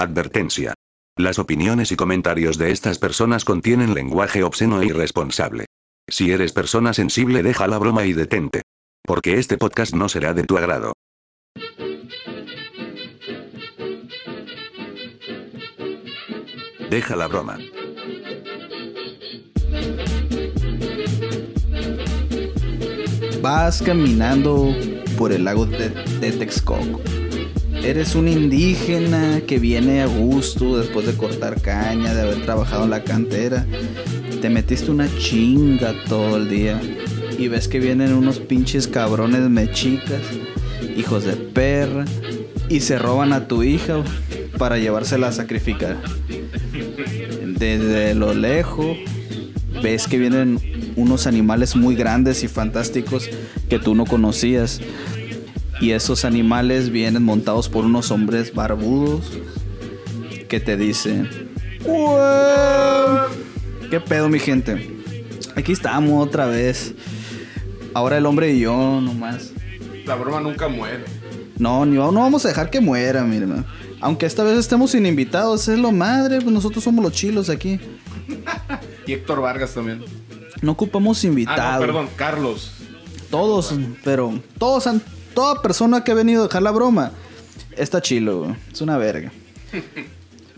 Advertencia. 0.00 0.74
Las 1.16 1.40
opiniones 1.40 1.90
y 1.90 1.96
comentarios 1.96 2.56
de 2.56 2.70
estas 2.70 3.00
personas 3.00 3.44
contienen 3.44 3.94
lenguaje 3.94 4.44
obsceno 4.44 4.80
e 4.80 4.86
irresponsable. 4.86 5.64
Si 6.08 6.30
eres 6.30 6.52
persona 6.52 6.94
sensible, 6.94 7.42
deja 7.42 7.66
la 7.66 7.78
broma 7.78 8.04
y 8.06 8.12
detente. 8.12 8.62
Porque 9.04 9.40
este 9.40 9.58
podcast 9.58 9.94
no 9.94 10.08
será 10.08 10.34
de 10.34 10.44
tu 10.44 10.56
agrado. 10.56 10.92
Deja 16.88 17.16
la 17.16 17.26
broma. 17.26 17.58
Vas 23.42 23.82
caminando 23.82 24.72
por 25.18 25.32
el 25.32 25.42
lago 25.42 25.66
de, 25.66 25.90
Texcoco. 26.38 27.00
Eres 27.82 28.14
un 28.14 28.28
indígena 28.28 29.40
que 29.46 29.58
viene 29.58 30.02
a 30.02 30.06
gusto 30.06 30.78
después 30.78 31.06
de 31.06 31.14
cortar 31.14 31.60
caña, 31.60 32.14
de 32.14 32.22
haber 32.22 32.44
trabajado 32.44 32.84
en 32.84 32.90
la 32.90 33.04
cantera. 33.04 33.66
Te 34.40 34.50
metiste 34.50 34.90
una 34.90 35.08
chinga 35.18 35.94
todo 36.08 36.36
el 36.36 36.48
día. 36.48 36.80
Y 37.38 37.48
ves 37.48 37.68
que 37.68 37.80
vienen 37.80 38.12
unos 38.12 38.40
pinches 38.40 38.88
cabrones 38.88 39.48
mechicas, 39.48 40.20
hijos 40.96 41.24
de 41.24 41.34
perra, 41.34 42.04
y 42.68 42.80
se 42.80 42.98
roban 42.98 43.32
a 43.32 43.48
tu 43.48 43.62
hija 43.62 44.02
para 44.58 44.78
llevársela 44.78 45.28
a 45.28 45.32
sacrificar. 45.32 45.96
Desde 47.58 48.14
lo 48.14 48.34
lejos 48.34 48.96
ves 49.82 50.06
que 50.06 50.18
vienen 50.18 50.58
unos 50.96 51.26
animales 51.26 51.76
muy 51.76 51.94
grandes 51.94 52.42
y 52.42 52.48
fantásticos 52.48 53.30
que 53.68 53.78
tú 53.78 53.94
no 53.94 54.04
conocías. 54.04 54.80
Y 55.80 55.92
esos 55.92 56.24
animales 56.24 56.90
vienen 56.90 57.22
montados 57.22 57.68
por 57.68 57.84
unos 57.84 58.10
hombres 58.10 58.52
barbudos 58.52 59.38
que 60.48 60.60
te 60.60 60.76
dicen, 60.76 61.28
"Wow". 61.84 63.28
¿Qué 63.90 64.00
pedo 64.00 64.28
mi 64.28 64.38
gente? 64.38 64.98
Aquí 65.56 65.72
estamos 65.72 66.26
otra 66.26 66.46
vez. 66.46 66.94
Ahora 67.94 68.18
el 68.18 68.26
hombre 68.26 68.52
y 68.52 68.60
yo 68.60 69.00
nomás. 69.00 69.52
La 70.04 70.14
broma 70.14 70.40
nunca 70.40 70.68
muere. 70.68 71.04
No, 71.58 71.84
ni 71.84 71.96
no 71.96 72.12
vamos 72.12 72.44
a 72.44 72.48
dejar 72.48 72.70
que 72.70 72.80
muera, 72.80 73.24
miren. 73.24 73.64
Aunque 74.00 74.26
esta 74.26 74.44
vez 74.44 74.58
estemos 74.58 74.92
sin 74.92 75.06
invitados, 75.06 75.66
es 75.68 75.78
lo 75.78 75.90
madre, 75.90 76.40
pues 76.40 76.52
nosotros 76.52 76.84
somos 76.84 77.04
los 77.04 77.12
chilos 77.12 77.50
aquí. 77.50 77.80
Y 79.06 79.14
Héctor 79.14 79.40
Vargas 79.40 79.72
también. 79.72 80.04
No 80.60 80.72
ocupamos 80.72 81.24
invitados. 81.24 81.60
Ah, 81.62 81.74
no, 81.74 81.80
perdón, 81.80 82.08
Carlos. 82.14 82.72
Todos, 83.30 83.74
pero 84.04 84.38
todos 84.58 84.86
han, 84.86 85.00
toda 85.34 85.62
persona 85.62 86.04
que 86.04 86.12
ha 86.12 86.14
venido 86.14 86.42
a 86.42 86.46
dejar 86.46 86.62
la 86.62 86.70
broma 86.70 87.12
está 87.78 88.02
chilo, 88.02 88.40
güey. 88.40 88.56
Es 88.72 88.80
una 88.80 88.98
verga. 88.98 89.32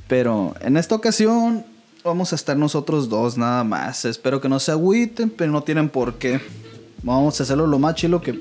Pero 0.09 0.55
en 0.61 0.77
esta 0.77 0.95
ocasión 0.95 1.65
vamos 2.05 2.33
a 2.33 2.37
estar 2.37 2.57
nosotros 2.57 3.09
dos 3.09 3.37
nada 3.37 3.63
más. 3.65 4.05
Espero 4.05 4.41
que 4.41 4.49
no 4.49 4.59
se 4.59 4.73
agüiten, 4.73 5.31
pero 5.31 5.53
no 5.53 5.63
tienen 5.63 5.89
por 5.89 6.15
qué. 6.15 6.41
Vamos 7.03 7.39
a 7.41 7.43
hacerlo 7.43 7.67
lo 7.67 7.79
más 7.79 7.95
chilo 7.95 8.21
que, 8.21 8.39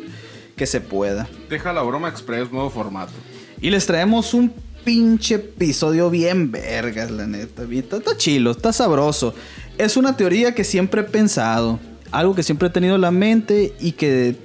que 0.56 0.66
se 0.66 0.82
pueda. 0.82 1.28
Deja 1.50 1.72
la 1.74 1.82
broma 1.82 2.10
express, 2.10 2.52
nuevo 2.52 2.70
formato. 2.70 3.14
Y 3.62 3.70
les 3.70 3.86
traemos 3.86 4.34
un 4.34 4.54
pinche 4.84 5.36
episodio 5.36 6.10
bien 6.10 6.52
vergas, 6.52 7.12
la 7.12 7.28
neta. 7.28 7.64
Está, 7.64 7.98
está 7.98 8.18
chilo, 8.18 8.52
está 8.52 8.74
sabroso. 8.74 9.34
Es 9.78 9.98
una 9.98 10.18
teoría 10.18 10.56
que 10.56 10.64
siempre 10.64 11.02
he 11.02 11.06
pensado. 11.06 11.80
Algo 12.12 12.34
que 12.34 12.44
siempre 12.44 12.70
he 12.70 12.72
tenido 12.72 12.96
en 12.96 13.02
la 13.02 13.12
mente 13.12 13.76
y 13.80 13.92
que 13.92 14.36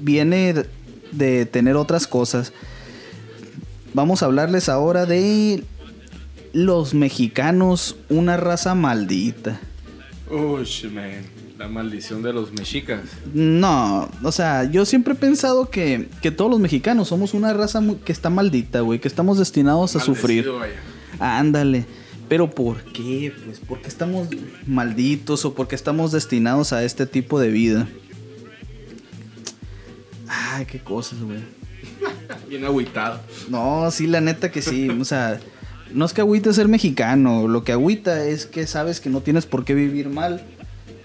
viene 0.00 0.66
de- 1.16 1.46
tener 1.46 1.76
otras 1.76 2.06
cosas. 2.06 2.52
Vamos 3.92 4.22
a 4.22 4.26
hablarles 4.26 4.68
ahora 4.68 5.06
de 5.06 5.62
los 6.52 6.94
mexicanos, 6.94 7.96
una 8.08 8.36
raza 8.36 8.74
maldita. 8.74 9.60
Uy, 10.30 10.66
man. 10.92 11.34
La 11.58 11.68
maldición 11.68 12.22
de 12.22 12.32
los 12.32 12.52
mexicas. 12.52 13.00
No, 13.32 14.08
o 14.24 14.32
sea, 14.32 14.64
yo 14.64 14.84
siempre 14.84 15.14
he 15.14 15.16
pensado 15.16 15.70
que, 15.70 16.08
que 16.20 16.32
todos 16.32 16.50
los 16.50 16.58
mexicanos 16.58 17.08
somos 17.08 17.32
una 17.32 17.52
raza 17.52 17.80
muy- 17.80 17.96
que 17.96 18.10
está 18.10 18.28
maldita, 18.28 18.80
güey, 18.80 18.98
que 18.98 19.06
estamos 19.06 19.38
destinados 19.38 19.94
a 19.94 20.00
sufrir. 20.00 20.50
Vaya. 20.50 20.74
Ándale. 21.20 21.86
Pero 22.28 22.50
¿por 22.50 22.82
qué? 22.84 23.32
Pues 23.44 23.60
porque 23.68 23.86
estamos 23.86 24.26
malditos 24.66 25.44
o 25.44 25.54
porque 25.54 25.76
estamos 25.76 26.10
destinados 26.10 26.72
a 26.72 26.82
este 26.82 27.06
tipo 27.06 27.38
de 27.38 27.50
vida. 27.50 27.86
Ay, 30.34 30.66
qué 30.66 30.80
cosas, 30.80 31.20
güey. 31.20 31.40
Bien 32.48 32.64
agüitado. 32.64 33.20
No, 33.48 33.90
sí, 33.90 34.06
la 34.06 34.20
neta 34.20 34.50
que 34.50 34.62
sí. 34.62 34.88
O 34.90 35.04
sea, 35.04 35.40
no 35.92 36.04
es 36.04 36.12
que 36.12 36.20
agüite 36.20 36.52
ser 36.52 36.68
mexicano. 36.68 37.48
Lo 37.48 37.64
que 37.64 37.72
agüita 37.72 38.24
es 38.24 38.46
que 38.46 38.66
sabes 38.66 39.00
que 39.00 39.10
no 39.10 39.20
tienes 39.20 39.46
por 39.46 39.64
qué 39.64 39.74
vivir 39.74 40.08
mal. 40.08 40.42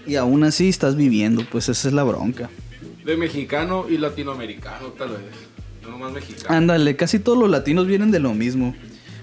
Y 0.06 0.16
aún 0.16 0.44
así 0.44 0.68
estás 0.68 0.96
viviendo. 0.96 1.44
Pues 1.50 1.68
esa 1.68 1.88
es 1.88 1.94
la 1.94 2.02
bronca. 2.02 2.50
De 3.04 3.16
mexicano 3.16 3.86
y 3.88 3.98
latinoamericano, 3.98 4.88
tal 4.98 5.10
vez. 5.10 5.20
No 5.82 5.90
nomás 5.90 6.12
mexicano. 6.12 6.54
Ándale, 6.54 6.96
casi 6.96 7.18
todos 7.18 7.38
los 7.38 7.50
latinos 7.50 7.86
vienen 7.86 8.10
de 8.10 8.20
lo 8.20 8.34
mismo. 8.34 8.74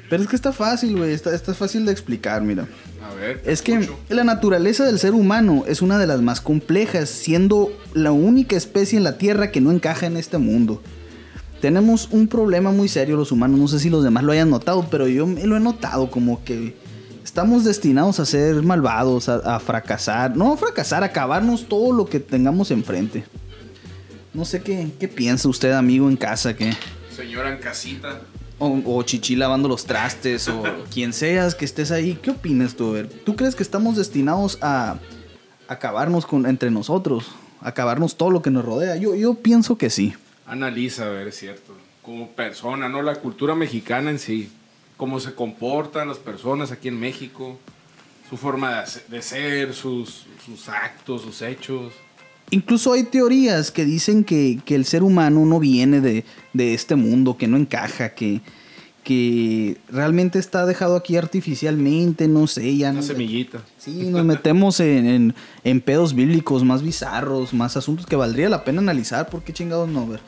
Pero 0.10 0.24
es 0.24 0.30
que 0.30 0.36
está 0.36 0.54
fácil, 0.54 0.98
güey. 0.98 1.12
Está, 1.12 1.36
está 1.36 1.54
fácil 1.54 1.86
de 1.86 1.92
explicar, 1.92 2.42
mira. 2.42 2.68
Ver. 3.20 3.42
Es 3.46 3.62
que 3.62 3.74
escucho. 3.74 3.98
la 4.10 4.24
naturaleza 4.24 4.86
del 4.86 5.00
ser 5.00 5.14
humano 5.14 5.64
es 5.68 5.82
una 5.82 5.98
de 5.98 6.08
las 6.08 6.22
más 6.22 6.42
complejas, 6.42 7.10
siendo 7.10 7.72
la 7.94 8.12
única 8.12 8.56
especie 8.56 8.98
en 8.98 9.04
la 9.04 9.18
Tierra 9.18 9.52
que 9.52 9.62
no 9.62 9.72
encaja 9.72 10.06
en 10.06 10.18
este 10.18 10.38
mundo. 10.38 10.82
Tenemos 11.62 12.10
un 12.12 12.28
problema 12.28 12.72
muy 12.72 12.88
serio 12.88 13.16
los 13.16 13.32
humanos, 13.32 13.60
no 13.60 13.68
sé 13.68 13.80
si 13.80 13.90
los 13.90 14.04
demás 14.04 14.24
lo 14.24 14.32
hayan 14.32 14.50
notado, 14.50 14.88
pero 14.92 15.08
yo 15.08 15.26
me 15.26 15.46
lo 15.46 15.58
he 15.58 15.60
notado 15.60 16.12
como 16.12 16.44
que 16.44 16.76
estamos 17.24 17.64
destinados 17.64 18.20
a 18.20 18.26
ser 18.26 18.62
malvados, 18.62 19.28
a, 19.28 19.56
a 19.56 19.60
fracasar, 19.60 20.38
no 20.38 20.54
a 20.54 20.58
fracasar, 20.58 21.02
a 21.02 21.08
acabarnos 21.08 21.68
todo 21.68 21.92
lo 21.92 22.06
que 22.06 22.20
tengamos 22.20 22.70
enfrente. 22.70 23.24
No 24.34 24.46
sé 24.46 24.62
qué, 24.62 24.90
qué 25.00 25.08
piensa 25.08 25.50
usted, 25.50 25.72
amigo, 25.72 26.08
en 26.08 26.16
casa, 26.16 26.56
que... 26.56 26.72
Señora 27.16 27.52
en 27.52 27.58
casita. 27.58 28.22
O, 28.60 29.04
Chichi 29.04 29.36
lavando 29.36 29.68
los 29.68 29.86
trastes, 29.86 30.48
o 30.48 30.64
quien 30.92 31.14
seas 31.14 31.54
que 31.54 31.64
estés 31.64 31.92
ahí. 31.92 32.18
¿Qué 32.22 32.32
opinas 32.32 32.76
tú? 32.76 32.94
Ver, 32.94 33.08
¿tú 33.08 33.36
crees 33.36 33.56
que 33.56 33.62
estamos 33.62 33.96
destinados 33.98 34.58
a 34.62 34.98
acabarnos 35.68 36.26
con, 36.26 36.48
entre 36.48 36.72
nosotros? 36.72 37.32
Acabarnos 37.62 38.16
todo 38.16 38.32
lo 38.32 38.42
que 38.42 38.50
nos 38.50 38.66
rodea. 38.66 38.96
Yo, 38.96 39.14
yo 39.14 39.36
pienso 39.36 39.78
que 39.78 39.92
sí. 39.92 40.16
Analiza, 40.48 41.06
a 41.06 41.10
ver, 41.10 41.28
es 41.28 41.38
cierto. 41.38 41.74
Como 42.02 42.30
persona, 42.32 42.90
¿no? 42.90 43.04
La 43.04 43.16
cultura 43.18 43.54
mexicana 43.54 44.10
en 44.10 44.18
sí. 44.18 44.52
Cómo 44.96 45.20
se 45.20 45.36
comportan 45.36 46.08
las 46.08 46.18
personas 46.18 46.72
aquí 46.72 46.88
en 46.88 47.00
México. 47.00 47.60
Su 48.28 48.38
forma 48.38 48.82
de, 48.82 49.18
de 49.18 49.22
ser, 49.22 49.74
sus, 49.76 50.26
sus 50.44 50.68
actos, 50.68 51.22
sus 51.22 51.44
hechos. 51.44 51.94
Incluso 52.50 52.94
hay 52.94 53.04
teorías 53.04 53.72
que 53.72 53.84
dicen 53.86 54.24
que, 54.24 54.60
que 54.66 54.76
el 54.76 54.86
ser 54.86 55.04
humano 55.04 55.46
no 55.46 55.60
viene 55.60 56.00
de, 56.02 56.24
de 56.54 56.74
este 56.74 56.96
mundo, 56.96 57.36
que 57.38 57.48
no 57.48 57.58
encaja, 57.58 58.14
que, 58.16 58.40
que 59.04 59.78
realmente 59.90 60.40
está 60.40 60.66
dejado 60.66 60.96
aquí 60.96 61.18
artificialmente, 61.18 62.28
no 62.30 62.48
sé, 62.48 62.78
ya 62.78 62.92
Una 62.92 63.02
semillita. 63.02 63.60
Sí, 63.78 63.92
nos 64.10 64.24
metemos 64.24 64.80
en, 64.80 65.06
en, 65.08 65.36
en 65.66 65.82
pedos 65.82 66.14
bíblicos 66.14 66.64
más 66.64 66.84
bizarros, 66.84 67.54
más 67.54 67.76
asuntos 67.76 68.06
que 68.06 68.16
valdría 68.16 68.48
la 68.48 68.64
pena 68.64 68.80
analizar, 68.82 69.30
porque 69.30 69.52
chingados 69.52 69.90
no 69.90 70.08
ver. 70.08 70.22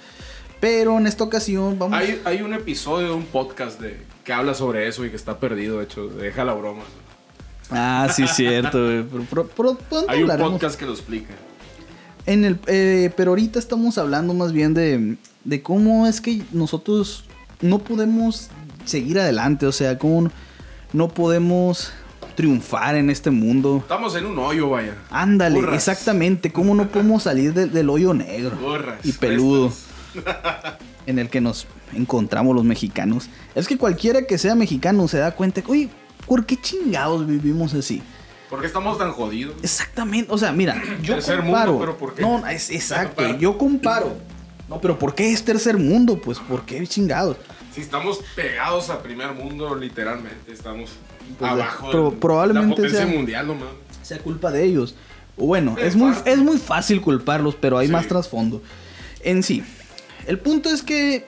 Pero 0.60 0.98
en 0.98 1.08
esta 1.08 1.24
ocasión 1.24 1.80
vamos... 1.80 1.98
Hay, 1.98 2.22
hay 2.26 2.42
un 2.42 2.54
episodio 2.54 3.08
de 3.08 3.14
un 3.14 3.24
podcast 3.26 3.80
de, 3.80 3.96
que 4.26 4.34
habla 4.34 4.54
sobre 4.54 4.90
eso 4.90 5.06
y 5.06 5.10
que 5.10 5.16
está 5.16 5.40
perdido, 5.40 5.78
de 5.78 5.86
hecho. 5.86 6.08
Deja 6.10 6.44
la 6.44 6.54
broma. 6.54 6.82
Ah, 7.72 8.10
sí, 8.14 8.28
cierto. 8.28 8.72
Pero- 8.78 9.08
pero- 9.10 9.26
pero 9.30 9.48
pronto 9.48 10.06
Hay 10.10 10.18
un 10.18 10.24
hablaremos. 10.32 10.52
podcast 10.54 10.78
que 10.78 10.86
lo 10.86 10.92
explica. 10.92 11.34
En 12.30 12.46
el, 12.46 12.60
eh, 12.68 13.12
pero 13.18 13.32
ahorita 13.32 13.58
estamos 13.58 13.98
hablando 13.98 14.36
más 14.36 14.54
bien 14.54 14.76
de, 14.76 15.18
de 15.46 15.62
cómo 15.64 16.06
es 16.06 16.22
que 16.22 16.44
nosotros 16.52 17.24
no 17.60 17.80
podemos 17.80 18.50
seguir 18.86 19.20
adelante, 19.20 19.66
o 19.66 19.72
sea, 19.72 19.98
cómo 19.98 20.30
no 20.94 21.08
podemos 21.08 21.92
triunfar 22.36 22.96
en 22.98 23.10
este 23.10 23.32
mundo. 23.32 23.78
Estamos 23.82 24.16
en 24.16 24.28
un 24.28 24.38
hoyo, 24.38 24.70
vaya. 24.70 24.94
Ándale, 25.10 25.60
Burras. 25.60 25.76
exactamente, 25.76 26.52
cómo 26.52 26.76
no 26.76 26.88
podemos 26.90 27.24
salir 27.24 27.52
de- 27.54 27.66
del 27.66 27.90
hoyo 27.90 28.14
negro 28.14 28.56
Burras, 28.58 29.04
y 29.04 29.12
peludo 29.14 29.74
en 31.08 31.18
el 31.18 31.30
que 31.30 31.42
nos 31.42 31.66
encontramos 31.94 32.56
los 32.56 32.64
mexicanos. 32.64 33.28
Es 33.56 33.68
que 33.68 33.76
cualquiera 33.78 34.22
que 34.28 34.38
sea 34.38 34.54
mexicano 34.54 35.08
se 35.08 35.18
da 35.18 35.32
cuenta, 35.32 35.64
que, 35.64 35.72
oye, 35.72 35.90
¿por 36.28 36.46
qué 36.46 36.56
chingados 36.62 37.26
vivimos 37.26 37.74
así? 37.74 38.04
¿Por 38.50 38.62
qué 38.62 38.68
estamos 38.68 38.98
tan 38.98 39.12
jodidos? 39.12 39.56
Exactamente, 39.62 40.32
o 40.32 40.38
sea, 40.38 40.52
mira, 40.52 40.82
yo 41.04 41.16
Tercer 41.16 41.42
comparo. 41.42 41.72
mundo, 41.74 41.86
pero 41.86 41.98
¿por 41.98 42.16
qué? 42.16 42.22
No, 42.22 42.48
es 42.48 42.70
exacto, 42.70 43.38
yo 43.38 43.58
comparo. 43.58 44.16
No, 44.68 44.80
pero 44.80 44.98
¿por 45.00 45.16
qué 45.16 45.32
es 45.32 45.44
tercer 45.44 45.78
mundo? 45.78 46.20
Pues, 46.22 46.38
¿por 46.40 46.64
qué 46.64 46.86
chingados? 46.86 47.38
Si 47.74 47.82
estamos 47.82 48.20
pegados 48.36 48.90
a 48.90 49.02
primer 49.02 49.34
mundo, 49.34 49.74
literalmente. 49.76 50.52
Estamos 50.52 50.92
Pues, 51.40 51.52
abajo 51.52 51.90
pro- 51.92 52.12
probablemente 52.20 52.82
la 52.84 52.90
sea- 52.90 53.06
mundial, 53.08 53.48
no. 53.48 53.56
Sea 54.04 54.20
culpa 54.20 54.52
de 54.52 54.64
ellos. 54.64 54.96
Bueno, 55.38 55.76
En 55.78 55.88
es 55.88 55.96
muy, 55.96 56.14
es 56.26 56.38
muy 56.40 56.58
fácil 56.58 57.02
culparlos, 57.02 57.56
pero 57.56 57.78
hay 57.78 57.88
Sí. 57.88 57.94
más 57.94 58.08
trasfondo. 58.08 58.62
En 59.22 59.42
sí, 59.44 59.64
el 60.28 60.38
punto 60.40 60.70
es 60.70 60.84
que, 60.84 61.26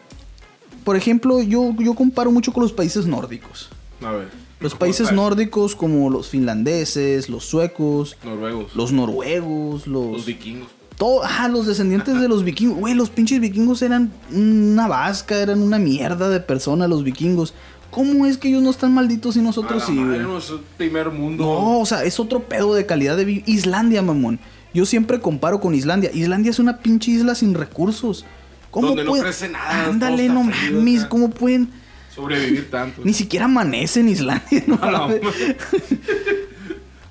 por 0.84 0.96
ejemplo, 0.96 1.42
yo, 1.42 1.74
yo 1.80 1.94
comparo 1.96 2.32
mucho 2.32 2.52
con 2.54 2.62
los 2.64 2.74
países 2.74 3.06
nórdicos. 3.08 3.70
A 4.04 4.12
ver. 4.12 4.30
Los 4.62 4.76
países 4.76 5.10
¿Cómo 5.10 5.24
nórdicos 5.24 5.76
como 5.76 6.10
los 6.10 6.30
finlandeses, 6.30 7.30
los 7.30 7.46
suecos? 7.46 8.16
Noruegos. 8.24 8.76
los 8.76 8.92
noruegos, 8.92 9.88
los... 9.88 10.12
Los 10.12 10.26
vikingos. 10.26 10.70
todo, 10.98 11.22
ah, 11.24 11.48
los 11.48 11.66
descendientes 11.66 12.20
de 12.22 12.28
los 12.28 12.44
vikingos. 12.44 12.78
Güey, 12.78 12.94
los 12.94 13.10
pinches 13.10 13.40
vikingos 13.40 13.82
eran 13.82 14.12
una 14.32 14.88
vasca, 14.88 15.40
eran 15.40 15.62
una 15.62 15.80
mierda 15.80 16.30
de 16.30 16.40
personas 16.40 16.90
los 16.90 17.04
vikingos. 17.04 17.54
¿Cómo 17.90 18.26
es 18.26 18.38
que 18.38 18.48
ellos 18.50 18.62
no 18.62 18.70
están 18.70 18.94
malditos 18.94 19.36
y 19.36 19.42
nosotros 19.42 19.84
sí, 19.86 19.96
güey? 19.96 20.20
no, 20.20 20.38
es 20.38 20.54
primer 20.78 21.10
mundo. 21.10 21.44
No, 21.44 21.80
o 21.80 21.86
sea, 21.86 22.04
es 22.06 22.20
otro 22.20 22.44
pedo 22.44 22.74
de 22.74 22.86
calidad 22.86 23.18
de 23.18 23.26
vida. 23.26 23.44
Islandia, 23.48 24.02
mamón. 24.02 24.40
Yo 24.74 24.86
siempre 24.86 25.20
comparo 25.20 25.60
con 25.60 25.76
Islandia. 25.76 26.10
Islandia 26.14 26.52
es 26.52 26.60
una 26.60 26.78
pinche 26.78 27.12
isla 27.12 27.36
sin 27.36 27.54
recursos. 27.54 28.26
¿Cómo 28.70 28.88
Donde 28.88 29.04
no 29.04 29.10
pueden- 29.10 29.26
crece 29.26 29.50
nada, 29.50 29.88
Ándale, 29.88 30.30
no 30.30 30.44
mames. 30.44 31.04
¿Cómo 31.06 31.30
pueden? 31.32 31.70
Sobrevivir 32.14 32.70
tanto. 32.70 33.02
Ni 33.04 33.14
siquiera 33.14 33.46
amanece 33.46 34.02
en 34.02 34.10
Islandia. 34.10 34.64
¿no? 34.68 34.80
A 34.82 34.92
la 34.92 35.00
madre. 35.00 35.22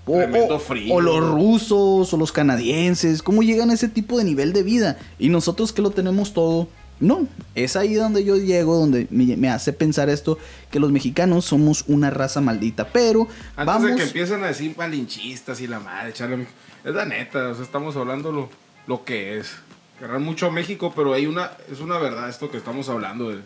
O, 0.06 0.58
frío. 0.58 0.94
o 0.94 1.00
los 1.00 1.20
rusos 1.20 2.12
o 2.12 2.16
los 2.16 2.32
canadienses. 2.32 3.22
¿Cómo 3.22 3.42
llegan 3.42 3.70
a 3.70 3.74
ese 3.74 3.88
tipo 3.88 4.18
de 4.18 4.24
nivel 4.24 4.52
de 4.52 4.62
vida? 4.62 4.98
Y 5.18 5.28
nosotros 5.28 5.72
que 5.72 5.82
lo 5.82 5.90
tenemos 5.90 6.32
todo. 6.32 6.68
No, 6.98 7.26
es 7.54 7.76
ahí 7.76 7.94
donde 7.94 8.24
yo 8.24 8.36
llego, 8.36 8.76
donde 8.76 9.06
me, 9.10 9.34
me 9.36 9.48
hace 9.48 9.72
pensar 9.72 10.10
esto, 10.10 10.36
que 10.70 10.78
los 10.78 10.92
mexicanos 10.92 11.46
somos 11.46 11.84
una 11.88 12.10
raza 12.10 12.42
maldita. 12.42 12.88
Pero 12.88 13.22
Antes 13.56 13.66
vamos... 13.66 13.90
de 13.90 13.96
que 13.96 14.02
empiecen 14.02 14.44
a 14.44 14.48
decir 14.48 14.74
malinchistas 14.76 15.60
y 15.62 15.66
la 15.66 15.80
madre, 15.80 16.10
echarle... 16.10 16.46
Es 16.84 16.94
la 16.94 17.06
neta, 17.06 17.48
o 17.48 17.54
sea, 17.54 17.64
estamos 17.64 17.96
hablando 17.96 18.32
lo, 18.32 18.50
lo 18.86 19.04
que 19.04 19.38
es. 19.38 19.50
Querrán 19.98 20.22
mucho 20.22 20.46
a 20.46 20.50
México, 20.50 20.92
pero 20.94 21.14
hay 21.14 21.26
una, 21.26 21.52
es 21.70 21.80
una 21.80 21.98
verdad 21.98 22.28
esto 22.28 22.50
que 22.50 22.58
estamos 22.58 22.88
hablando 22.90 23.30
de, 23.30 23.40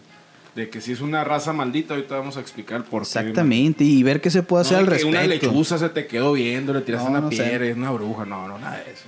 de 0.54 0.70
que 0.70 0.80
si 0.80 0.92
es 0.92 1.00
una 1.00 1.24
raza 1.24 1.52
maldita, 1.52 1.94
ahorita 1.94 2.16
vamos 2.16 2.36
a 2.36 2.40
explicar 2.40 2.84
por 2.84 3.02
qué. 3.02 3.08
Exactamente, 3.08 3.82
y 3.84 4.02
ver 4.02 4.20
qué 4.20 4.30
se 4.30 4.42
puede 4.42 4.62
hacer 4.62 4.74
No, 4.74 4.78
al 4.80 4.84
que 4.86 4.90
respecto. 4.92 5.08
una 5.18 5.26
lechuza 5.26 5.78
se 5.78 5.88
te 5.88 6.06
quedó 6.06 6.32
viendo, 6.32 6.72
le 6.72 6.80
tiraste 6.82 7.04
No, 7.06 7.10
una 7.10 7.20
no 7.22 7.30
sé. 7.30 7.42
piedra, 7.42 7.66
es 7.66 7.76
una 7.76 7.90
bruja, 7.90 8.24
no, 8.24 8.46
no, 8.46 8.58
nada 8.58 8.76
de 8.84 8.92
eso. 8.92 9.04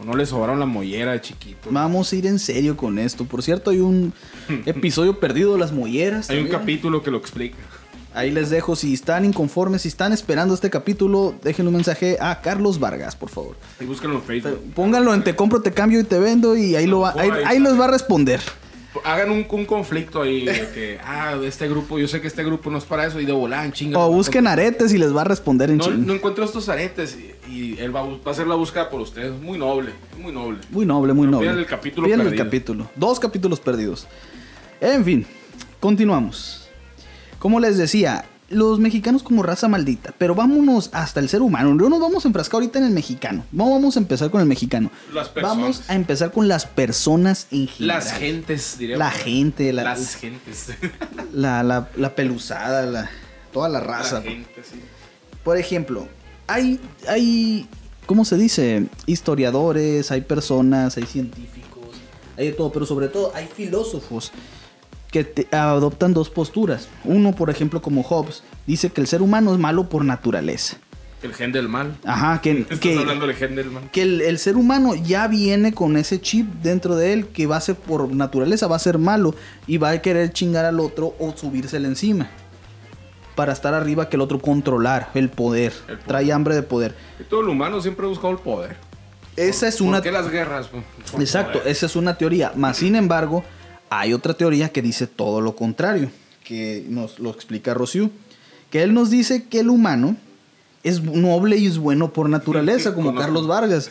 O 0.00 0.04
no 0.04 0.16
le 0.16 0.24
sobraron 0.24 0.58
la 0.58 0.64
mollera 0.66 1.12
de 1.12 1.20
chiquito. 1.20 1.68
Vamos 1.70 2.10
a 2.12 2.16
ir 2.16 2.26
en 2.26 2.38
serio 2.38 2.76
con 2.78 2.98
esto. 2.98 3.26
Por 3.26 3.42
cierto, 3.42 3.70
hay 3.70 3.80
un 3.80 4.14
episodio 4.66 5.20
perdido 5.20 5.52
de 5.52 5.58
las 5.58 5.70
molleras. 5.72 6.30
Hay 6.30 6.38
un 6.38 6.48
capítulo 6.48 7.02
que 7.02 7.10
lo 7.10 7.18
explica. 7.18 7.58
Ahí 8.14 8.30
les 8.30 8.48
dejo. 8.50 8.74
Si 8.74 8.94
están 8.94 9.24
inconformes, 9.26 9.82
si 9.82 9.88
están 9.88 10.12
esperando 10.14 10.54
este 10.54 10.70
capítulo, 10.70 11.34
déjenle 11.42 11.68
un 11.68 11.76
mensaje 11.76 12.16
a 12.20 12.40
Carlos 12.40 12.78
Vargas, 12.78 13.16
por 13.16 13.28
favor. 13.28 13.56
Y 13.80 13.84
búscalo 13.84 14.14
en 14.14 14.22
Facebook. 14.22 14.60
Pónganlo 14.74 15.12
en 15.14 15.24
Te 15.24 15.36
compro, 15.36 15.60
te 15.60 15.72
cambio 15.72 16.00
y 16.00 16.04
te 16.04 16.18
vendo 16.18 16.56
y 16.56 16.74
ahí, 16.74 16.86
lo 16.86 17.00
va, 17.00 17.14
ahí, 17.16 17.30
ahí 17.44 17.58
les 17.58 17.78
va 17.78 17.84
a 17.84 17.88
responder. 17.88 18.40
Hagan 19.04 19.30
un, 19.30 19.46
un 19.48 19.64
conflicto 19.64 20.20
ahí 20.22 20.44
de 20.44 20.68
que, 20.74 20.98
ah, 21.02 21.36
de 21.36 21.48
este 21.48 21.66
grupo, 21.68 21.98
yo 21.98 22.06
sé 22.06 22.20
que 22.20 22.26
este 22.26 22.44
grupo 22.44 22.70
no 22.70 22.76
es 22.78 22.84
para 22.84 23.06
eso 23.06 23.18
y 23.20 23.24
de 23.24 23.32
volar 23.32 23.64
en 23.64 23.72
chinga. 23.72 23.98
O 23.98 24.12
busquen 24.12 24.46
aretes 24.46 24.92
y 24.92 24.98
les 24.98 25.16
va 25.16 25.22
a 25.22 25.24
responder 25.24 25.70
en 25.70 25.78
No, 25.78 25.84
ching. 25.84 26.06
no 26.06 26.12
encuentro 26.12 26.44
estos 26.44 26.68
aretes 26.68 27.16
y, 27.48 27.50
y 27.50 27.78
él 27.80 27.94
va, 27.94 28.00
a 28.00 28.04
bu- 28.04 28.18
va 28.18 28.26
a 28.26 28.30
hacer 28.32 28.46
la 28.46 28.54
búsqueda 28.54 28.90
por 28.90 29.00
ustedes. 29.00 29.32
Muy 29.40 29.56
noble, 29.58 29.92
muy 30.20 30.30
noble. 30.32 30.58
Muy 30.70 30.84
noble, 30.84 31.12
muy 31.14 31.26
Pero 31.26 31.38
noble. 31.40 31.60
el 31.60 31.66
capítulo 31.66 32.04
Pídanle 32.06 32.24
el 32.24 32.28
perdido. 32.30 32.44
capítulo. 32.44 32.90
Dos 32.94 33.18
capítulos 33.18 33.60
perdidos. 33.60 34.06
En 34.80 35.04
fin, 35.04 35.26
continuamos. 35.80 36.68
Como 37.38 37.60
les 37.60 37.78
decía, 37.78 38.24
los 38.52 38.78
mexicanos 38.78 39.22
como 39.22 39.42
raza 39.42 39.68
maldita, 39.68 40.14
pero 40.18 40.34
vámonos 40.34 40.90
hasta 40.92 41.20
el 41.20 41.28
ser 41.28 41.42
humano. 41.42 41.74
No 41.74 41.88
nos 41.88 42.00
vamos 42.00 42.24
a 42.24 42.28
enfrascar 42.28 42.56
ahorita 42.56 42.78
en 42.78 42.84
el 42.86 42.90
mexicano. 42.92 43.44
No 43.50 43.70
vamos 43.70 43.96
a 43.96 44.00
empezar 44.00 44.30
con 44.30 44.40
el 44.40 44.46
mexicano. 44.46 44.90
Las 45.12 45.28
personas. 45.28 45.56
Vamos 45.58 45.82
a 45.88 45.94
empezar 45.94 46.32
con 46.32 46.48
las 46.48 46.66
personas 46.66 47.46
en 47.50 47.66
general. 47.66 47.98
Las 47.98 48.12
gentes, 48.12 48.76
diría. 48.78 48.96
La 48.96 49.10
gente, 49.10 49.72
la, 49.72 49.82
Las 49.84 50.16
gentes. 50.16 50.68
la, 51.32 51.62
la, 51.62 51.88
la 51.96 52.14
peluzada, 52.14 52.86
la, 52.86 53.10
toda 53.52 53.68
la 53.68 53.80
raza. 53.80 54.16
La 54.16 54.22
gente, 54.22 54.62
sí. 54.62 54.80
Por 55.42 55.56
ejemplo, 55.56 56.06
hay, 56.46 56.78
hay, 57.08 57.66
¿cómo 58.06 58.24
se 58.24 58.36
dice? 58.36 58.86
Historiadores, 59.06 60.10
hay 60.10 60.20
personas, 60.20 60.96
hay 60.96 61.06
científicos, 61.06 61.96
hay 62.36 62.46
de 62.48 62.52
todo, 62.52 62.70
pero 62.72 62.86
sobre 62.86 63.08
todo 63.08 63.32
hay 63.34 63.48
filósofos 63.48 64.30
que 65.12 65.22
te- 65.22 65.56
adoptan 65.56 66.12
dos 66.14 66.28
posturas. 66.30 66.88
Uno, 67.04 67.32
por 67.32 67.50
ejemplo, 67.50 67.80
como 67.80 68.02
Hobbes, 68.02 68.42
dice 68.66 68.90
que 68.90 69.00
el 69.00 69.06
ser 69.06 69.22
humano 69.22 69.52
es 69.52 69.60
malo 69.60 69.88
por 69.88 70.04
naturaleza. 70.04 70.78
El 71.22 71.34
gen 71.34 71.52
del 71.52 71.68
mal. 71.68 71.96
Ajá, 72.04 72.40
que, 72.40 72.50
Estás 72.62 72.80
que, 72.80 72.98
hablando 72.98 73.28
del 73.28 73.36
gen 73.36 73.54
del 73.54 73.70
mal. 73.70 73.88
que 73.92 74.02
el, 74.02 74.20
el 74.22 74.38
ser 74.38 74.56
humano 74.56 74.96
ya 74.96 75.28
viene 75.28 75.72
con 75.72 75.96
ese 75.96 76.20
chip 76.20 76.48
dentro 76.64 76.96
de 76.96 77.12
él 77.12 77.28
que 77.28 77.46
va 77.46 77.58
a 77.58 77.60
ser 77.60 77.76
por 77.76 78.12
naturaleza, 78.12 78.66
va 78.66 78.74
a 78.74 78.80
ser 78.80 78.98
malo 78.98 79.32
y 79.68 79.76
va 79.76 79.90
a 79.90 80.02
querer 80.02 80.32
chingar 80.32 80.64
al 80.64 80.80
otro 80.80 81.14
o 81.20 81.32
subírsele 81.36 81.86
encima. 81.86 82.28
Para 83.36 83.52
estar 83.52 83.72
arriba 83.72 84.08
que 84.08 84.16
el 84.16 84.22
otro 84.22 84.40
controlar 84.40 85.10
el 85.14 85.28
poder. 85.30 85.72
El 85.88 85.94
poder. 85.98 86.06
Trae 86.06 86.32
hambre 86.32 86.54
de 86.54 86.62
poder. 86.62 86.94
Y 87.20 87.24
todo 87.24 87.40
el 87.42 87.48
humano 87.48 87.80
siempre 87.80 88.04
ha 88.04 88.08
buscado 88.08 88.32
el 88.32 88.38
poder. 88.40 88.76
Esa 89.36 89.68
es 89.68 89.76
¿Por 89.78 89.86
una... 89.88 90.02
qué 90.02 90.10
las 90.12 90.28
guerras? 90.30 90.66
Por- 90.68 90.82
por 91.12 91.20
Exacto, 91.20 91.58
poder. 91.60 91.68
esa 91.72 91.86
es 91.86 91.96
una 91.96 92.18
teoría. 92.18 92.52
Más 92.56 92.76
sin 92.78 92.94
embargo, 92.96 93.42
hay 94.00 94.12
otra 94.14 94.34
teoría 94.34 94.70
que 94.70 94.82
dice 94.82 95.06
todo 95.06 95.40
lo 95.40 95.54
contrario. 95.56 96.10
Que 96.44 96.84
nos 96.88 97.18
lo 97.18 97.30
explica 97.30 97.74
Rocío. 97.74 98.10
Que 98.70 98.82
él 98.82 98.94
nos 98.94 99.10
dice 99.10 99.44
que 99.44 99.60
el 99.60 99.70
humano 99.70 100.16
es 100.82 101.02
noble 101.02 101.58
y 101.58 101.66
es 101.66 101.78
bueno 101.78 102.12
por 102.12 102.28
naturaleza, 102.28 102.94
como. 102.94 103.14
Carlos 103.14 103.46
Vargas. 103.46 103.90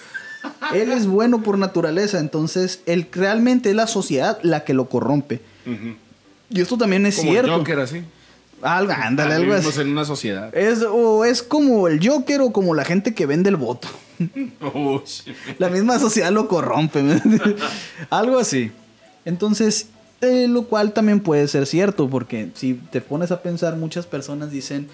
Él 0.73 0.91
es 0.91 1.05
bueno 1.05 1.43
por 1.43 1.59
naturaleza, 1.59 2.19
entonces 2.19 2.81
él 2.87 3.07
realmente 3.11 3.69
es 3.69 3.75
la 3.75 3.85
sociedad 3.85 4.39
la 4.41 4.63
que 4.63 4.73
lo 4.73 4.89
corrompe. 4.89 5.39
Ujú. 5.67 5.95
Y 6.49 6.61
esto 6.61 6.77
también 6.77 7.05
es 7.05 7.17
Como 7.17 7.31
cierto. 7.31 7.51
el 7.53 7.57
Joker 7.59 7.79
así. 7.79 8.01
Algo, 8.63 8.91
ándale, 8.91 9.35
algo 9.35 9.53
así. 9.53 9.81
en 9.81 9.89
una 9.89 10.03
sociedad. 10.05 10.55
Es, 10.55 10.83
o 10.83 11.25
es 11.25 11.43
como 11.43 11.87
el 11.87 12.05
Joker 12.05 12.41
o 12.41 12.51
como 12.51 12.73
la 12.73 12.85
gente 12.85 13.13
que 13.13 13.25
vende 13.25 13.49
el 13.49 13.55
voto. 13.57 13.87
Oh. 14.61 15.01
La 15.57 15.69
misma 15.69 15.97
sociedad 15.97 16.31
lo 16.31 16.47
corrompe. 16.47 17.01
Algo 18.11 18.37
así. 18.37 18.71
Entonces, 19.25 19.87
eh, 20.21 20.47
lo 20.47 20.63
cual 20.63 20.93
también 20.93 21.19
puede 21.19 21.47
ser 21.47 21.65
cierto, 21.65 22.09
porque 22.09 22.49
si 22.55 22.75
te 22.75 23.01
pones 23.01 23.31
a 23.31 23.41
pensar, 23.41 23.75
muchas 23.75 24.05
personas 24.05 24.51
dicen, 24.51 24.87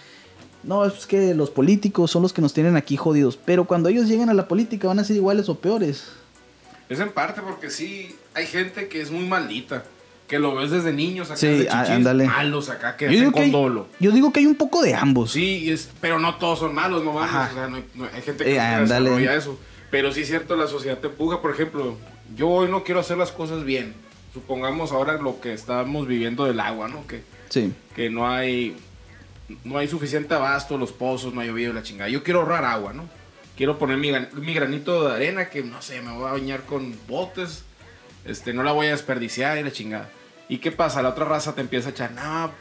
no, 0.63 0.85
es 0.85 1.05
que 1.05 1.33
los 1.33 1.49
políticos 1.49 2.11
son 2.11 2.21
los 2.23 2.33
que 2.33 2.41
nos 2.41 2.53
tienen 2.53 2.75
aquí 2.75 2.97
jodidos, 2.97 3.37
pero 3.43 3.65
cuando 3.65 3.89
ellos 3.89 4.07
llegan 4.07 4.29
a 4.29 4.33
la 4.33 4.47
política 4.47 4.87
van 4.87 4.99
a 4.99 5.03
ser 5.03 5.15
iguales 5.15 5.49
o 5.49 5.55
peores. 5.55 6.05
Es 6.89 6.99
en 6.99 7.11
parte 7.11 7.41
porque 7.41 7.69
sí, 7.69 8.15
hay 8.33 8.45
gente 8.47 8.87
que 8.87 9.01
es 9.01 9.11
muy 9.11 9.25
maldita. 9.27 9.83
Que 10.27 10.39
lo 10.39 10.53
ves 10.55 10.71
desde 10.71 10.91
niños 10.91 11.27
acá 11.29 11.37
Sí, 11.37 11.47
de 11.47 11.69
á- 11.69 11.83
chichis, 11.83 11.89
ándale. 11.95 12.25
malos 12.25 12.69
acá 12.69 12.97
que 12.97 13.05
Yo 13.05 13.11
hacen 13.17 13.31
con 13.31 13.49
dolo. 13.49 13.87
yo 13.97 14.11
digo 14.11 14.33
que 14.33 14.41
hay 14.41 14.45
un 14.45 14.55
poco 14.55 14.81
de 14.81 14.93
ambos. 14.93 15.31
Sí, 15.31 15.71
es, 15.71 15.87
pero 16.01 16.19
no 16.19 16.35
todos 16.35 16.59
son 16.59 16.75
malos, 16.75 17.01
no 17.05 17.13
vamos. 17.13 17.29
Ajá. 17.33 17.49
O 17.49 17.53
sea, 17.53 17.67
no 17.69 17.77
hay, 17.77 17.85
no- 17.95 18.03
hay 18.13 18.21
gente 18.21 18.43
que 18.43 18.57
Eh, 18.57 18.59
desarrolla 18.81 19.33
eso. 19.35 19.57
Pero 19.89 20.11
sí 20.11 20.23
es 20.23 20.27
cierto, 20.27 20.57
la 20.57 20.67
sociedad 20.67 20.97
te 20.97 21.07
empuja. 21.07 21.41
Por 21.41 21.51
ejemplo, 21.51 21.95
yo 22.35 22.49
hoy 22.49 22.69
no 22.69 22.83
quiero 22.83 22.99
hacer 22.99 23.17
las 23.17 23.31
cosas 23.31 23.63
bien. 23.63 23.93
Supongamos 24.33 24.91
ahora 24.91 25.13
lo 25.13 25.39
que 25.41 25.53
estamos 25.53 26.07
viviendo 26.07 26.45
del 26.45 26.59
agua, 26.59 26.87
¿no? 26.87 27.05
Que, 27.07 27.23
Sí. 27.49 27.73
que 27.95 28.09
no 28.09 28.27
hay 28.29 28.75
no 29.63 29.77
hay 29.77 29.87
suficiente 29.87 30.33
abasto, 30.33 30.77
los 30.77 30.91
pozos, 30.91 31.33
no 31.33 31.39
ha 31.39 31.45
llovido 31.45 31.71
la 31.71 31.81
chingada. 31.81 32.09
Yo 32.09 32.21
quiero 32.21 32.41
ahorrar 32.41 32.65
agua, 32.65 32.91
¿no? 32.91 33.05
Quiero 33.55 33.79
poner 33.79 33.97
mi, 33.97 34.09
gran- 34.09 34.29
mi 34.35 34.53
granito 34.53 35.07
de 35.07 35.15
arena 35.15 35.49
que, 35.49 35.63
no 35.63 35.81
sé, 35.81 36.01
me 36.01 36.11
voy 36.11 36.27
a 36.27 36.33
bañar 36.33 36.63
con 36.65 36.93
botes. 37.07 37.63
Este, 38.25 38.53
no 38.53 38.61
la 38.63 38.73
voy 38.73 38.87
a 38.87 38.91
desperdiciar 38.91 39.57
y 39.57 39.63
la 39.63 39.71
chingada. 39.71 40.09
¿Y 40.49 40.57
qué 40.57 40.71
pasa? 40.73 41.01
La 41.01 41.09
otra 41.09 41.23
raza 41.23 41.55
te 41.55 41.61
empieza 41.61 41.87
a 41.87 41.91
echar, 41.91 42.11
no, 42.11 42.51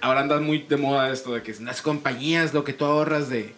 ahora 0.00 0.20
andas 0.20 0.40
muy 0.40 0.58
de 0.62 0.76
moda 0.78 1.12
esto 1.12 1.34
de 1.34 1.42
que 1.42 1.54
las 1.60 1.82
compañías, 1.82 2.54
lo 2.54 2.64
que 2.64 2.72
tú 2.72 2.86
ahorras 2.86 3.28
de, 3.28 3.52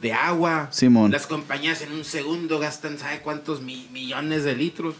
de 0.00 0.12
agua. 0.12 0.68
Simón. 0.70 1.10
Las 1.10 1.26
compañías 1.26 1.82
en 1.82 1.90
un 1.92 2.04
segundo 2.04 2.60
gastan, 2.60 2.96
¿sabe 3.00 3.20
cuántos 3.22 3.60
mi- 3.60 3.88
millones 3.90 4.44
de 4.44 4.54
litros? 4.54 4.94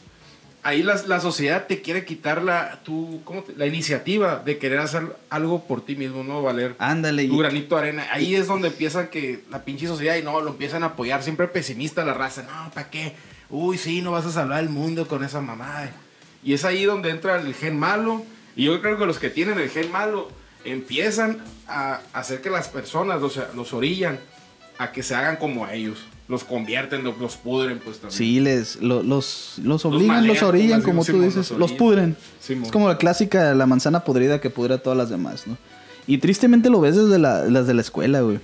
Ahí 0.63 0.83
las- 0.83 1.07
la, 1.09 1.21
sociedad 1.21 1.67
te 1.67 1.81
quiere 1.81 2.05
quitar 2.05 2.43
la, 2.43 2.81
tu, 2.85 3.23
¿cómo 3.25 3.43
te- 3.43 3.55
la 3.57 3.67
iniciativa 3.67 4.43
de 4.45 4.59
querer 4.59 4.79
hacer 4.81 5.17
algo 5.31 5.65
por 5.65 5.85
ti 5.85 5.97
mismo, 5.97 6.23
¿no? 6.23 6.43
Valer 6.43 6.75
Ándale. 6.79 7.27
tu 7.27 7.35
y- 7.35 7.39
granito 7.39 7.77
de 7.77 7.81
arena. 7.83 8.07
Ahí 8.13 8.35
es 8.35 8.47
donde 8.47 8.69
empiezan 8.69 9.09
que 9.09 9.43
la 9.51 9.65
pinche 9.65 9.87
sociedad 9.87 10.17
y 10.17 10.23
no, 10.23 10.41
lo 10.43 10.51
empiezan 10.51 10.83
a 10.83 10.87
apoyar. 10.87 11.23
Siempre 11.23 11.49
pesimista 11.49 12.05
la 12.05 12.13
raza. 12.13 12.43
No, 12.43 12.71
¿para 12.75 12.91
qué? 12.91 13.15
Uy, 13.49 13.79
sí, 13.79 14.03
no 14.03 14.13
vas 14.13 14.27
a 14.27 14.33
salvar 14.33 14.63
el 14.63 14.69
mundo 14.69 15.09
con 15.09 15.25
esa 15.25 15.41
mamada. 15.41 15.91
Y 16.45 16.53
es 16.53 16.65
ahí 16.67 16.85
donde 16.85 17.09
entra 17.11 17.41
el 17.41 17.55
gen 17.55 17.79
malo. 17.79 18.23
Y 18.55 18.65
yo 18.65 18.81
creo 18.83 18.99
que 18.99 19.07
los 19.07 19.19
que 19.19 19.31
tienen 19.31 19.59
el 19.59 19.71
gen 19.71 19.91
malo 19.91 20.29
empiezan 20.65 21.39
a 21.69 22.01
hacer 22.13 22.43
que 22.43 22.51
las 22.51 22.69
personas 22.69 23.21
los, 23.21 23.41
los 23.55 23.73
orillan 23.73 24.21
a 24.79 24.93
que 24.93 25.03
se 25.03 25.15
hagan 25.15 25.37
como 25.37 25.67
ellos. 25.69 26.05
Los 26.31 26.45
convierten, 26.45 27.03
los, 27.05 27.19
los 27.19 27.37
pudren, 27.37 27.81
pues 27.81 27.99
también. 27.99 28.17
Sí, 28.17 28.41
les, 28.41 28.81
lo- 28.81 29.03
los, 29.03 29.57
los 29.63 29.85
obligan, 29.85 30.27
los, 30.27 30.37
malean, 30.37 30.45
orillan, 30.45 30.83
como 30.83 31.05
tú 31.05 31.21
dices, 31.21 31.49
Simón, 31.49 31.61
los 31.61 31.71
los 31.71 31.79
pudren. 31.79 32.17
Simón. 32.41 32.65
Es 32.67 32.73
como 32.73 32.89
la 32.89 32.97
clásica, 32.99 33.53
la 33.55 33.67
manzana 33.67 34.05
podrida 34.05 34.41
que 34.41 34.49
pudre 34.49 34.75
a 34.75 34.79
todas 34.79 34.97
las 34.97 35.11
demás, 35.11 35.47
¿no? 35.49 35.59
Y 36.07 36.19
tristemente 36.19 36.71
lo 36.71 36.81
ves 36.81 36.97
desde 36.97 37.19
la, 37.19 37.45
las 37.45 37.67
de 37.67 37.75
la 37.75 37.81
escuela, 37.83 38.21
güey. 38.21 38.39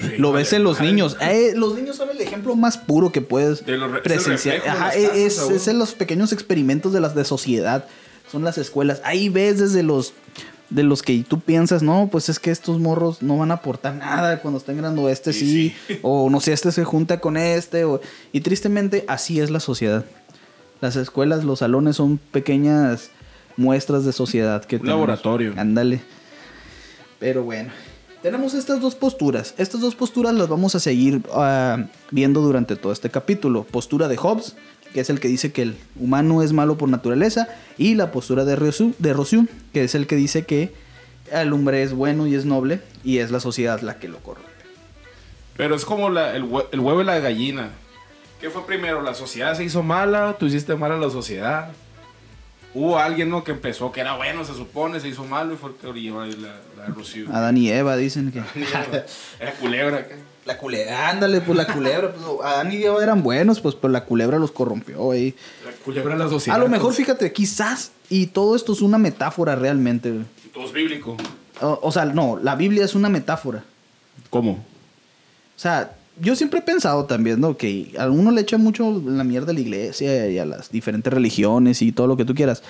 Sí, 0.00 0.18
Lo 0.18 0.30
ves 0.30 0.52
en 0.52 0.62
los 0.62 0.78
madre. 0.78 0.86
niños. 0.92 1.16
Eh, 1.20 1.52
los 1.56 1.74
niños 1.74 1.96
son 1.96 2.10
el 2.10 2.20
ejemplo 2.20 2.54
más 2.54 2.76
puro 2.78 3.10
que 3.12 3.22
puedes 3.22 3.66
los 3.66 4.00
presenciar. 4.02 4.60
Ajá, 4.68 4.90
es, 4.90 5.38
es, 5.38 5.50
es 5.50 5.68
en 5.68 5.78
los 5.78 5.94
pequeños 5.94 6.32
experimentos 6.32 6.92
de 6.92 7.00
las 7.00 7.14
de 7.14 7.24
sociedad. 7.24 7.86
Son 8.30 8.44
las 8.44 8.58
escuelas. 8.58 9.00
Ahí 9.04 9.28
ves 9.30 9.58
desde 9.58 9.82
los 9.82 10.12
de 10.70 10.82
los 10.82 11.02
que 11.02 11.22
tú 11.22 11.40
piensas, 11.40 11.82
no, 11.82 12.08
pues 12.10 12.28
es 12.28 12.38
que 12.38 12.50
estos 12.50 12.80
morros 12.80 13.22
no 13.22 13.38
van 13.38 13.50
a 13.50 13.54
aportar 13.54 13.94
nada 13.94 14.40
cuando 14.40 14.58
estén 14.58 14.76
grabando 14.76 15.08
este 15.08 15.32
sí, 15.32 15.74
o 16.02 16.28
no 16.28 16.40
sé, 16.40 16.52
este 16.52 16.72
se 16.72 16.84
junta 16.84 17.20
con 17.20 17.36
este, 17.36 17.84
o... 17.84 18.00
y 18.32 18.40
tristemente 18.40 19.04
así 19.08 19.40
es 19.40 19.50
la 19.50 19.60
sociedad. 19.60 20.04
Las 20.80 20.96
escuelas, 20.96 21.44
los 21.44 21.60
salones 21.60 21.96
son 21.96 22.18
pequeñas 22.18 23.10
muestras 23.56 24.04
de 24.04 24.12
sociedad 24.12 24.64
que 24.64 24.76
Un 24.76 24.82
tenemos. 24.82 25.00
laboratorio. 25.00 25.54
Ándale. 25.56 26.02
Pero 27.18 27.44
bueno, 27.44 27.70
tenemos 28.22 28.52
estas 28.54 28.80
dos 28.80 28.94
posturas. 28.94 29.54
Estas 29.56 29.80
dos 29.80 29.94
posturas 29.94 30.34
las 30.34 30.48
vamos 30.48 30.74
a 30.74 30.80
seguir 30.80 31.22
ah, 31.32 31.86
viendo 32.10 32.40
durante 32.42 32.76
todo 32.76 32.92
este 32.92 33.08
capítulo. 33.08 33.64
Postura 33.64 34.08
de 34.08 34.16
Hobbes, 34.16 34.56
que 34.94 35.00
es 35.00 35.10
el 35.10 35.20
que 35.20 35.28
dice 35.28 35.52
que 35.52 35.62
el 35.62 35.76
humano 35.98 36.42
es 36.42 36.52
malo 36.52 36.78
por 36.78 36.88
naturaleza, 36.88 37.48
y 37.78 37.94
la 37.94 38.10
postura 38.12 38.44
de 38.44 38.56
Rousseau, 38.56 38.94
de 38.98 39.12
Rousseau, 39.12 39.46
que 39.72 39.84
es 39.84 39.94
el 39.94 40.06
que 40.06 40.16
dice 40.16 40.44
que 40.46 40.72
el 41.32 41.52
hombre 41.52 41.82
es 41.82 41.92
bueno 41.92 42.26
y 42.26 42.34
es 42.34 42.44
noble, 42.44 42.80
y 43.04 43.18
es 43.18 43.30
la 43.30 43.40
sociedad 43.40 43.80
la 43.80 43.98
que 43.98 44.08
lo 44.08 44.18
corrompe. 44.18 44.48
Pero 45.56 45.74
es 45.74 45.84
como 45.84 46.10
la- 46.10 46.34
el, 46.36 46.44
hue- 46.44 46.66
el 46.72 46.80
huevo 46.80 47.00
y 47.00 47.04
la 47.04 47.18
gallina. 47.18 47.70
¿Qué 48.40 48.50
fue 48.50 48.66
primero? 48.66 49.00
¿La 49.02 49.14
sociedad 49.14 49.54
se 49.56 49.64
hizo 49.64 49.82
mala? 49.82 50.36
¿Tú 50.38 50.46
hiciste 50.46 50.74
mala 50.76 50.96
la 50.98 51.08
sociedad? 51.10 51.70
Hubo 52.74 52.98
alguien 52.98 53.30
¿no? 53.30 53.42
que 53.42 53.52
empezó 53.52 53.90
que 53.90 54.02
era 54.02 54.16
bueno, 54.16 54.44
se 54.44 54.52
supone, 54.52 55.00
se 55.00 55.08
hizo 55.08 55.24
malo 55.24 55.54
y 55.54 55.56
fue 55.56 55.70
el 55.70 55.76
que 55.76 55.86
orilló 55.86 56.26
la, 56.26 56.56
la 56.76 56.86
Rocío. 56.94 57.26
Adán 57.32 57.56
y 57.56 57.70
Eva 57.70 57.96
dicen 57.96 58.30
que... 58.30 58.40
Era 59.40 59.52
culebra. 59.58 59.98
acá. 60.00 60.14
La 60.46 60.56
culebra, 60.58 61.08
ándale, 61.10 61.40
pues 61.40 61.56
la 61.58 61.66
culebra, 61.66 62.12
pues 62.12 62.24
Adán 62.44 62.70
y 62.72 62.76
Eva 62.84 63.02
eran 63.02 63.22
buenos, 63.22 63.60
pues, 63.60 63.74
pero 63.74 63.90
la 63.92 64.04
culebra 64.04 64.38
los 64.38 64.52
corrompió 64.52 65.10
ahí. 65.10 65.34
La 65.64 65.72
culebra 65.84 66.14
la 66.16 66.28
sociedad. 66.28 66.56
A 66.56 66.62
lo 66.62 66.68
mejor, 66.68 66.94
fíjate, 66.94 67.32
quizás, 67.32 67.90
y 68.08 68.26
todo 68.28 68.54
esto 68.54 68.72
es 68.72 68.80
una 68.80 68.96
metáfora 68.96 69.56
realmente. 69.56 70.10
güey. 70.12 70.24
Todo 70.54 70.64
es 70.66 70.72
bíblico. 70.72 71.16
O, 71.60 71.80
o 71.82 71.90
sea, 71.90 72.04
no, 72.04 72.38
la 72.40 72.54
Biblia 72.54 72.84
es 72.84 72.94
una 72.94 73.08
metáfora. 73.08 73.64
¿Cómo? 74.30 74.52
O 74.52 75.58
sea, 75.58 75.92
yo 76.20 76.36
siempre 76.36 76.60
he 76.60 76.62
pensado 76.62 77.06
también, 77.06 77.40
¿no? 77.40 77.56
Que 77.56 77.92
a 77.98 78.08
uno 78.08 78.30
le 78.30 78.42
echa 78.42 78.56
mucho 78.56 79.02
la 79.04 79.24
mierda 79.24 79.50
a 79.50 79.54
la 79.54 79.60
iglesia 79.60 80.28
y 80.30 80.38
a 80.38 80.44
las 80.46 80.70
diferentes 80.70 81.12
religiones 81.12 81.82
y 81.82 81.90
todo 81.90 82.06
lo 82.06 82.16
que 82.16 82.24
tú 82.24 82.34
quieras. 82.36 82.62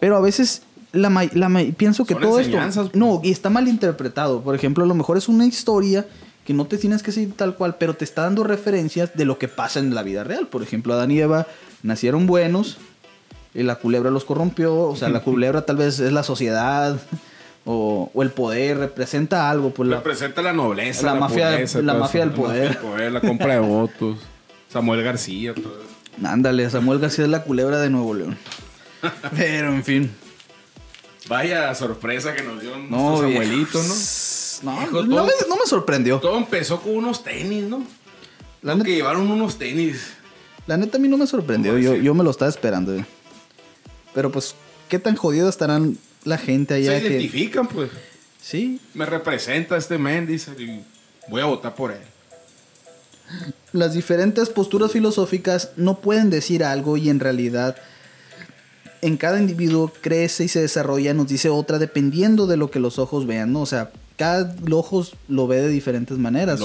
Pero 0.00 0.16
a 0.16 0.20
veces 0.20 0.62
la, 0.92 1.08
ma- 1.08 1.24
la 1.32 1.48
pienso 1.76 2.04
que 2.04 2.12
Son 2.14 2.22
todo 2.22 2.38
esto... 2.40 2.50
enseñanzas. 2.56 2.94
No, 2.94 3.20
y 3.24 3.30
está 3.30 3.48
mal 3.48 3.68
interpretado. 3.68 4.42
Por 4.42 4.54
ejemplo, 4.54 4.84
a 4.84 4.86
lo 4.86 4.94
mejor 4.94 5.16
es 5.16 5.28
una 5.28 5.46
historia 5.46 6.06
que 6.46 6.54
no 6.54 6.66
te 6.66 6.78
tienes 6.78 7.02
que 7.02 7.12
seguir 7.12 7.34
tal 7.36 7.54
cual, 7.56 7.76
pero 7.78 7.94
te 7.94 8.04
está 8.04 8.22
dando 8.22 8.44
referencias 8.44 9.10
de 9.14 9.24
lo 9.24 9.38
que 9.38 9.48
pasa 9.48 9.80
en 9.80 9.94
la 9.94 10.02
vida 10.02 10.24
real. 10.24 10.46
Por 10.46 10.62
ejemplo, 10.62 10.94
Adán 10.94 11.10
y 11.10 11.18
Eva 11.20 11.46
nacieron 11.82 12.26
buenos 12.26 12.78
y 13.54 13.62
la 13.64 13.74
culebra 13.76 14.10
los 14.10 14.24
corrompió. 14.24 14.74
O 14.76 14.96
sea, 14.96 15.08
la 15.08 15.20
culebra 15.24 15.66
tal 15.66 15.76
vez 15.76 15.98
es 15.98 16.12
la 16.12 16.22
sociedad 16.22 16.98
o, 17.64 18.10
o 18.14 18.22
el 18.22 18.30
poder, 18.30 18.78
representa 18.78 19.50
algo. 19.50 19.70
Pues 19.70 19.88
la, 19.88 19.96
Representa 19.96 20.40
la 20.40 20.52
nobleza. 20.52 21.02
la 21.06 21.14
mafia- 21.16 21.58
la 21.82 21.94
mafia 21.94 22.20
del 22.20 22.30
poder. 22.30 22.74
La, 22.76 22.80
poder, 22.80 23.20
compra 23.20 23.54
de 23.54 23.60
votos. 23.60 24.18
Samuel 24.72 25.02
García. 25.02 25.52
Todo 25.54 25.64
eso. 25.80 26.26
Ándale, 26.26 26.70
Samuel 26.70 26.98
García 27.00 27.24
es 27.24 27.30
la 27.30 27.42
culebra 27.42 27.78
de 27.80 27.90
Nuevo 27.90 28.14
León. 28.14 28.38
Pero, 29.36 29.68
en 29.74 29.84
fin. 29.84 30.10
Vaya 31.28 31.74
sorpresa 31.74 32.34
que 32.34 32.42
nos 32.44 32.60
dio 32.60 32.70
No, 32.78 33.18
nuestros 33.18 33.26
viejo. 33.30 33.42
abuelitos, 33.42 33.86
¿no? 34.62 34.72
No, 34.72 34.80
Viejo, 34.80 35.02
no, 35.04 35.16
todo- 35.16 35.26
me, 35.26 35.32
no 35.48 35.56
me 35.56 35.66
sorprendió. 35.66 36.18
Todo 36.20 36.36
empezó 36.38 36.80
con 36.80 36.96
unos 36.96 37.22
tenis, 37.24 37.64
¿no? 37.64 37.78
La 38.62 38.72
Lo 38.72 38.78
neta, 38.78 38.86
que 38.86 38.94
llevaron 38.96 39.30
unos 39.30 39.58
tenis. 39.58 40.12
la 40.66 40.76
neta 40.76 40.96
a 40.98 41.00
mí 41.00 41.08
no 41.08 41.16
me 41.16 41.26
sorprendió. 41.26 41.72
¿Cómo 41.72 41.82
Yo, 41.82 41.94
yo 41.96 42.14
me 42.14 42.24
lo 42.24 42.30
estaba 42.30 42.48
esperando. 42.50 42.92
güey. 42.92 43.04
Pero 44.14 44.32
pues, 44.32 44.54
¿qué 44.88 44.98
tan 44.98 45.14
jodidos 45.16 45.50
estarán 45.50 45.98
la 46.24 46.38
gente 46.38 46.74
allá 46.74 46.92
Se 46.96 47.02
que... 47.02 47.08
identifican, 47.08 47.68
pues. 47.68 47.90
Sí, 48.40 48.80
Me 48.94 49.06
representa 49.06 49.76
este 49.76 49.98
men, 49.98 50.26
dice, 50.26 50.52
y 50.58 50.80
voy 51.28 51.42
a 51.42 51.46
votar 51.46 51.74
por 51.74 51.90
él. 51.92 51.98
las 53.72 53.92
diferentes 53.94 54.48
posturas 54.50 54.92
filosóficas 54.92 55.70
no 55.76 55.98
pueden 56.00 56.30
decir 56.30 56.62
algo 56.64 56.96
y 56.96 57.08
en 57.10 57.18
realidad 57.20 57.76
en 59.02 59.16
cada 59.16 59.38
individuo 59.40 59.92
crece 60.00 60.44
y 60.44 60.48
se 60.48 60.60
desarrolla, 60.60 61.12
nos 61.12 61.26
dice 61.28 61.48
otra 61.50 61.78
dependiendo 61.78 62.46
de 62.46 62.56
lo 62.56 62.70
que 62.70 62.78
los 62.80 62.98
ojos 62.98 63.26
vean, 63.26 63.52
¿no? 63.52 63.62
O 63.62 63.66
sea, 63.66 63.90
cada 64.16 64.54
ojos 64.70 65.14
lo 65.28 65.46
ve 65.46 65.60
de 65.62 65.68
diferentes 65.68 66.18
maneras. 66.18 66.60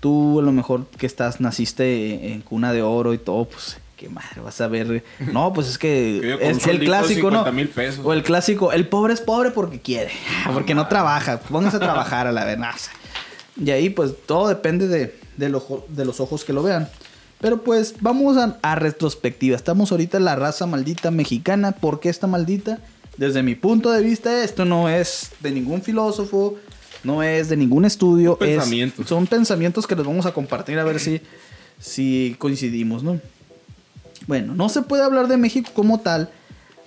Tú 0.00 0.40
a 0.40 0.42
lo 0.42 0.52
mejor 0.52 0.86
que 0.86 1.06
estás, 1.06 1.40
naciste 1.40 2.32
en 2.32 2.40
cuna 2.40 2.72
de 2.72 2.82
oro 2.82 3.12
y 3.12 3.18
todo, 3.18 3.44
pues 3.44 3.78
qué 3.98 4.08
madre 4.08 4.40
vas 4.42 4.58
a 4.62 4.68
ver. 4.68 5.04
No, 5.32 5.52
pues 5.52 5.68
es 5.68 5.76
que 5.78 6.38
es 6.40 6.66
el 6.66 6.78
de 6.78 6.84
clásico, 6.86 7.30
¿no? 7.30 7.38
50,000 7.44 7.68
pesos. 7.68 8.04
O 8.04 8.12
el 8.14 8.22
clásico, 8.22 8.72
el 8.72 8.88
pobre 8.88 9.12
es 9.12 9.20
pobre 9.20 9.50
porque 9.50 9.80
quiere, 9.80 10.10
porque 10.54 10.74
no 10.74 10.88
trabaja. 10.88 11.38
Póngase 11.40 11.76
a 11.76 11.80
trabajar 11.80 12.26
a 12.26 12.32
la 12.32 12.44
sea. 12.44 12.90
Y 13.62 13.70
ahí 13.72 13.90
pues 13.90 14.12
todo 14.26 14.48
depende 14.48 14.88
de, 14.88 15.14
ojo- 15.54 15.84
de 15.88 16.04
los 16.06 16.18
ojos 16.20 16.44
que 16.44 16.54
lo 16.54 16.62
vean. 16.62 16.88
Pero 17.42 17.62
pues 17.62 17.94
vamos 18.00 18.36
a, 18.38 18.58
a 18.62 18.74
retrospectiva. 18.74 19.56
Estamos 19.56 19.90
ahorita 19.92 20.16
en 20.18 20.24
la 20.24 20.36
raza 20.36 20.66
maldita 20.66 21.10
mexicana. 21.10 21.72
¿Por 21.72 22.00
qué 22.00 22.08
está 22.10 22.26
maldita? 22.26 22.78
Desde 23.20 23.42
mi 23.42 23.54
punto 23.54 23.90
de 23.90 24.02
vista, 24.02 24.42
esto 24.42 24.64
no 24.64 24.88
es 24.88 25.32
de 25.40 25.50
ningún 25.50 25.82
filósofo, 25.82 26.56
no 27.04 27.22
es 27.22 27.50
de 27.50 27.56
ningún 27.58 27.84
estudio. 27.84 28.38
Son 28.38 28.48
es- 28.48 28.54
pensamientos. 28.54 29.06
son 29.06 29.26
pensamientos 29.26 29.86
que 29.86 29.94
les 29.94 30.06
vamos 30.06 30.24
a 30.24 30.32
compartir 30.32 30.78
a 30.78 30.84
ver 30.84 30.98
si, 30.98 31.20
si 31.78 32.34
coincidimos, 32.38 33.02
¿no? 33.02 33.20
Bueno, 34.26 34.54
no 34.54 34.70
se 34.70 34.80
puede 34.80 35.02
hablar 35.02 35.28
de 35.28 35.36
México 35.36 35.70
como 35.74 36.00
tal 36.00 36.30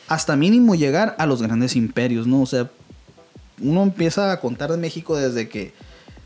hasta 0.08 0.36
mínimo 0.36 0.74
llegar 0.74 1.16
a 1.20 1.28
los 1.28 1.40
grandes 1.44 1.76
imperios, 1.76 2.26
¿no? 2.26 2.42
O 2.42 2.46
sea, 2.48 2.68
uno 3.62 3.84
empieza 3.84 4.32
a 4.32 4.40
contar 4.40 4.72
de 4.72 4.78
México 4.78 5.16
desde 5.16 5.48
que 5.48 5.72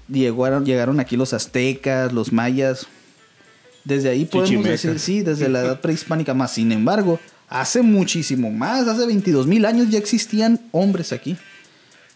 llegaron, 0.07 0.65
llegaron 0.65 1.01
aquí 1.01 1.17
los 1.17 1.33
aztecas, 1.33 2.13
los 2.13 2.31
mayas. 2.31 2.87
Desde 3.83 4.07
ahí 4.07 4.23
podemos 4.23 4.63
decir, 4.63 4.99
sí, 4.99 5.19
desde 5.21 5.49
la 5.49 5.59
edad 5.65 5.81
prehispánica 5.81 6.33
más. 6.33 6.53
Sin 6.53 6.71
embargo, 6.71 7.19
hace 7.49 7.81
muchísimo 7.81 8.51
más, 8.51 8.87
hace 8.87 9.05
22 9.05 9.47
mil 9.47 9.65
años 9.65 9.89
ya 9.89 9.97
existían 9.99 10.59
hombres 10.71 11.11
aquí. 11.13 11.37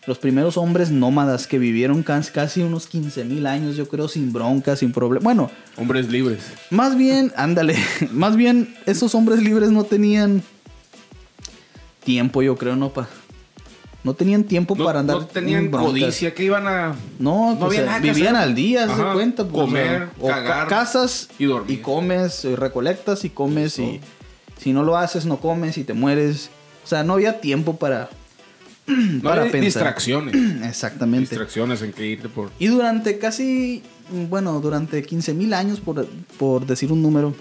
Los 0.07 0.17
primeros 0.17 0.57
hombres 0.57 0.89
nómadas 0.89 1.45
que 1.45 1.59
vivieron 1.59 2.01
cas- 2.01 2.31
casi 2.31 2.63
unos 2.63 2.87
15 2.87 3.23
mil 3.23 3.45
años, 3.45 3.75
yo 3.77 3.87
creo, 3.87 4.07
sin 4.07 4.33
broncas, 4.33 4.79
sin 4.79 4.91
problemas. 4.91 5.23
Bueno, 5.23 5.51
Hombres 5.77 6.09
libres. 6.09 6.39
más 6.71 6.97
bien, 6.97 7.31
ándale, 7.35 7.75
más 8.11 8.35
bien 8.35 8.75
esos 8.87 9.13
hombres 9.13 9.43
libres 9.43 9.69
no 9.69 9.83
tenían 9.83 10.41
tiempo, 12.03 12.41
yo 12.41 12.55
creo, 12.57 12.75
no 12.75 12.89
pa. 12.89 13.07
No 14.03 14.15
tenían 14.15 14.43
tiempo 14.45 14.75
No, 14.75 14.85
para 14.85 15.01
andar 15.01 15.17
no 15.17 15.27
tenían 15.27 15.69
codicia, 15.69 16.33
que 16.33 16.43
iban 16.45 16.65
a... 16.67 16.95
No, 17.19 17.55
pues, 17.59 17.77
eh, 17.77 17.87
vivían 18.01 18.35
al 18.35 18.55
día, 18.55 18.85
Ajá, 18.85 19.13
cuenta. 19.13 19.43
pues, 19.47 19.65
comer, 19.65 20.09
o 20.19 20.27
cagar 20.27 20.67
casas 20.67 21.29
y 21.37 21.45
dormir. 21.45 21.77
y 21.77 21.81
comes, 21.83 22.43
y 22.45 22.55
recolectas 22.55 23.23
y 23.25 23.29
comes 23.29 23.77
y. 23.77 23.99
si 24.61 24.73
no 24.73 24.83
lo 24.83 24.97
haces 24.97 25.25
no 25.25 25.39
comes 25.39 25.77
y 25.77 25.83
te 25.83 25.93
mueres. 25.93 26.49
O 26.83 26.87
sea, 26.87 27.03
no 27.03 27.13
había 27.13 27.41
tiempo 27.41 27.77
para 27.77 28.09
No 28.87 29.21
para 29.23 29.43
pensar. 29.43 29.61
distracciones. 29.61 30.35
Exactamente. 30.63 31.29
distracciones 31.29 31.81
en 31.81 31.93
que 31.93 32.05
irte 32.07 32.29
por... 32.29 32.51
Y 32.59 32.67
durante 32.67 33.17
casi, 33.17 33.83
bueno, 34.29 34.59
durante 34.59 35.03
15 35.03 35.33
mil 35.33 35.53
años, 35.53 35.79
por, 35.79 36.07
por 36.37 36.65
decir 36.65 36.91
un 36.91 37.01
número, 37.01 37.33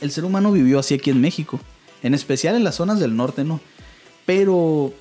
el 0.00 0.10
ser 0.10 0.24
humano 0.24 0.52
vivió 0.52 0.78
así 0.78 0.94
aquí 0.94 1.10
en 1.10 1.20
México. 1.20 1.60
En 2.02 2.14
especial 2.14 2.56
en 2.56 2.64
las 2.64 2.76
zonas 2.76 2.98
del 2.98 3.14
norte, 3.14 3.44
¿no? 3.44 3.60
Pero 4.24 4.94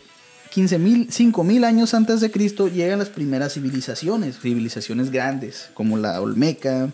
15 0.52 0.80
mil, 0.80 1.08
5 1.10 1.44
mil 1.44 1.64
años 1.64 1.94
antes 1.94 2.20
de 2.20 2.30
Cristo 2.30 2.68
llegan 2.68 3.00
las 3.00 3.10
primeras 3.10 3.54
civilizaciones, 3.54 4.40
civilizaciones 4.40 5.10
grandes, 5.12 5.70
como 5.74 5.98
la 5.98 6.20
Olmeca, 6.20 6.92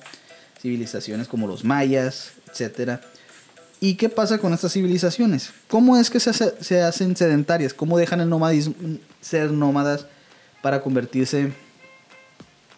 civilizaciones 0.61 1.27
como 1.27 1.47
los 1.47 1.63
mayas, 1.63 2.33
etcétera. 2.51 3.01
¿Y 3.85 3.95
qué 3.95 4.09
pasa 4.09 4.37
con 4.37 4.53
estas 4.53 4.73
civilizaciones? 4.73 5.51
¿Cómo 5.67 5.97
es 5.97 6.09
que 6.09 6.19
se, 6.19 6.29
hace- 6.31 6.53
se 6.61 6.81
hacen 6.81 7.15
sedentarias? 7.15 7.73
¿Cómo 7.73 7.97
dejan 7.97 8.19
el 8.21 8.29
nomadismo 8.29 8.73
ser 9.21 9.51
nómadas 9.51 10.05
para 10.61 10.81
convertirse 10.81 11.51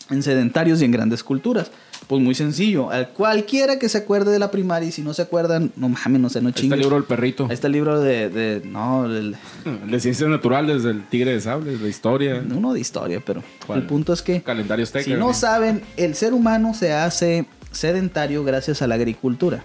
en 0.10 0.24
sedentarios 0.24 0.82
y 0.82 0.86
en 0.86 0.92
grandes 0.92 1.24
culturas? 1.24 1.72
Pues 2.08 2.22
muy 2.22 2.36
sencillo. 2.36 2.90
Al 2.90 3.10
cualquiera 3.10 3.80
que 3.80 3.90
se 3.90 3.98
acuerde 3.98 4.32
de 4.32 4.40
la 4.40 4.50
primaria 4.52 4.88
y 4.88 4.92
si 4.92 5.02
no 5.02 5.14
se 5.14 5.22
acuerdan, 5.22 5.72
no 5.76 5.90
mames, 5.90 6.22
no 6.22 6.30
sé, 6.30 6.42
no 6.42 6.52
chingues. 6.52 6.80
libro 6.80 6.96
del 6.96 7.04
perrito. 7.06 7.48
El 7.50 7.72
libro 7.72 8.00
de, 8.00 8.30
de- 8.30 8.62
no, 8.66 9.08
De 9.90 10.00
ciencias 10.00 10.30
naturales, 10.30 10.84
del 10.84 11.06
tigre 11.08 11.34
de 11.34 11.42
sables, 11.42 11.82
de 11.82 11.90
historia. 11.90 12.42
uno 12.50 12.74
de 12.74 12.80
historia, 12.80 13.22
pero 13.26 13.44
¿Cuál? 13.66 13.80
el 13.80 13.86
punto 13.88 14.14
es 14.14 14.22
que 14.22 14.42
Calendario 14.42 14.84
azteca. 14.84 15.04
si 15.06 15.14
¿no? 15.14 15.34
saben, 15.34 15.82
el 15.98 16.16
ser 16.16 16.34
humano 16.34 16.74
se 16.74 16.94
hace 16.94 17.46
sedentario 17.72 18.44
gracias 18.44 18.82
a 18.82 18.88
la 18.88 18.96
agricultura. 18.96 19.64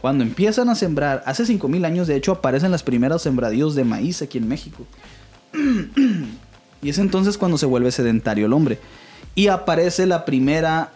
Cuando 0.00 0.22
empiezan 0.24 0.68
a 0.68 0.74
sembrar, 0.74 1.22
hace 1.26 1.44
5000 1.44 1.84
años 1.84 2.06
de 2.06 2.16
hecho 2.16 2.32
aparecen 2.32 2.70
las 2.70 2.82
primeras 2.82 3.22
sembradíos 3.22 3.74
de 3.74 3.84
maíz 3.84 4.22
aquí 4.22 4.38
en 4.38 4.46
México. 4.48 4.84
y 6.82 6.88
es 6.88 6.98
entonces 6.98 7.36
cuando 7.38 7.58
se 7.58 7.66
vuelve 7.66 7.90
sedentario 7.90 8.46
el 8.46 8.52
hombre. 8.52 8.78
Y 9.34 9.48
aparece 9.48 10.06
la 10.06 10.24
primera 10.24 10.92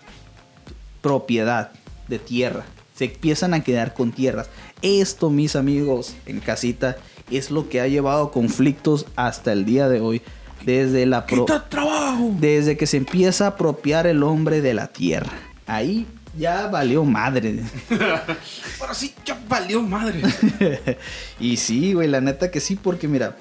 propiedad 1.01 1.71
de 2.09 2.19
tierra. 2.19 2.65
Se 2.95 3.07
empiezan 3.07 3.55
a 3.55 3.63
quedar 3.63 3.95
con 3.95 4.13
tierras. 4.13 4.49
Esto, 4.83 5.31
mis 5.31 5.57
amigos, 5.57 6.15
en 6.27 6.41
casita, 6.41 6.97
es 7.31 7.51
lo 7.51 7.69
que 7.69 7.81
ha 7.81 7.89
llevado 7.89 8.25
a 8.27 8.33
conflictos 8.33 9.07
hasta 9.17 9.53
el 9.53 9.65
día 9.65 9.89
de 9.89 10.01
hoy. 10.01 10.23
Desde 10.65 11.07
la 11.07 11.27
pro- 11.27 11.45
desde 12.39 12.77
que 12.77 12.87
se 12.87 12.97
empieza 12.97 13.47
a 13.47 13.49
apropiar 13.49 14.07
el 14.07 14.23
hombre 14.23 14.61
de 14.61 14.75
la 14.75 14.89
tierra. 14.89 15.33
Ahí 15.67 16.07
ya 16.37 16.67
valió 16.69 17.05
madre. 17.05 17.61
Ahora 18.81 18.95
sí, 18.95 19.15
ya 19.25 19.39
valió 19.49 19.83
madre. 19.83 20.23
y 21.41 21.57
sí, 21.57 21.93
güey, 21.95 22.09
la 22.09 22.21
neta 22.21 22.51
que 22.51 22.61
sí, 22.61 22.77
porque 22.77 23.09
mira, 23.09 23.37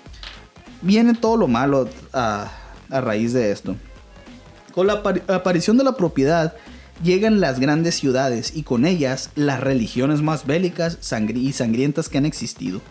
viene 0.82 1.14
todo 1.14 1.38
lo 1.38 1.48
malo 1.48 1.90
a, 2.14 2.52
a 2.90 3.02
raíz 3.02 3.34
de 3.34 3.52
esto. 3.52 3.76
Con 4.74 4.88
la 4.88 5.04
apari- 5.04 5.24
aparición 5.34 5.78
de 5.78 5.84
la 5.84 5.96
propiedad 5.98 6.54
llegan 7.04 7.40
las 7.42 7.60
grandes 7.60 7.96
ciudades 7.96 8.54
y 8.56 8.64
con 8.64 8.86
ellas 8.86 9.32
las 9.36 9.60
religiones 9.60 10.22
más 10.22 10.46
bélicas 10.46 11.00
sangri- 11.02 11.42
y 11.42 11.54
sangrientas 11.54 12.10
que 12.10 12.18
han 12.18 12.26
existido. 12.26 12.82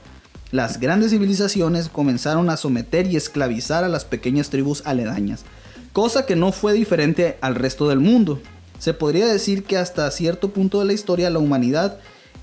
Las 0.50 0.80
grandes 0.80 1.12
civilizaciones 1.12 1.88
comenzaron 1.88 2.50
a 2.50 2.56
someter 2.56 3.06
y 3.06 3.16
esclavizar 3.16 3.84
a 3.84 3.88
las 3.88 4.04
pequeñas 4.04 4.50
tribus 4.50 4.82
aledañas, 4.84 5.44
cosa 5.92 6.26
que 6.26 6.34
no 6.34 6.50
fue 6.50 6.72
diferente 6.72 7.38
al 7.40 7.54
resto 7.54 7.88
del 7.88 8.00
mundo. 8.00 8.40
Se 8.80 8.92
podría 8.94 9.26
decir 9.26 9.62
que 9.62 9.76
hasta 9.76 10.10
cierto 10.10 10.50
punto 10.50 10.80
de 10.80 10.86
la 10.86 10.92
historia 10.92 11.30
la 11.30 11.38
humanidad 11.38 11.98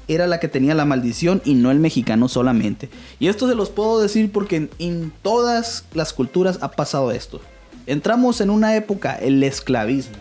era 0.07 0.25
la 0.27 0.39
que 0.39 0.47
tenía 0.47 0.73
la 0.73 0.85
maldición 0.85 1.41
y 1.43 1.53
no 1.55 1.69
el 1.69 1.79
mexicano 1.79 2.29
solamente. 2.29 2.89
Y 3.19 3.27
esto 3.27 3.45
se 3.49 3.55
los 3.55 3.69
puedo 3.69 3.99
decir 3.99 4.31
porque 4.31 4.55
en, 4.55 4.69
en 4.79 5.11
todas 5.21 5.83
las 5.93 6.13
culturas 6.13 6.59
ha 6.61 6.71
pasado 6.71 7.11
esto. 7.11 7.41
Entramos 7.87 8.39
en 8.39 8.49
una 8.49 8.75
época, 8.77 9.15
el 9.15 9.43
esclavismo, 9.43 10.15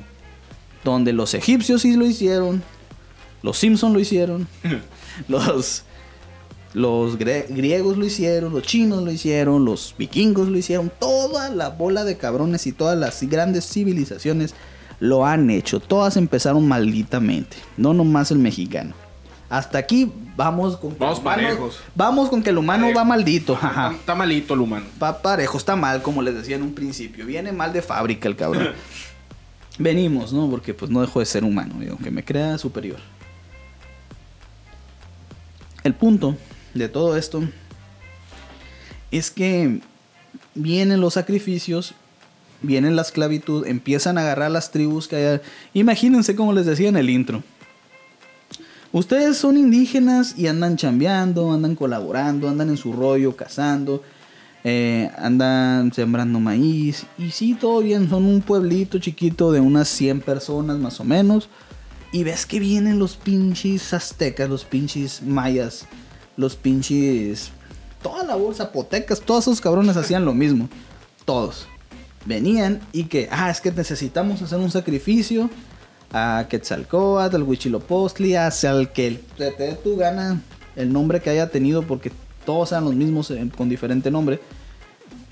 donde 0.82 1.12
los 1.12 1.34
egipcios 1.34 1.82
sí 1.82 1.94
lo 1.94 2.04
hicieron, 2.04 2.62
los 3.42 3.58
Simpson 3.58 3.92
lo 3.92 4.00
hicieron, 4.00 4.48
los, 5.28 5.82
los 6.74 7.18
gre- 7.18 7.46
griegos 7.48 7.96
lo 7.96 8.04
hicieron, 8.06 8.52
los 8.52 8.62
chinos 8.62 9.02
lo 9.04 9.10
hicieron, 9.12 9.64
los 9.64 9.94
vikingos 9.96 10.48
lo 10.48 10.58
hicieron, 10.58 10.90
toda 10.98 11.48
la 11.50 11.68
bola 11.70 12.04
de 12.04 12.16
cabrones 12.16 12.66
y 12.66 12.72
todas 12.72 12.98
las 12.98 13.22
grandes 13.22 13.68
civilizaciones 13.68 14.54
lo 15.00 15.26
han 15.26 15.50
hecho. 15.50 15.80
Todas 15.80 16.16
empezaron 16.16 16.66
malditamente, 16.68 17.56
no 17.76 17.92
nomás 17.94 18.30
el 18.30 18.38
mexicano. 18.38 18.94
Hasta 19.48 19.78
aquí 19.78 20.10
vamos 20.36 20.76
con 20.76 20.92
que 20.92 20.98
Vamos 20.98 21.18
el 21.18 21.22
humano- 21.24 21.42
parejos. 21.42 21.80
Vamos 21.94 22.28
con 22.28 22.42
que 22.42 22.50
el 22.50 22.58
humano 22.58 22.88
va 22.96 23.04
maldito. 23.04 23.54
Está, 23.54 24.14
malito 24.16 24.54
el 24.54 24.60
humano. 24.60 24.86
Va 25.00 25.22
parejo, 25.22 25.56
está 25.56 25.76
mal, 25.76 26.02
como 26.02 26.20
les 26.22 26.34
decía 26.34 26.56
en 26.56 26.62
un 26.62 26.74
principio. 26.74 27.24
Viene 27.24 27.52
mal 27.52 27.72
de 27.72 27.80
fábrica 27.80 28.26
el 28.28 28.34
cabrón. 28.34 28.70
Venimos, 29.78 30.32
¿no? 30.32 30.48
Porque 30.50 30.74
pues 30.74 30.90
no 30.90 31.00
dejo 31.00 31.20
de 31.20 31.26
ser 31.26 31.44
humano, 31.44 31.74
digo, 31.78 31.92
aunque 31.92 32.10
me 32.10 32.24
crea 32.24 32.58
superior. 32.58 32.98
El 35.84 35.94
punto 35.94 36.36
de 36.74 36.88
todo 36.88 37.16
esto 37.16 37.44
es 39.10 39.30
que 39.30 39.80
vienen 40.54 41.00
los 41.00 41.14
sacrificios, 41.14 41.94
viene 42.62 42.90
la 42.90 43.02
esclavitud, 43.02 43.66
empiezan 43.66 44.18
a 44.18 44.22
agarrar 44.22 44.50
las 44.50 44.70
tribus 44.70 45.08
que 45.08 45.16
hay. 45.16 45.40
Imagínense 45.74 46.34
como 46.36 46.52
les 46.52 46.66
decía 46.66 46.88
en 46.88 46.96
el 46.96 47.10
intro. 47.10 47.42
Ustedes 48.92 49.36
son 49.36 49.56
indígenas 49.56 50.38
y 50.38 50.46
andan 50.46 50.76
chambeando, 50.76 51.52
andan 51.52 51.74
colaborando, 51.74 52.48
andan 52.48 52.70
en 52.70 52.76
su 52.76 52.92
rollo, 52.92 53.36
cazando, 53.36 54.02
eh, 54.64 55.10
andan 55.18 55.92
sembrando 55.92 56.40
maíz. 56.40 57.04
Y 57.18 57.30
sí, 57.30 57.54
todo 57.54 57.80
bien, 57.80 58.08
son 58.08 58.24
un 58.24 58.40
pueblito 58.40 58.98
chiquito 58.98 59.52
de 59.52 59.60
unas 59.60 59.88
100 59.88 60.22
personas 60.22 60.78
más 60.78 60.98
o 61.00 61.04
menos. 61.04 61.48
Y 62.12 62.24
ves 62.24 62.46
que 62.46 62.58
vienen 62.58 62.98
los 62.98 63.16
pinches 63.16 63.92
aztecas, 63.92 64.48
los 64.48 64.64
pinches 64.64 65.22
mayas, 65.22 65.86
los 66.36 66.56
pinches... 66.56 67.50
Toda 68.02 68.24
la 68.24 68.36
bolsa, 68.36 68.64
zapotecas, 68.64 69.20
todos 69.20 69.44
esos 69.44 69.60
cabrones 69.60 69.96
hacían 69.96 70.24
lo 70.24 70.32
mismo. 70.32 70.68
Todos. 71.24 71.66
Venían 72.26 72.80
y 72.92 73.04
que, 73.04 73.28
ah, 73.30 73.50
es 73.50 73.60
que 73.60 73.70
necesitamos 73.70 74.42
hacer 74.42 74.58
un 74.58 74.70
sacrificio 74.70 75.48
a 76.12 76.46
Quetzalcóatl, 76.48 77.36
al 77.36 77.42
Huichilopostli, 77.42 78.34
hacia 78.34 78.72
el 78.72 78.90
que 78.90 79.20
te, 79.36 79.50
te 79.52 79.62
dé 79.64 79.74
tu 79.74 79.96
gana 79.96 80.40
el 80.74 80.92
nombre 80.92 81.20
que 81.20 81.30
haya 81.30 81.48
tenido, 81.48 81.82
porque 81.82 82.12
todos 82.44 82.72
eran 82.72 82.84
los 82.84 82.94
mismos 82.94 83.30
eh, 83.30 83.48
con 83.56 83.68
diferente 83.68 84.10
nombre. 84.10 84.40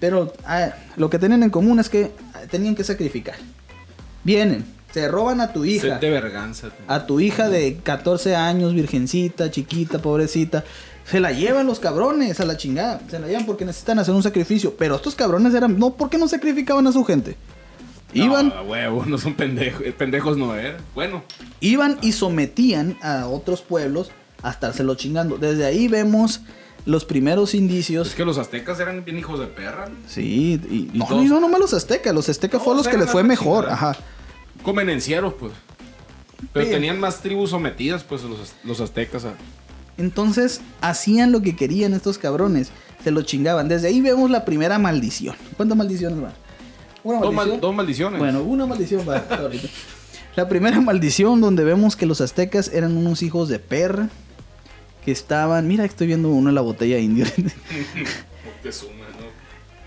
Pero 0.01 0.33
ah, 0.45 0.71
lo 0.97 1.09
que 1.09 1.19
tenían 1.19 1.43
en 1.43 1.51
común 1.51 1.79
es 1.79 1.89
que 1.89 2.13
ah, 2.35 2.41
tenían 2.51 2.75
que 2.75 2.85
sacrificar. 2.85 3.37
Vienen, 4.25 4.65
se 4.93 5.09
roban 5.09 5.41
a 5.41 5.53
tu 5.53 5.65
hija. 5.65 5.99
De 5.99 6.11
verganza. 6.11 6.69
A 6.87 7.07
tu 7.07 7.21
hija 7.21 7.49
de 7.49 7.77
14 7.83 8.37
años, 8.37 8.75
virgencita, 8.75 9.51
chiquita, 9.51 9.99
pobrecita. 9.99 10.65
Se 11.05 11.21
la 11.21 11.33
llevan 11.33 11.67
los 11.67 11.81
cabrones 11.81 12.41
a 12.41 12.45
la 12.45 12.57
chingada. 12.57 13.01
Se 13.11 13.19
la 13.19 13.27
llevan 13.27 13.45
porque 13.47 13.65
necesitan 13.65 13.99
hacer 13.99 14.15
un 14.15 14.23
sacrificio. 14.23 14.75
Pero 14.77 14.97
estos 14.97 15.15
cabrones 15.15 15.55
eran. 15.55 15.79
No, 15.79 15.95
¿por 15.95 16.09
qué 16.11 16.17
no 16.19 16.29
sacrificaban 16.29 16.87
a 16.87 16.93
su 16.93 17.05
gente? 17.05 17.37
Iban, 18.15 18.49
No, 18.51 18.63
huevo, 18.63 19.05
no 19.07 19.19
son 19.19 19.35
pendejos. 19.35 19.83
eh, 19.85 19.93
Pendejos 19.93 20.37
no 20.39 20.55
eran. 20.55 20.77
Bueno, 20.95 21.23
iban 21.61 21.99
y 22.01 22.13
sometían 22.13 22.97
a 23.03 23.27
otros 23.27 23.61
pueblos 23.61 24.11
a 24.43 24.51
estárselo 24.51 24.95
chingando. 24.95 25.37
Desde 25.37 25.65
ahí 25.67 25.89
vemos 25.89 26.43
los 26.87 27.05
primeros 27.05 27.55
indicios. 27.55 28.09
es 28.09 28.15
que 28.15 28.25
los 28.25 28.39
aztecas 28.39 28.79
eran 28.79 29.05
bien 29.05 29.19
hijos 29.19 29.41
de 29.41 29.47
perra. 29.47 29.87
¿no? 29.89 29.97
Sí, 30.09 30.61
y, 30.71 30.91
no, 30.97 31.07
todos- 31.07 31.25
no, 31.25 31.41
nomás 31.41 31.59
los 31.61 31.75
aztecas. 31.75 32.15
Los 32.15 32.29
aztecas 32.29 32.63
fueron 32.63 32.79
los 32.79 32.89
que 32.89 32.97
les 32.97 33.11
fue 33.11 33.25
mejor. 33.25 33.65
chingada. 33.65 33.91
Ajá. 33.93 33.97
Convenencieros, 34.63 35.35
pues. 35.35 35.53
Pero 36.53 36.71
tenían 36.71 37.01
más 37.01 37.21
tribus 37.21 37.51
sometidas, 37.51 38.05
pues, 38.05 38.23
los, 38.23 38.53
los 38.65 38.81
aztecas. 38.81 39.25
a- 39.25 39.35
Entonces 39.99 40.61
hacían 40.81 41.33
lo 41.33 41.41
que 41.43 41.55
querían 41.57 41.95
estos 41.95 42.19
cabrones. 42.19 42.71
Se 43.03 43.11
lo 43.11 43.23
chingaban. 43.23 43.69
Desde 43.69 43.89
ahí 43.89 44.01
vemos 44.01 44.31
la 44.31 44.45
primera 44.45 44.79
maldición. 44.79 45.37
¿Cuántas 45.57 45.77
maldiciones 45.77 46.21
van? 46.21 46.33
¿Una 47.03 47.19
Dos, 47.21 47.27
mal- 47.27 47.35
maldición? 47.37 47.61
dos 47.61 47.75
maldiciones. 47.75 48.19
Bueno, 48.19 48.43
una 48.43 48.67
maldición 48.67 49.07
va 49.09 49.19
ahorita. 49.31 49.69
La 50.37 50.49
primera 50.49 50.81
maldición 50.81 51.41
donde 51.41 51.63
vemos 51.65 51.97
que 51.97 52.07
los 52.07 52.21
aztecas 52.21 52.69
eran 52.73 52.97
unos 52.97 53.23
hijos 53.23 53.49
de 53.49 53.59
perra. 53.59 54.09
Que 55.05 55.13
estaban... 55.13 55.69
Mira, 55.69 55.85
estoy 55.85 56.07
viendo 56.07 56.31
uno 56.31 56.49
en 56.49 56.55
la 56.55 56.63
botella 56.63 56.99
indio. 56.99 57.27
Te 58.63 58.73
suma, 58.73 58.93
¿no? 59.21 59.27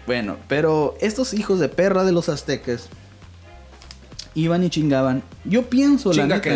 bueno, 0.05 0.37
pero 0.47 0.95
estos 1.01 1.33
hijos 1.33 1.59
de 1.59 1.69
perra 1.69 2.03
de 2.05 2.11
los 2.11 2.29
aztecas... 2.29 2.87
Iban 4.35 4.63
y 4.63 4.69
chingaban. 4.69 5.23
Yo 5.45 5.63
pienso, 5.63 6.13
la 6.13 6.27
neta. 6.27 6.55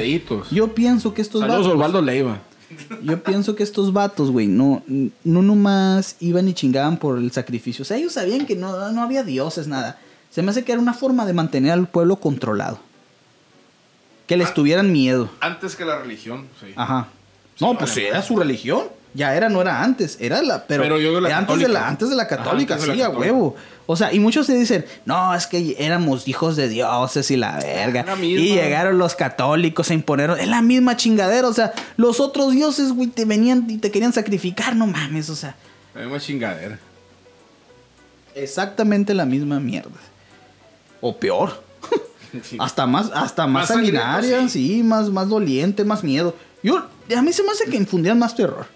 Yo 0.52 0.76
pienso 0.76 1.16
que 1.16 1.24
estos 1.24 1.42
Saludos, 1.42 1.66
vatos- 1.66 1.74
Osvaldo 1.74 2.02
Leiva. 2.04 2.40
Yo 3.04 3.22
pienso 3.24 3.56
que 3.56 3.64
estos 3.64 3.94
vatos, 3.94 4.32
güey, 4.32 4.48
no, 4.48 4.84
no 4.88 5.42
nomás 5.42 6.16
iban 6.20 6.48
y 6.48 6.54
chingaban 6.54 6.98
por 6.98 7.18
el 7.18 7.32
sacrificio. 7.32 7.84
O 7.84 7.86
sea, 7.86 7.98
ellos 7.98 8.14
sabían 8.14 8.46
que 8.46 8.56
no, 8.56 8.92
no 8.92 9.02
había 9.02 9.24
dioses, 9.24 9.68
nada. 9.68 10.00
Se 10.30 10.42
me 10.42 10.52
hace 10.52 10.64
que 10.64 10.72
era 10.72 10.82
una 10.82 10.94
forma 10.94 11.26
de 11.26 11.34
mantener 11.34 11.72
al 11.72 11.88
pueblo 11.88 12.16
controlado. 12.18 12.80
Que 14.28 14.38
les 14.38 14.50
Ah. 14.50 14.54
tuvieran 14.54 14.92
miedo. 14.92 15.30
Antes 15.42 15.76
que 15.76 15.84
la 15.86 16.00
religión, 16.00 16.48
sí. 16.60 16.68
Ajá. 16.76 17.10
No, 17.60 17.78
pues 17.78 17.96
era 17.98 18.22
su 18.22 18.38
religión. 18.38 18.84
Ya 19.14 19.36
era, 19.36 19.50
no 19.50 19.62
era 19.62 19.84
antes. 19.84 20.18
Era 20.22 20.42
la. 20.42 20.66
Pero, 20.66 21.00
yo 21.00 21.20
la 21.20 21.38
antes, 21.38 21.60
de 21.60 21.68
la, 21.68 21.80
católica. 21.80 21.88
antes 21.88 22.10
de 22.10 22.16
la 22.16 22.28
católica, 22.28 22.76
la 22.76 22.82
sí, 22.82 22.92
a 22.92 23.08
católica. 23.08 23.20
huevo. 23.20 23.56
O 23.86 23.96
sea, 23.98 24.14
y 24.14 24.20
muchos 24.20 24.48
se 24.48 24.56
dicen, 24.56 24.86
no, 25.06 25.36
es 25.36 25.48
que 25.48 25.76
éramos 25.80 26.28
hijos 26.28 26.56
de 26.56 26.70
dioses 26.70 27.30
y 27.30 27.36
la 27.36 27.58
verga. 27.58 28.04
La 28.04 28.16
misma. 28.16 28.42
Y 28.42 28.54
llegaron 28.54 28.98
los 28.98 29.16
católicos 29.16 29.90
a 29.90 29.94
imponer. 29.94 30.30
Es 30.40 30.48
la 30.48 30.62
misma 30.62 30.96
chingadera. 30.96 31.48
O 31.48 31.54
sea, 31.54 31.74
los 31.98 32.22
otros 32.22 32.54
dioses, 32.54 32.94
güey, 32.94 33.10
te 33.10 33.26
venían 33.26 33.66
y 33.70 33.80
te 33.80 33.92
querían 33.92 34.14
sacrificar. 34.14 34.76
No 34.76 34.88
mames, 34.88 35.30
o 35.30 35.36
sea. 35.36 35.56
Hay 35.94 36.08
más 36.08 36.24
chingadera. 36.24 36.80
Exactamente 38.34 39.14
la 39.14 39.26
misma 39.26 39.60
mierda. 39.60 40.00
O 41.02 41.18
peor. 41.18 41.64
Sí. 42.44 42.56
Hasta 42.62 42.88
más, 42.88 43.12
hasta 43.14 43.46
más, 43.46 43.64
Más 43.64 43.68
sanguinaria, 43.68 44.44
sí. 44.44 44.78
sí. 44.78 44.84
más, 44.84 45.10
más 45.10 45.28
doliente, 45.28 45.84
más 45.84 46.02
miedo. 46.02 46.34
Yo, 46.64 46.78
a 47.14 47.22
mí 47.22 47.34
se 47.34 47.44
me 47.44 47.52
hace 47.52 47.66
que 47.66 47.76
infundían 47.76 48.18
más 48.18 48.38
terror. 48.38 48.68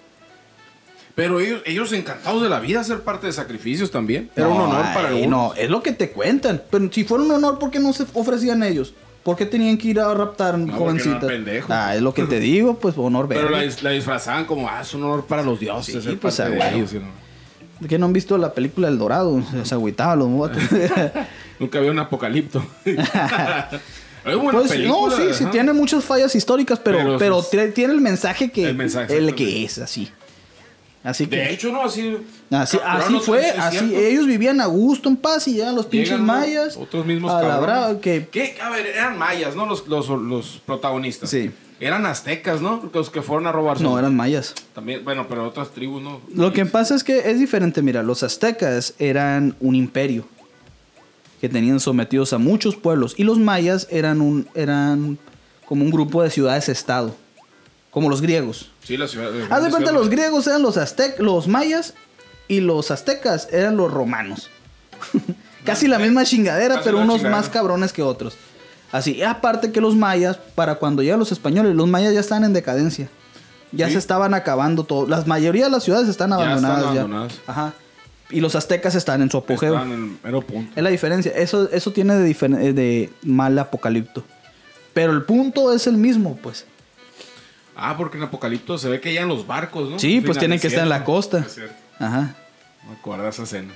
Pero 1.15 1.39
ellos, 1.39 1.61
ellos 1.65 1.93
encantados 1.93 2.41
de 2.41 2.49
la 2.49 2.59
vida 2.59 2.83
ser 2.83 2.99
parte 3.01 3.27
de 3.27 3.33
sacrificios 3.33 3.89
también. 3.89 4.29
Era 4.35 4.47
un 4.49 4.57
No, 4.57 4.65
honor 4.65 4.85
para 4.93 5.15
uno. 5.15 5.27
No, 5.29 5.53
es 5.55 5.69
lo 5.69 5.81
que 5.81 5.93
te 5.93 6.09
cuentan. 6.11 6.61
Pero 6.69 6.91
si 6.91 7.05
fuera 7.05 7.23
un 7.23 7.31
honor, 7.31 7.57
¿por 7.57 7.71
qué 7.71 7.79
no 7.79 7.93
se 7.93 8.05
ofrecían 8.13 8.61
ellos? 8.63 8.93
¿Por 9.23 9.35
qué 9.37 9.45
tenían 9.45 9.77
que 9.77 9.87
ir 9.87 9.99
a 9.99 10.13
raptar 10.13 10.55
porque 10.59 10.73
jovencitas? 10.73 11.31
Ah, 11.69 11.95
es 11.95 12.01
lo 12.01 12.13
que 12.13 12.23
te 12.23 12.39
digo, 12.41 12.77
pues 12.77 12.95
honor 12.97 13.27
Pero 13.29 13.49
la, 13.49 13.63
dis- 13.63 13.81
la 13.81 13.91
disfrazaban 13.91 14.45
como, 14.45 14.67
ah, 14.69 14.81
es 14.81 14.93
un 14.93 15.03
honor 15.03 15.25
para 15.25 15.41
los 15.41 15.59
dioses. 15.59 16.03
Sí, 16.03 16.17
pues, 16.21 16.35
parte 16.37 16.61
ah, 16.61 16.69
de 16.71 16.75
ellos, 16.77 16.93
¿no? 16.93 17.87
Que 17.87 17.97
no 17.97 18.05
han 18.05 18.13
visto 18.13 18.37
la 18.37 18.53
película 18.53 18.87
El 18.87 18.97
Dorado, 18.97 19.41
se 19.63 19.73
agüitaban 19.73 20.19
los 20.19 20.27
motos. 20.29 20.57
Nunca 21.59 21.77
había 21.79 21.91
un 21.91 21.99
apocalipto. 21.99 22.65
Pues, 24.23 24.79
no, 24.87 25.11
sí, 25.11 25.23
sí, 25.33 25.45
tiene 25.51 25.71
muchas 25.71 26.03
fallas 26.03 26.33
históricas, 26.33 26.79
pero, 26.83 27.17
Pero 27.19 27.43
tiene- 27.43 27.93
el 27.93 28.01
mensaje 28.01 28.49
que 28.49 28.67
El 28.69 28.75
mensaje, 28.75 29.13
el 29.15 29.25
exactamente. 29.29 29.35
que 29.59 29.65
es 29.65 29.77
así. 29.77 30.11
Así 31.05 31.27
que. 31.27 31.35
De 31.35 31.53
hecho, 31.53 31.71
no, 31.71 31.83
así. 31.83 32.17
Así, 32.49 32.79
así 32.83 33.19
fue, 33.19 33.51
así 33.51 33.95
ellos 33.95 34.25
vivían 34.25 34.59
a 34.59 34.65
gusto 34.65 35.07
en 35.07 35.15
paz 35.15 35.47
y 35.47 35.57
ya 35.57 35.71
los 35.71 35.85
pinches 35.85 36.09
Llegan 36.09 36.25
mayas. 36.25 36.75
Otros 36.77 37.05
mismos 37.05 37.31
a 37.31 37.35
la 37.35 37.47
cabrones. 37.47 37.67
brava, 37.67 38.01
que 38.01 38.27
¿Qué? 38.31 38.57
A 38.59 38.71
ver, 38.71 38.87
eran 38.87 39.17
mayas, 39.17 39.55
¿no? 39.55 39.67
Los, 39.67 39.87
los, 39.87 40.09
los 40.09 40.61
protagonistas. 40.65 41.29
Sí. 41.29 41.51
Eran 41.79 42.05
aztecas, 42.07 42.59
¿no? 42.61 42.89
Los 42.91 43.09
que 43.11 43.21
fueron 43.21 43.45
a 43.45 43.51
robar. 43.51 43.79
no 43.81 43.99
eran 43.99 44.15
mayas. 44.15 44.55
También, 44.73 45.03
bueno, 45.05 45.27
pero 45.29 45.45
otras 45.45 45.69
tribus, 45.71 46.01
¿no? 46.01 46.21
Lo 46.33 46.51
que 46.53 46.65
pasa 46.65 46.95
es 46.95 47.03
que 47.03 47.29
es 47.29 47.39
diferente, 47.39 47.81
mira, 47.83 48.01
los 48.01 48.23
aztecas 48.23 48.95
eran 48.97 49.55
un 49.59 49.75
imperio 49.75 50.25
que 51.39 51.49
tenían 51.49 51.79
sometidos 51.79 52.33
a 52.33 52.39
muchos 52.39 52.75
pueblos 52.75 53.13
y 53.17 53.25
los 53.25 53.37
mayas 53.37 53.87
eran 53.91 54.21
un 54.21 54.47
eran 54.55 55.19
como 55.67 55.83
un 55.83 55.91
grupo 55.91 56.23
de 56.23 56.31
ciudades-estado, 56.31 57.15
como 57.95 58.09
los 58.09 58.21
griegos. 58.21 58.69
Sí, 58.83 58.97
la 58.97 59.07
ciudad. 59.07 59.31
Haz 59.49 59.63
de 59.63 59.69
cuenta, 59.71 59.93
los 59.93 60.09
griegos 60.09 60.45
eran 60.47 60.61
los 60.61 60.75
aztec, 60.75 61.17
los 61.17 61.47
mayas 61.47 61.93
y 62.49 62.59
los 62.59 62.91
aztecas 62.91 63.47
eran 63.53 63.77
los 63.77 63.89
romanos. 63.89 64.49
Casi 65.63 65.87
la 65.87 65.97
misma 65.97 66.25
chingadera, 66.25 66.75
Casi 66.75 66.83
pero 66.85 66.97
unos 66.97 67.15
chingadera. 67.15 67.37
más 67.41 67.49
cabrones 67.49 67.93
que 67.93 68.03
otros. 68.03 68.35
Así, 68.91 69.23
aparte 69.23 69.71
que 69.71 69.79
los 69.79 69.95
mayas, 69.95 70.37
para 70.55 70.75
cuando 70.75 71.03
llegan 71.03 71.19
los 71.19 71.31
españoles, 71.31 71.73
los 71.73 71.87
mayas 71.87 72.13
ya 72.13 72.19
estaban 72.19 72.43
en 72.43 72.51
decadencia. 72.51 73.07
Ya 73.71 73.87
Sí. 73.87 73.93
se 73.93 73.99
estaban 73.99 74.33
acabando 74.33 74.83
todo. 74.83 75.07
La 75.07 75.21
mayoría 75.25 75.63
de 75.65 75.71
las 75.71 75.83
ciudades 75.83 76.09
están 76.09 76.31
Ya 76.31 76.35
están 76.35 76.49
abandonadas. 76.65 76.83
Ya 76.93 77.01
abandonadas. 77.01 77.33
Ajá. 77.47 77.73
Y 78.29 78.41
los 78.41 78.55
aztecas 78.55 78.93
están 78.95 79.21
en 79.21 79.31
su 79.31 79.37
apogeo. 79.37 79.73
Estaban 79.73 79.91
en 79.93 80.03
el 80.03 80.17
mero 80.21 80.41
punto. 80.41 80.69
Es 80.75 80.83
la 80.83 80.89
diferencia. 80.89 81.31
Eso, 81.33 81.69
eso 81.71 81.91
tiene 81.91 82.15
de, 82.15 82.29
eh, 82.31 82.73
de 82.73 83.09
mal 83.23 83.57
apocalipto. 83.57 84.25
Pero 84.93 85.13
el 85.13 85.23
punto 85.23 85.73
es 85.73 85.87
el 85.87 85.95
mismo, 85.95 86.37
pues. 86.43 86.65
Ah, 87.75 87.95
porque 87.97 88.17
en 88.17 88.23
Apocalipto 88.23 88.77
se 88.77 88.89
ve 88.89 89.01
que 89.01 89.17
en 89.17 89.27
los 89.27 89.45
barcos, 89.45 89.89
¿no? 89.89 89.99
Sí, 89.99 90.21
pues 90.21 90.37
tienen 90.37 90.59
que 90.59 90.67
estar 90.67 90.83
en 90.83 90.89
la 90.89 91.03
costa. 91.03 91.39
Es. 91.39 91.59
Ajá. 91.99 92.35
Me 92.87 92.93
acuerdo 92.95 93.27
esa 93.27 93.43
escena. 93.43 93.73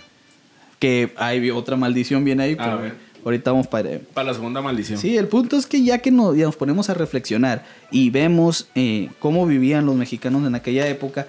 Que 0.79 1.13
hay 1.17 1.49
otra 1.51 1.75
maldición 1.75 2.23
viene 2.23 2.43
ahí, 2.43 2.53
A 2.53 2.63
pero 2.63 2.77
ver. 2.79 2.95
ahorita 3.25 3.51
vamos 3.51 3.67
para... 3.67 3.99
Para 4.13 4.27
la 4.27 4.33
segunda 4.33 4.61
maldición. 4.61 4.97
Sí, 4.97 5.17
el 5.17 5.27
punto 5.27 5.57
es 5.57 5.65
que 5.65 5.83
ya 5.83 5.97
que 5.97 6.11
nos, 6.11 6.37
ya 6.37 6.45
nos 6.45 6.55
ponemos 6.55 6.89
a 6.89 6.93
reflexionar 6.93 7.65
y 7.91 8.09
vemos 8.11 8.69
eh, 8.75 9.09
cómo 9.19 9.45
vivían 9.45 9.85
los 9.85 9.95
mexicanos 9.95 10.47
en 10.47 10.55
aquella 10.55 10.87
época, 10.87 11.27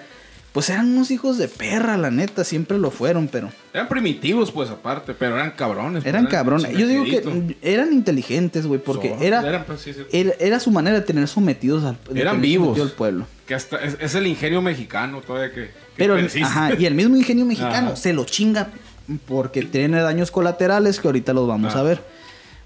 pues 0.52 0.68
eran 0.68 0.88
unos 0.90 1.10
hijos 1.12 1.38
de 1.38 1.46
perra, 1.48 1.96
la 1.96 2.10
neta, 2.10 2.42
siempre 2.44 2.76
lo 2.78 2.90
fueron, 2.90 3.28
pero 3.28 3.50
Eran 3.72 3.88
primitivos, 3.88 4.50
pues, 4.50 4.68
aparte, 4.70 5.14
pero 5.14 5.36
eran 5.36 5.52
cabrones. 5.52 6.04
eran 6.04 6.24
pues, 6.24 6.34
cabrones. 6.34 6.76
Yo 6.76 6.88
digo 6.88 7.04
que 7.04 7.56
eran 7.62 7.92
inteligentes, 7.92 8.66
güey, 8.66 8.80
porque 8.80 9.14
era, 9.20 9.46
eran, 9.46 9.64
pues, 9.64 9.80
sí, 9.80 9.92
sí. 9.92 10.00
era, 10.10 10.32
era 10.40 10.58
su 10.58 10.70
manera 10.72 10.98
de 10.98 11.04
tener 11.04 11.28
sometidos 11.28 11.84
al 11.84 11.96
de 12.12 12.20
Eran 12.20 12.40
vivos. 12.40 12.78
al 12.80 12.90
pueblo. 12.90 13.26
Que 13.46 13.54
hasta 13.54 13.76
es, 13.78 13.96
es 14.00 14.14
el 14.16 14.26
ingenio 14.26 14.60
mexicano 14.62 15.20
todavía 15.20 15.54
que, 15.54 15.66
que 15.66 15.70
Pero, 15.96 16.14
persiste. 16.16 16.42
ajá, 16.44 16.74
y 16.78 16.84
el 16.86 16.94
mismo 16.94 17.16
ingenio 17.16 17.46
mexicano 17.46 17.88
Ajá. 17.88 17.96
se 17.96 18.12
lo 18.12 18.24
chinga 18.24 18.68
porque 19.26 19.62
tiene 19.62 20.00
daños 20.00 20.30
colaterales 20.30 20.98
que 21.00 21.08
ahorita 21.08 21.32
los 21.32 21.46
vamos 21.48 21.74
a 21.76 21.82
ver. 21.82 22.00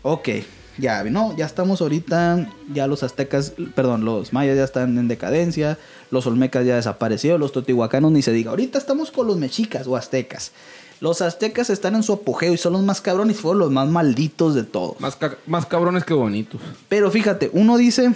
Ok, 0.03 0.29
ya, 0.78 1.02
¿no? 1.04 1.37
Ya 1.37 1.46
estamos 1.46 1.80
ahorita, 1.80 2.48
ya 2.72 2.87
los 2.87 3.02
aztecas, 3.02 3.52
perdón, 3.74 4.04
los 4.04 4.32
mayas 4.32 4.56
ya 4.56 4.64
están 4.64 4.98
en 4.98 5.08
decadencia, 5.08 5.78
los 6.10 6.26
olmecas 6.26 6.66
ya 6.66 6.76
desaparecieron, 6.76 7.40
los 7.40 7.52
totihuacanos 7.52 8.12
ni 8.12 8.22
se 8.22 8.32
diga. 8.32 8.50
Ahorita 8.50 8.78
estamos 8.78 9.10
con 9.10 9.26
los 9.26 9.37
mexicas 9.37 9.87
o 9.87 9.96
aztecas. 9.96 10.52
Los 11.00 11.20
aztecas 11.22 11.70
están 11.70 11.96
en 11.96 12.02
su 12.02 12.12
apogeo 12.12 12.52
y 12.54 12.56
son 12.56 12.72
los 12.74 12.82
más 12.82 13.00
cabrones 13.00 13.37
y 13.37 13.40
fueron 13.40 13.58
los 13.58 13.70
más 13.70 13.88
malditos 13.88 14.54
de 14.54 14.62
todos. 14.62 14.98
Más, 15.00 15.16
ca- 15.16 15.37
más 15.46 15.66
cabrones 15.66 16.04
que 16.04 16.14
bonitos. 16.14 16.60
Pero 16.88 17.10
fíjate, 17.10 17.50
uno 17.52 17.76
dice, 17.76 18.12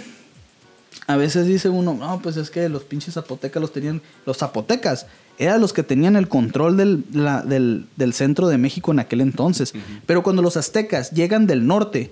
a 1.07 1.17
veces 1.17 1.45
dice 1.45 1.69
uno, 1.69 1.93
no, 1.93 2.19
pues 2.21 2.37
es 2.37 2.49
que 2.49 2.67
los 2.69 2.83
pinches 2.83 3.13
zapotecas 3.15 3.61
los 3.61 3.73
tenían, 3.73 4.01
los 4.25 4.37
zapotecas 4.37 5.07
eran 5.37 5.61
los 5.61 5.71
que 5.73 5.83
tenían 5.83 6.15
el 6.15 6.27
control 6.27 6.77
del, 6.77 7.03
la- 7.13 7.41
del, 7.41 7.85
del 7.95 8.13
centro 8.13 8.47
de 8.47 8.57
México 8.57 8.91
en 8.91 8.99
aquel 8.99 9.21
entonces. 9.21 9.73
Pero 10.05 10.23
cuando 10.23 10.41
los 10.41 10.57
aztecas 10.57 11.11
llegan 11.11 11.47
del 11.47 11.67
norte, 11.67 12.11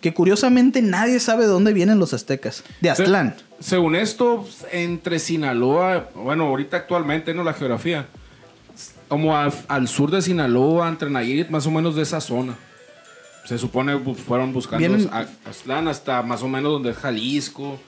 que 0.00 0.14
curiosamente 0.14 0.80
nadie 0.82 1.18
sabe 1.20 1.42
de 1.44 1.48
dónde 1.50 1.72
vienen 1.72 1.98
los 1.98 2.12
aztecas, 2.14 2.62
de 2.80 2.90
Aztlán. 2.90 3.34
Se- 3.60 3.70
según 3.70 3.96
esto, 3.96 4.46
entre 4.72 5.18
Sinaloa, 5.18 6.10
bueno, 6.14 6.44
ahorita 6.46 6.76
actualmente, 6.76 7.34
¿no? 7.34 7.42
La 7.44 7.52
geografía. 7.54 8.06
Como 9.08 9.36
al, 9.36 9.52
al 9.68 9.88
sur 9.88 10.10
de 10.10 10.20
Sinaloa, 10.22 10.88
entre 10.88 11.08
Nayarit, 11.10 11.48
más 11.48 11.66
o 11.66 11.70
menos 11.70 11.96
de 11.96 12.02
esa 12.02 12.20
zona. 12.20 12.54
Se 13.46 13.56
supone 13.58 13.96
bu- 13.96 14.14
fueron 14.14 14.52
buscando 14.52 14.86
Vienen- 14.86 15.08
a 15.10 15.26
Aztlán 15.48 15.88
hasta 15.88 16.22
más 16.22 16.42
o 16.42 16.48
menos 16.48 16.70
donde 16.72 16.90
es 16.90 16.96
Jalisco. 16.98 17.78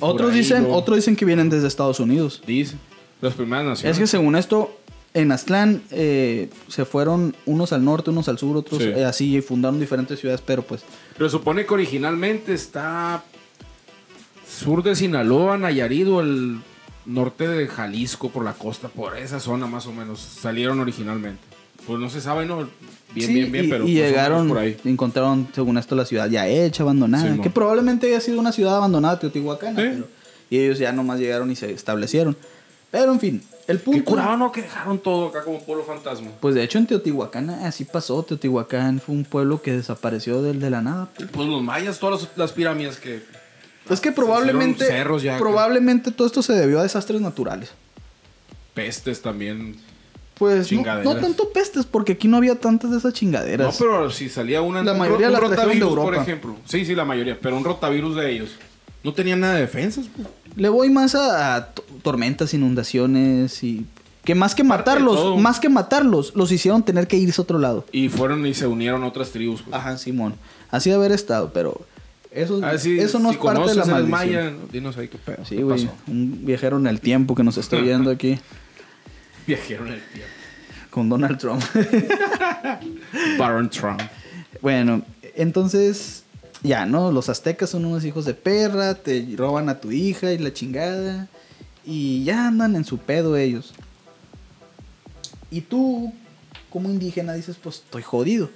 Otros 0.00 0.32
dicen, 0.32 0.66
otros 0.70 0.96
dicen 0.96 1.16
que 1.16 1.24
vienen 1.24 1.50
desde 1.50 1.66
Estados 1.66 2.00
Unidos. 2.00 2.40
Dice. 2.46 2.76
Las 3.20 3.34
primeras 3.34 3.64
naciones. 3.64 3.96
Es 3.96 4.00
que 4.00 4.06
según 4.06 4.36
esto, 4.36 4.78
en 5.14 5.30
Aztlán 5.32 5.82
eh, 5.92 6.50
se 6.68 6.84
fueron 6.84 7.34
unos 7.46 7.72
al 7.72 7.84
norte, 7.84 8.10
unos 8.10 8.28
al 8.28 8.36
sur, 8.38 8.56
otros 8.56 8.82
Sí. 8.82 8.88
eh, 8.88 9.04
así 9.04 9.36
y 9.36 9.40
fundaron 9.40 9.78
diferentes 9.80 10.18
ciudades, 10.20 10.42
pero 10.44 10.62
pues 10.62 10.82
Pero 11.16 11.30
supone 11.30 11.64
que 11.64 11.72
originalmente 11.74 12.52
está 12.52 13.22
sur 14.48 14.82
de 14.82 14.94
Sinaloa, 14.94 15.56
Nayarit 15.58 16.06
o 16.08 16.20
el 16.20 16.58
norte 17.06 17.46
de 17.48 17.66
Jalisco 17.68 18.30
por 18.30 18.44
la 18.44 18.54
costa, 18.54 18.88
por 18.88 19.16
esa 19.16 19.40
zona 19.40 19.66
más 19.66 19.86
o 19.86 19.92
menos 19.92 20.20
salieron 20.20 20.80
originalmente. 20.80 21.40
Pues 21.86 22.00
no 22.00 22.08
se 22.08 22.20
sabe, 22.20 22.46
¿no? 22.46 22.68
Bien, 23.14 23.28
Sí, 23.28 23.34
bien, 23.34 23.52
bien, 23.52 23.64
y, 23.66 23.68
pero 23.68 23.86
y 23.86 23.92
llegaron, 23.94 24.48
por 24.48 24.58
ahí. 24.58 24.76
encontraron, 24.84 25.46
según 25.54 25.76
esto, 25.76 25.94
la 25.94 26.06
ciudad 26.06 26.28
ya 26.30 26.48
hecha, 26.48 26.82
abandonada. 26.82 27.40
Que 27.42 27.50
probablemente 27.50 28.06
haya 28.06 28.20
sido 28.20 28.40
una 28.40 28.52
ciudad 28.52 28.76
abandonada, 28.76 29.18
Teotihuacán. 29.20 29.76
Sí. 29.76 29.82
pero- 29.82 30.08
y 30.50 30.58
ellos 30.58 30.78
ya 30.78 30.92
nomás 30.92 31.18
llegaron 31.20 31.50
y 31.50 31.56
se 31.56 31.72
establecieron. 31.72 32.36
Pero 32.96 33.10
en 33.10 33.18
fin, 33.18 33.42
el 33.66 33.78
Qué 33.78 33.82
punto. 33.84 34.04
curado, 34.04 34.36
¿no? 34.36 34.52
Que 34.52 34.62
dejaron 34.62 35.00
todo 35.00 35.26
acá 35.26 35.42
como 35.42 35.60
pueblo 35.64 35.82
fantasma. 35.82 36.30
Pues 36.40 36.54
de 36.54 36.62
hecho 36.62 36.78
en 36.78 36.86
Teotihuacán 36.86 37.50
así 37.50 37.84
pasó. 37.84 38.22
Teotihuacán 38.22 39.00
fue 39.00 39.16
un 39.16 39.24
pueblo 39.24 39.60
que 39.60 39.72
desapareció 39.72 40.42
del 40.42 40.60
de 40.60 40.70
la 40.70 40.80
nada. 40.80 41.08
pues. 41.16 41.28
Pues 41.32 41.48
los 41.48 41.60
mayas, 41.60 41.98
todas 41.98 42.22
las, 42.22 42.30
las 42.38 42.52
pirámides 42.52 42.98
que... 42.98 43.20
Es 43.90 44.00
que 44.00 44.12
probablemente, 44.12 44.86
cerros 44.86 45.24
ya, 45.24 45.38
probablemente 45.38 46.12
todo 46.12 46.28
esto 46.28 46.40
se 46.40 46.52
debió 46.52 46.78
a 46.78 46.84
desastres 46.84 47.20
naturales. 47.20 47.72
Pestes 48.74 49.20
también. 49.20 49.74
Pues 50.38 50.70
no, 50.70 51.02
no 51.02 51.16
tanto 51.16 51.50
pestes, 51.50 51.86
porque 51.86 52.12
aquí 52.12 52.28
no 52.28 52.36
había 52.36 52.60
tantas 52.60 52.92
de 52.92 52.98
esas 52.98 53.12
No, 53.12 53.18
chingaderas. 53.18 53.76
pero 53.76 54.08
si 54.10 54.28
salía 54.28 54.62
una... 54.62 54.84
La 54.84 54.94
mayoría 54.94 55.26
un 55.26 55.32
las 55.32 55.40
trajeron 55.42 55.56
de 55.56 55.80
rotavirus, 55.80 55.88
por 55.90 55.98
Europa. 55.98 56.22
ejemplo. 56.22 56.56
Sí, 56.64 56.84
sí, 56.84 56.94
la 56.94 57.04
mayoría. 57.04 57.38
Pero 57.40 57.56
un 57.56 57.64
rotavirus 57.64 58.14
de 58.14 58.30
ellos. 58.30 58.50
No 59.04 59.12
tenían 59.12 59.40
nada 59.40 59.54
de 59.54 59.60
defensas, 59.60 60.06
pues. 60.16 60.26
Le 60.56 60.68
voy 60.68 60.88
más 60.90 61.14
a, 61.14 61.56
a 61.56 61.66
to- 61.74 61.84
tormentas, 62.02 62.54
inundaciones 62.54 63.62
y 63.62 63.86
que 64.24 64.34
más 64.34 64.54
que 64.54 64.64
matarlos, 64.64 65.38
más 65.38 65.60
que 65.60 65.68
matarlos, 65.68 66.32
los 66.34 66.50
hicieron 66.50 66.82
tener 66.84 67.06
que 67.06 67.16
irse 67.18 67.40
a 67.40 67.44
otro 67.44 67.58
lado. 67.58 67.84
Y 67.92 68.08
fueron 68.08 68.46
y 68.46 68.54
se 68.54 68.66
unieron 68.66 69.02
a 69.02 69.06
otras 69.08 69.30
tribus. 69.30 69.62
pues. 69.62 69.74
Ajá, 69.76 69.98
Simón. 69.98 70.34
Así 70.70 70.88
de 70.90 70.96
haber 70.96 71.12
estado, 71.12 71.52
pero 71.52 71.84
eso, 72.30 72.60
Ah, 72.64 72.78
sí, 72.78 72.98
eso 72.98 73.18
no 73.18 73.28
si 73.30 73.34
es 73.36 73.40
parte 73.42 73.68
de 73.68 73.74
la 73.74 73.84
maldición. 73.84 74.10
Maya, 74.10 74.52
dinos 74.72 74.96
ahí 74.96 75.08
qué 75.08 75.18
pedo. 75.18 75.44
Sí, 75.44 75.56
¿Qué 75.56 75.62
güey. 75.62 75.88
Un 76.06 76.46
viajero 76.46 76.78
en 76.78 76.86
el 76.86 77.00
tiempo 77.00 77.34
que 77.34 77.44
nos 77.44 77.58
está 77.58 77.76
viendo 77.76 78.10
aquí 78.10 78.38
Viajeron 79.46 79.88
el 79.88 80.00
tiempo. 80.00 80.30
con 80.90 81.08
Donald 81.10 81.38
Trump. 81.38 81.62
Baron 83.38 83.68
Trump. 83.70 84.00
bueno, 84.60 85.02
entonces, 85.36 86.23
ya, 86.64 86.86
¿no? 86.86 87.12
Los 87.12 87.28
aztecas 87.28 87.70
son 87.70 87.84
unos 87.84 88.04
hijos 88.04 88.24
de 88.24 88.34
perra, 88.34 88.94
te 88.94 89.24
roban 89.36 89.68
a 89.68 89.80
tu 89.80 89.92
hija 89.92 90.32
y 90.32 90.38
la 90.38 90.52
chingada. 90.52 91.28
Y 91.84 92.24
ya 92.24 92.48
andan 92.48 92.74
en 92.74 92.84
su 92.84 92.98
pedo 92.98 93.36
ellos. 93.36 93.74
Y 95.50 95.60
tú, 95.60 96.12
como 96.70 96.88
indígena, 96.90 97.34
dices, 97.34 97.56
pues 97.62 97.76
estoy 97.76 98.02
jodido. 98.02 98.50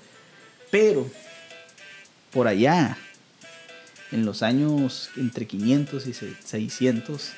Pero, 0.71 1.07
por 2.33 2.49
allá, 2.49 2.97
en 4.11 4.25
los 4.25 4.42
años 4.42 5.11
entre 5.16 5.47
500 5.47 6.07
y 6.07 6.14
se- 6.14 6.35
600, 6.42 7.33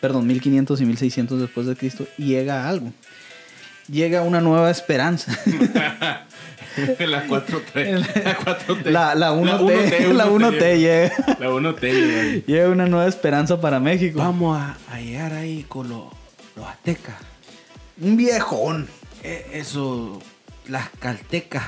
perdón, 0.00 0.26
1500 0.28 0.80
y 0.80 0.84
1600 0.86 1.40
después 1.40 1.66
de 1.66 1.76
Cristo, 1.76 2.06
llega 2.16 2.68
algo. 2.68 2.92
Llega 3.88 4.22
una 4.22 4.40
nueva 4.40 4.70
esperanza. 4.70 5.36
la 7.06 7.26
4-3. 7.26 8.24
La 8.24 8.38
4T. 8.38 8.84
La, 8.90 9.14
la 9.14 9.32
1T, 9.32 10.12
la 10.12 10.26
1T, 10.26 10.58
1T 10.58 10.78
llega. 10.78 11.12
La 11.38 11.50
1T. 11.50 11.80
güey. 11.80 12.44
Llega 12.46 12.68
una 12.68 12.86
nueva 12.86 13.06
esperanza 13.08 13.60
para 13.60 13.80
México. 13.80 14.18
Vamos 14.18 14.58
a, 14.58 14.76
a 14.92 15.00
llegar 15.00 15.32
ahí 15.32 15.64
con 15.68 15.88
los, 15.88 16.04
los 16.54 16.66
aztecas. 16.66 17.16
Un 18.00 18.16
viejón. 18.16 18.88
Eh, 19.22 19.46
eso, 19.54 20.20
las 20.68 20.88
caltecas. 20.98 21.64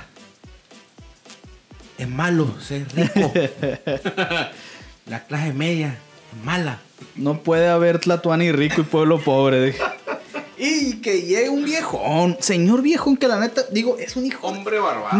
Es 1.97 2.09
malo 2.09 2.55
ser 2.61 2.87
rico. 2.95 3.33
la 5.07 5.25
clase 5.25 5.53
media 5.53 5.89
es 5.89 6.45
mala. 6.45 6.79
No 7.17 7.41
puede 7.43 7.69
haber 7.69 7.99
Tlatuani 7.99 8.53
rico 8.53 8.83
y 8.83 8.85
pueblo 8.85 9.21
pobre. 9.21 9.75
Y 10.59 10.97
que 11.01 11.23
llegue 11.23 11.49
un 11.49 11.65
viejón. 11.65 12.37
Señor 12.41 12.83
viejón, 12.83 13.17
que 13.17 13.29
la 13.29 13.39
neta, 13.39 13.63
digo, 13.71 13.97
es 13.99 14.17
un 14.17 14.27
hijo. 14.27 14.47
Hombre 14.47 14.79
barbado. 14.79 15.17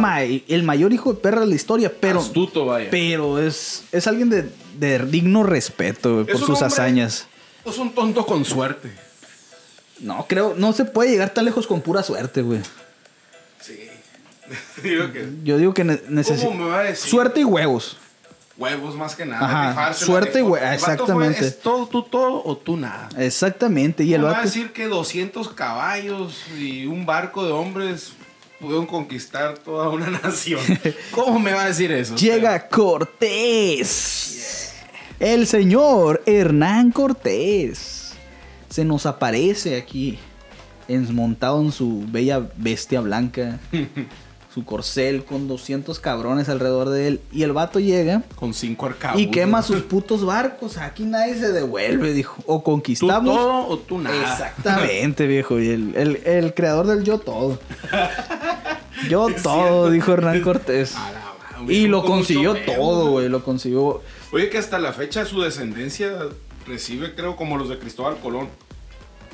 El 0.49 0.63
mayor 0.65 0.93
hijo 0.93 1.13
de 1.13 1.21
perra 1.21 1.41
de 1.41 1.47
la 1.47 1.55
historia, 1.55 1.93
pero. 2.01 2.21
Astuto, 2.21 2.67
vaya. 2.67 2.89
Pero 2.91 3.39
es, 3.39 3.85
es 3.93 4.07
alguien 4.07 4.31
de, 4.31 4.51
de 4.79 4.99
digno 5.07 5.43
respeto 5.45 6.25
por 6.27 6.39
sus 6.39 6.49
hombre- 6.51 6.67
hazañas. 6.67 7.27
Es 7.65 7.79
un 7.79 7.91
tonto 7.95 8.25
con 8.27 8.45
suerte. 8.45 8.91
No, 10.01 10.27
creo, 10.29 10.55
no 10.57 10.73
se 10.73 10.85
puede 10.85 11.11
llegar 11.11 11.31
tan 11.31 11.45
lejos 11.45 11.67
con 11.67 11.81
pura 11.81 12.03
suerte, 12.03 12.43
güey. 12.43 12.61
Sí. 13.61 13.79
Digo 14.83 15.13
que. 15.13 15.29
Yo 15.45 15.59
digo 15.59 15.75
que 15.75 15.83
¿Cómo 15.85 15.99
necesito. 16.09 16.51
me 16.53 16.65
va 16.69 16.81
a 16.81 16.83
decir? 16.85 17.11
Suerte 17.11 17.41
y 17.41 17.45
huevos. 17.45 17.97
Huevos 18.59 18.97
más 18.97 19.15
que 19.15 19.25
nada. 19.25 19.45
Ajá, 19.45 19.69
rifarse, 19.71 20.05
suerte 20.05 20.43
fue, 20.43 20.75
exactamente. 20.75 21.47
¿Es 21.47 21.61
todo 21.61 21.87
tú 21.87 22.03
todo 22.03 22.43
o 22.45 22.57
tú 22.57 22.77
nada? 22.77 23.09
Exactamente. 23.17 24.03
Y 24.03 24.15
el 24.15 24.23
¿Cómo 24.23 24.33
me 24.33 24.37
va 24.37 24.43
a 24.43 24.47
decir 24.47 24.73
que 24.73 24.87
200 24.87 25.51
caballos 25.51 26.43
y 26.59 26.87
un 26.87 27.07
barco 27.07 27.47
de 27.47 27.53
hombres 27.53 28.15
pudieron 28.59 28.87
conquistar 28.87 29.59
toda 29.59 29.89
una 29.91 30.11
nación? 30.23 30.61
¿Cómo 31.13 31.39
me 31.39 31.53
va 31.53 31.63
a 31.63 31.67
decir 31.67 31.93
eso? 31.93 32.17
Llega 32.17 32.69
Cortés. 32.69 34.75
El 35.21 35.47
señor 35.47 36.25
Hernán 36.27 36.91
Cortés. 36.91 38.15
Se 38.69 38.85
nos 38.85 39.07
aparece 39.07 39.77
aquí. 39.77 40.19
montado 40.89 41.61
en 41.61 41.71
su 41.71 42.05
bella 42.09 42.43
bestia 42.57 43.01
blanca. 43.01 43.61
su 44.59 44.65
corcel 44.65 45.25
con 45.25 45.47
200 45.49 45.99
cabrones 46.01 46.49
alrededor 46.49 46.89
de 46.91 47.09
él. 47.09 47.21
Y 47.33 47.43
el 47.45 47.53
vato 47.53 47.79
llega 47.81 48.23
Con 48.37 48.55
cinco 48.55 48.87
arcabuces. 48.87 49.27
y 49.27 49.31
quema 49.31 49.63
sus 49.63 49.83
putos 49.83 50.25
barcos. 50.25 50.77
Aquí 50.79 51.05
nadie 51.05 51.37
se 51.37 51.53
devuelve, 51.53 52.13
dijo. 52.13 52.43
O 52.47 52.59
¿Tú 52.59 52.63
conquistamos. 52.65 53.37
todo 53.37 53.69
o 53.69 53.79
tú 53.79 53.99
nada? 53.99 54.21
Exactamente, 54.33 55.27
viejo. 55.27 55.59
Y 55.61 55.69
el, 55.69 55.95
el- 55.97 56.17
el 56.25 56.55
creador 56.55 56.87
del 56.87 57.05
yo 57.05 57.19
todo. 57.19 57.59
Yo 59.09 59.29
todo, 59.43 59.91
dijo 59.91 60.13
Hernán 60.13 60.41
Cortés. 60.43 60.97
A 60.97 61.13
la 61.13 61.21
madre, 61.61 61.75
Y 61.75 61.87
lo 61.87 62.01
con 62.03 62.11
consiguió 62.19 62.55
todo, 62.67 63.11
güey. 63.13 63.29
Lo 63.29 63.45
consiguió. 63.45 64.03
Oye, 64.33 64.51
que 64.51 64.59
hasta 64.59 64.79
la 64.81 64.93
fecha 64.93 65.25
su 65.25 65.41
descendencia 65.41 66.13
recibe, 66.67 67.15
creo, 67.15 67.37
como 67.37 67.57
los 67.57 67.69
de 67.69 67.79
Cristóbal 67.79 68.17
Colón, 68.19 68.49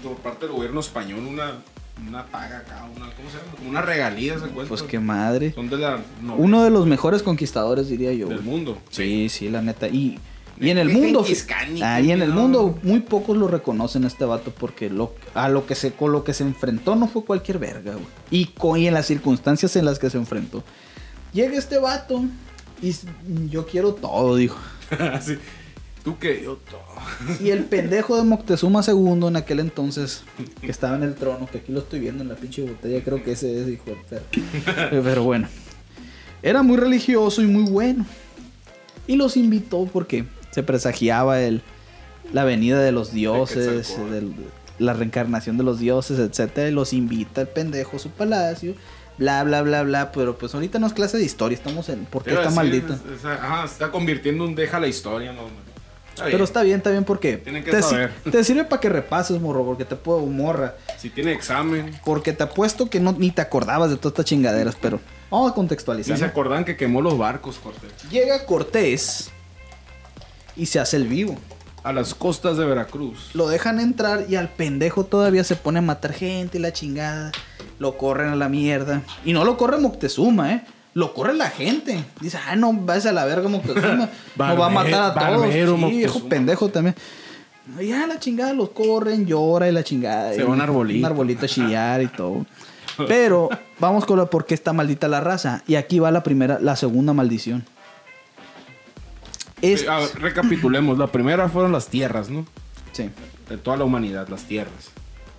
por 0.02 0.16
parte 0.16 0.46
del 0.46 0.54
gobierno 0.54 0.80
español, 0.80 1.20
una, 1.26 1.62
una 2.08 2.26
paga 2.26 2.58
acá, 2.58 2.86
una, 2.94 3.06
¿cómo 3.14 3.30
se 3.30 3.38
llama? 3.38 3.50
Como 3.56 3.70
una 3.70 3.82
regalía, 3.82 4.34
¿se 4.34 4.46
cuenta? 4.48 4.68
Pues 4.68 4.82
qué 4.82 4.98
madre. 4.98 5.52
Son 5.54 5.68
de 5.68 5.78
la 5.78 5.98
Uno 6.36 6.64
de 6.64 6.70
los 6.70 6.86
mejores 6.86 7.22
conquistadores, 7.22 7.88
diría 7.88 8.12
yo. 8.12 8.28
del 8.28 8.42
mundo. 8.42 8.78
Sí, 8.90 9.28
sí, 9.28 9.48
la 9.48 9.62
neta. 9.62 9.88
Y, 9.88 10.18
y 10.60 10.70
en 10.70 10.78
el 10.78 10.90
mundo. 10.90 11.24
Ahí 11.82 12.10
en 12.10 12.22
el 12.22 12.30
mundo, 12.32 12.78
muy 12.82 13.00
pocos 13.00 13.36
lo 13.36 13.48
reconocen 13.48 14.04
a 14.04 14.08
este 14.08 14.24
vato 14.24 14.50
porque 14.52 14.90
lo, 14.90 15.14
a 15.34 15.48
lo 15.48 15.66
que 15.66 15.74
se, 15.74 15.92
con 15.92 16.12
lo 16.12 16.24
que 16.24 16.34
se 16.34 16.42
enfrentó 16.44 16.96
no 16.96 17.08
fue 17.08 17.24
cualquier 17.24 17.58
verga, 17.58 17.92
güey. 17.92 18.06
Y, 18.30 18.46
con, 18.46 18.78
y 18.78 18.86
en 18.88 18.94
las 18.94 19.06
circunstancias 19.06 19.74
en 19.76 19.84
las 19.84 19.98
que 19.98 20.10
se 20.10 20.18
enfrentó. 20.18 20.62
Llega 21.32 21.56
este 21.56 21.78
vato 21.78 22.24
y 22.82 22.94
yo 23.48 23.66
quiero 23.66 23.94
todo, 23.94 24.36
dijo. 24.36 24.58
Sí. 25.22 25.38
Tú 26.04 26.16
todo. 26.70 27.40
Y 27.40 27.48
el 27.50 27.64
pendejo 27.64 28.16
de 28.18 28.24
Moctezuma 28.24 28.82
II 28.86 29.26
en 29.28 29.36
aquel 29.36 29.58
entonces, 29.60 30.22
que 30.60 30.70
estaba 30.70 30.96
en 30.96 31.02
el 31.02 31.14
trono, 31.14 31.48
que 31.50 31.58
aquí 31.58 31.72
lo 31.72 31.80
estoy 31.80 31.98
viendo 32.00 32.22
en 32.22 32.28
la 32.28 32.34
pinche 32.34 32.62
botella, 32.62 33.02
creo 33.02 33.24
que 33.24 33.32
ese 33.32 33.62
es, 33.62 33.68
hijo 33.68 33.84
de. 34.10 34.20
Pero 35.02 35.24
bueno, 35.24 35.48
era 36.42 36.62
muy 36.62 36.76
religioso 36.76 37.40
y 37.40 37.46
muy 37.46 37.70
bueno. 37.70 38.04
Y 39.06 39.16
los 39.16 39.36
invitó 39.38 39.88
porque 39.90 40.26
se 40.50 40.62
presagiaba 40.62 41.40
el, 41.40 41.62
la 42.34 42.44
venida 42.44 42.80
de 42.80 42.92
los 42.92 43.12
dioses, 43.12 43.96
del- 44.10 44.34
la 44.78 44.92
reencarnación 44.92 45.56
de 45.56 45.64
los 45.64 45.78
dioses, 45.78 46.18
etcétera. 46.18 46.68
Y 46.68 46.72
los 46.72 46.92
invita 46.92 47.40
el 47.40 47.48
pendejo 47.48 47.96
a 47.96 48.00
su 48.00 48.10
palacio. 48.10 48.74
Bla, 49.16 49.42
bla, 49.44 49.62
bla, 49.62 49.82
bla. 49.84 50.12
Pero 50.12 50.36
pues 50.36 50.54
ahorita 50.54 50.78
no 50.78 50.86
es 50.86 50.92
clase 50.92 51.16
de 51.16 51.24
historia, 51.24 51.56
estamos 51.56 51.88
en... 51.88 52.04
¿Por 52.04 52.24
qué 52.24 52.34
está 52.34 52.50
maldita? 52.50 52.94
es- 52.94 53.20
es- 53.20 53.24
ajá, 53.24 53.66
se 53.68 53.72
está 53.74 53.90
convirtiendo 53.90 54.44
en 54.44 54.50
un 54.50 54.56
deja 54.56 54.78
la 54.80 54.88
historia, 54.88 55.32
no, 55.32 55.42
no. 55.42 55.73
Está 56.14 56.26
Pero 56.26 56.44
está 56.44 56.62
bien, 56.62 56.76
está 56.78 56.90
bien 56.90 57.04
porque 57.04 57.38
Tienen 57.38 57.64
que 57.64 57.72
te, 57.72 57.82
si- 57.82 57.90
saber. 57.90 58.12
te 58.30 58.44
sirve 58.44 58.64
para 58.64 58.80
que 58.80 58.88
repases, 58.88 59.40
morro, 59.40 59.64
porque 59.64 59.84
te 59.84 59.96
puedo, 59.96 60.20
morra. 60.20 60.76
Si 60.96 61.10
tiene 61.10 61.32
examen. 61.32 61.98
Porque 62.04 62.32
te 62.32 62.44
apuesto 62.44 62.88
que 62.88 63.00
no, 63.00 63.12
ni 63.12 63.30
te 63.32 63.42
acordabas 63.42 63.90
de 63.90 63.96
todas 63.96 64.12
estas 64.12 64.26
chingaderas, 64.26 64.76
pero 64.80 65.00
vamos 65.30 65.48
a 65.48 65.50
Ni 65.50 65.54
contextualizar. 65.56 66.16
se 66.16 66.22
¿no? 66.24 66.30
acordan 66.30 66.64
que 66.64 66.76
quemó 66.76 67.02
los 67.02 67.18
barcos, 67.18 67.58
Cortés. 67.58 67.90
Llega 68.10 68.46
Cortés 68.46 69.30
y 70.56 70.66
se 70.66 70.78
hace 70.80 70.96
el 70.96 71.08
vivo. 71.08 71.36
A 71.82 71.92
las 71.92 72.14
costas 72.14 72.56
de 72.56 72.64
Veracruz. 72.64 73.30
Lo 73.34 73.46
dejan 73.48 73.78
entrar 73.78 74.24
y 74.28 74.36
al 74.36 74.48
pendejo 74.48 75.04
todavía 75.04 75.44
se 75.44 75.54
pone 75.56 75.80
a 75.80 75.82
matar 75.82 76.14
gente 76.14 76.56
y 76.56 76.60
la 76.60 76.72
chingada. 76.72 77.30
Lo 77.78 77.98
corren 77.98 78.28
a 78.30 78.36
la 78.36 78.48
mierda. 78.48 79.02
Y 79.24 79.34
no 79.34 79.44
lo 79.44 79.58
corre 79.58 79.76
Moctezuma, 79.78 80.52
¿eh? 80.54 80.64
Lo 80.94 81.12
corre 81.12 81.34
la 81.34 81.50
gente. 81.50 82.04
Dice, 82.20 82.38
ah, 82.48 82.56
no, 82.56 82.72
vas 82.72 83.04
a 83.06 83.12
la 83.12 83.24
verga 83.24 83.48
Moctezuma. 83.48 84.08
Nos 84.38 84.60
va 84.60 84.66
a 84.66 84.70
matar 84.70 84.94
a 85.02 85.14
todos. 85.14 85.40
Barbero 85.40 85.74
Sí, 85.74 85.80
Moctezuma. 85.80 85.88
viejo 85.88 86.28
pendejo 86.28 86.68
también. 86.68 86.94
Ya 87.80 88.06
la 88.06 88.18
chingada 88.20 88.52
los 88.52 88.70
corren, 88.70 89.26
llora 89.26 89.68
y 89.68 89.72
la 89.72 89.82
chingada. 89.82 90.32
Se 90.34 90.44
va 90.44 90.52
un 90.52 90.60
arbolito. 90.60 90.98
Un 90.98 91.04
arbolito 91.06 91.46
a 91.46 91.48
chillar 91.48 92.02
y 92.02 92.08
todo. 92.08 92.46
Pero 93.08 93.48
vamos 93.80 94.04
con 94.06 94.18
la 94.18 94.26
por 94.26 94.46
qué 94.46 94.54
está 94.54 94.72
maldita 94.72 95.08
la 95.08 95.20
raza. 95.20 95.62
Y 95.66 95.74
aquí 95.74 95.98
va 95.98 96.10
la 96.12 96.22
primera, 96.22 96.58
la 96.60 96.76
segunda 96.76 97.12
maldición. 97.12 97.64
Es, 99.62 99.82
Eh, 99.82 99.88
a 99.88 99.98
ver, 99.98 100.08
recapitulemos. 100.20 100.98
La 100.98 101.06
primera 101.08 101.48
fueron 101.48 101.72
las 101.72 101.88
tierras, 101.88 102.30
¿no? 102.30 102.46
sí. 102.92 103.10
De 103.48 103.58
toda 103.58 103.76
la 103.76 103.84
humanidad, 103.84 104.28
las 104.28 104.44
tierras. 104.44 104.90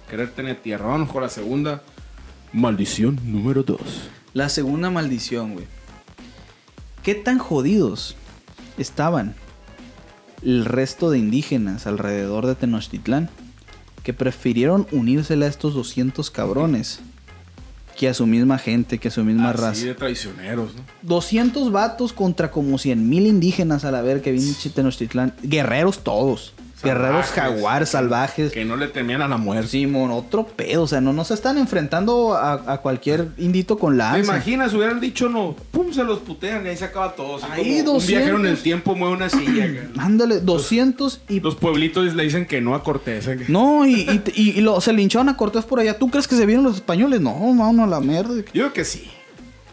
Querer 0.10 0.30
tener 0.30 0.58
tierra. 0.58 0.86
Vamos 0.88 1.12
con 1.12 1.22
la 1.24 1.30
segunda. 1.30 1.82
Maldición 2.54 3.20
número 3.24 3.64
dos. 3.64 3.80
La 4.36 4.50
segunda 4.50 4.90
maldición, 4.90 5.54
güey. 5.54 5.66
¿Qué 7.04 7.16
tan 7.16 7.40
jodidos 7.40 8.18
estaban 8.78 9.34
el 10.44 10.66
resto 10.66 11.10
de 11.10 11.20
indígenas 11.20 11.88
alrededor 11.88 12.46
de 12.46 12.56
Tenochtitlán 12.56 13.30
que 14.04 14.12
prefirieron 14.12 14.88
unírsele 14.92 15.46
a 15.46 15.48
estos 15.48 15.74
200 15.74 16.30
cabrones 16.32 17.00
que 17.98 18.10
a 18.10 18.14
su 18.14 18.28
misma 18.28 18.58
gente, 18.58 18.98
que 18.98 19.08
a 19.08 19.12
su 19.12 19.24
misma 19.24 19.52
Así 19.52 19.62
raza? 19.62 19.86
de 19.86 19.96
traicioneros, 19.96 20.76
¿no? 20.76 20.82
200 21.04 21.72
vatos 21.72 22.12
contra 22.12 22.52
como 22.52 22.78
100 22.78 23.08
mil 23.08 23.28
indígenas 23.28 23.86
a 23.86 23.92
la 23.92 24.02
ver 24.02 24.22
que 24.22 24.34
viene 24.34 24.54
Tenochtitlán. 24.54 25.34
Guerreros 25.44 26.04
todos. 26.04 26.54
Guerreros 26.84 27.28
jaguar 27.28 27.88
salvajes. 27.88 28.52
Que 28.52 28.66
no 28.66 28.76
le 28.76 28.88
temían 28.88 29.22
a 29.22 29.28
la 29.28 29.38
muerte. 29.38 29.68
Simón, 29.70 30.12
otro 30.12 30.46
pedo. 30.46 30.84
O 30.84 30.88
sea, 30.88 31.02
no, 31.02 31.14
no 31.14 31.24
se 31.24 31.34
están 31.34 31.58
enfrentando 31.58 32.34
a, 32.36 32.74
a 32.74 32.78
cualquier 32.82 33.30
indito 33.38 33.80
con 33.80 33.94
¿Te 33.94 33.98
lanza. 34.00 34.20
imaginas? 34.34 34.74
Hubieran 34.74 35.00
dicho 35.00 35.30
no. 35.30 35.56
Pum, 35.72 35.92
se 35.94 36.04
los 36.04 36.20
putean 36.20 36.66
y 36.66 36.70
ahí 36.70 36.78
se 36.78 36.86
acaba 36.86 37.14
todo. 37.16 37.38
Así 37.38 37.46
Ahí, 37.52 37.80
como 37.82 37.94
200. 37.94 38.02
Un 38.04 38.08
viajero 38.08 38.40
en 38.40 38.46
el 38.46 38.58
tiempo 38.62 38.94
mueve 38.96 39.16
una 39.16 39.30
silla. 39.30 39.68
Ándale, 39.98 40.40
200 40.42 41.22
y... 41.30 41.40
Los 41.40 41.56
pueblitos 41.56 42.14
le 42.14 42.24
dicen 42.24 42.46
que 42.46 42.62
no 42.62 42.76
a 42.76 42.84
Cortés. 42.84 43.28
¿eh? 43.28 43.46
No, 43.48 43.86
y, 43.86 44.02
y, 44.02 44.22
y- 44.36 44.50
y 44.58 44.62
lo- 44.62 44.80
se 44.82 44.94
lincharon 44.94 45.30
a 45.30 45.38
Cortés 45.38 45.66
por 45.66 45.80
allá. 45.80 45.98
¿Tú 45.98 46.10
crees 46.10 46.28
que 46.28 46.36
se 46.36 46.46
vieron 46.46 46.64
los 46.66 46.76
españoles? 46.76 47.22
No, 47.22 47.34
mano, 47.54 47.84
a 47.84 47.88
la 47.88 48.00
mierda. 48.02 48.34
Yo 48.36 48.44
creo 48.52 48.74
que 48.74 48.86
sí. 48.86 49.10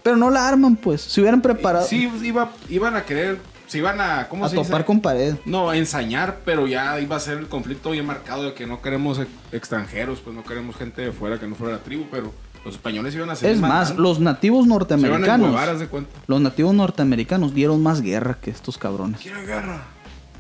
Pero 0.03 0.17
no 0.17 0.31
la 0.31 0.49
arman, 0.49 0.77
pues. 0.77 1.01
Se 1.03 1.21
hubieran 1.21 1.43
preparado 1.43 1.87
Sí, 1.87 2.11
iba, 2.23 2.51
iban 2.69 2.97
a 2.97 3.05
querer. 3.05 3.39
Se 3.73 3.79
iban 3.79 4.03
a. 4.03 4.29
¿Cómo 4.29 4.45
a 4.45 4.51
se 4.51 4.55
topar 4.57 4.73
dice? 4.73 4.85
con 4.85 5.01
pared. 5.01 5.35
No, 5.47 5.71
a 5.71 5.79
ensañar, 5.79 6.41
pero 6.45 6.67
ya 6.67 7.01
iba 7.01 7.17
a 7.17 7.21
ser 7.21 7.39
el 7.39 7.47
conflicto 7.49 7.93
bien 7.93 8.05
marcado 8.05 8.43
de 8.45 8.53
que 8.53 8.67
no 8.67 8.83
queremos 8.83 9.19
ex- 9.19 9.31
extranjeros, 9.51 10.21
pues 10.21 10.37
no 10.37 10.45
queremos 10.45 10.77
gente 10.77 11.01
de 11.01 11.11
fuera 11.11 11.41
que 11.41 11.47
no 11.47 11.55
fuera 11.55 11.77
la 11.77 11.83
tribu, 11.83 12.05
pero 12.11 12.35
los 12.67 12.75
españoles 12.75 13.15
iban 13.15 13.31
a 13.31 13.35
ser 13.35 13.51
Es 13.51 13.61
más, 13.61 13.97
los 13.97 14.21
nativos 14.21 14.65
se 14.65 14.67
iban 14.67 14.73
a 14.73 14.79
norteamericanos. 14.79 15.79
de 15.81 15.87
cuenta. 15.87 16.11
Los 16.27 16.43
nativos 16.43 16.75
norteamericanos 16.75 17.55
dieron 17.55 17.83
más 17.83 18.03
guerra 18.03 18.37
que 18.43 18.51
estos 18.51 18.77
cabrones. 18.77 19.23
Quiero 19.23 19.41
guerra. 19.47 19.85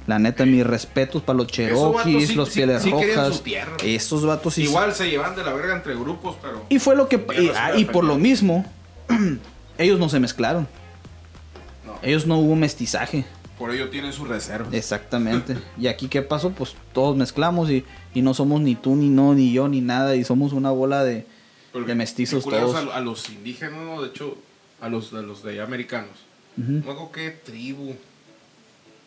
La 0.07 0.18
neta, 0.18 0.45
mis 0.45 0.66
respetos 0.66 1.23
para 1.23 1.38
los 1.38 1.47
cherokees, 1.47 2.29
sí- 2.29 2.35
los 2.35 2.49
sí- 2.51 2.57
pieles 2.57 2.83
sí 2.83 2.90
querían 2.92 3.16
rojas. 3.16 3.35
su 3.37 3.42
tierra. 3.42 3.73
Estos 3.83 4.27
vatos. 4.27 4.59
Igual 4.59 4.92
se 4.95 5.09
llevan 5.09 5.35
de 5.37 5.42
la 5.42 5.55
verga 5.55 5.75
entre 5.75 5.95
grupos, 5.95 6.37
pero. 6.42 6.66
Y 6.68 6.79
fue 6.81 6.97
lo 6.97 7.09
que. 7.09 7.16
Y, 7.40 7.51
ah, 7.57 7.73
y 7.79 7.87
por 7.87 8.05
lo 8.05 8.18
mismo, 8.18 8.66
ellos 9.79 9.99
no 9.99 10.09
se 10.11 10.21
mezclaron. 10.21 10.68
Ellos 12.03 12.27
no 12.27 12.38
hubo 12.38 12.55
mestizaje. 12.57 13.25
Por 13.59 13.71
ello 13.73 13.91
tienen 13.91 14.12
sus 14.12 14.27
reservas. 14.29 14.73
Exactamente. 14.75 15.57
y 15.79 15.87
aquí, 15.87 16.09
¿qué 16.09 16.23
pasó? 16.23 16.51
Pues 16.51 16.75
todos 16.93 17.17
mezclamos 17.17 17.71
y, 17.71 17.85
y 18.15 18.23
no 18.23 18.35
somos 18.35 18.61
ni 18.61 18.75
tú, 18.75 18.97
ni 18.97 19.09
no, 19.09 19.35
ni 19.35 19.53
yo, 19.53 19.69
ni 19.69 19.81
nada. 19.81 20.17
Y 20.17 20.25
somos 20.25 20.53
una 20.53 20.71
bola 20.71 21.05
de, 21.05 21.27
de 21.75 21.95
mestizos 21.95 22.45
todos. 22.45 22.75
A, 22.75 22.97
a 22.97 23.01
los 23.01 23.29
indígenas, 23.31 23.75
¿no? 23.81 24.03
de 24.03 24.09
hecho, 24.09 24.37
a 24.81 24.88
los, 24.88 25.12
a 25.12 25.23
los 25.23 25.43
de 25.45 25.53
allá 25.53 25.65
americanos. 25.65 26.11
Me 26.57 26.81
acuerdo 26.81 27.11
qué 27.12 27.31
tribu, 27.31 27.95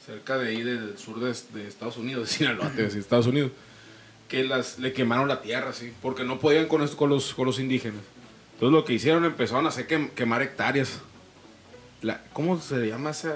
cerca 0.06 0.38
de 0.38 0.50
ahí 0.50 0.64
del 0.64 0.98
sur 0.98 1.20
de, 1.20 1.36
de 1.54 1.68
Estados 1.68 1.98
Unidos, 1.98 2.30
de 2.30 2.36
Sinaloa, 2.38 2.70
decir, 2.70 3.00
Estados 3.00 3.28
Unidos, 3.28 3.52
que 4.28 4.44
las, 4.44 4.80
le 4.80 4.94
quemaron 4.94 5.28
la 5.28 5.42
tierra, 5.42 5.74
sí, 5.74 5.92
porque 6.02 6.24
no 6.24 6.40
podían 6.40 6.68
con, 6.68 6.82
esto- 6.82 6.98
con, 6.98 7.10
los, 7.10 7.34
con 7.34 7.46
los 7.46 7.60
indígenas. 7.60 8.02
Entonces 8.54 8.74
lo 8.74 8.86
que 8.86 8.94
hicieron, 8.94 9.26
empezaron 9.26 9.66
a 9.66 9.70
hacer 9.70 9.88
quem- 9.88 10.10
quemar 10.12 10.42
hectáreas. 10.42 11.00
La- 12.06 12.22
¿Cómo 12.34 12.60
se 12.62 12.88
llama 12.88 13.10
ese? 13.12 13.32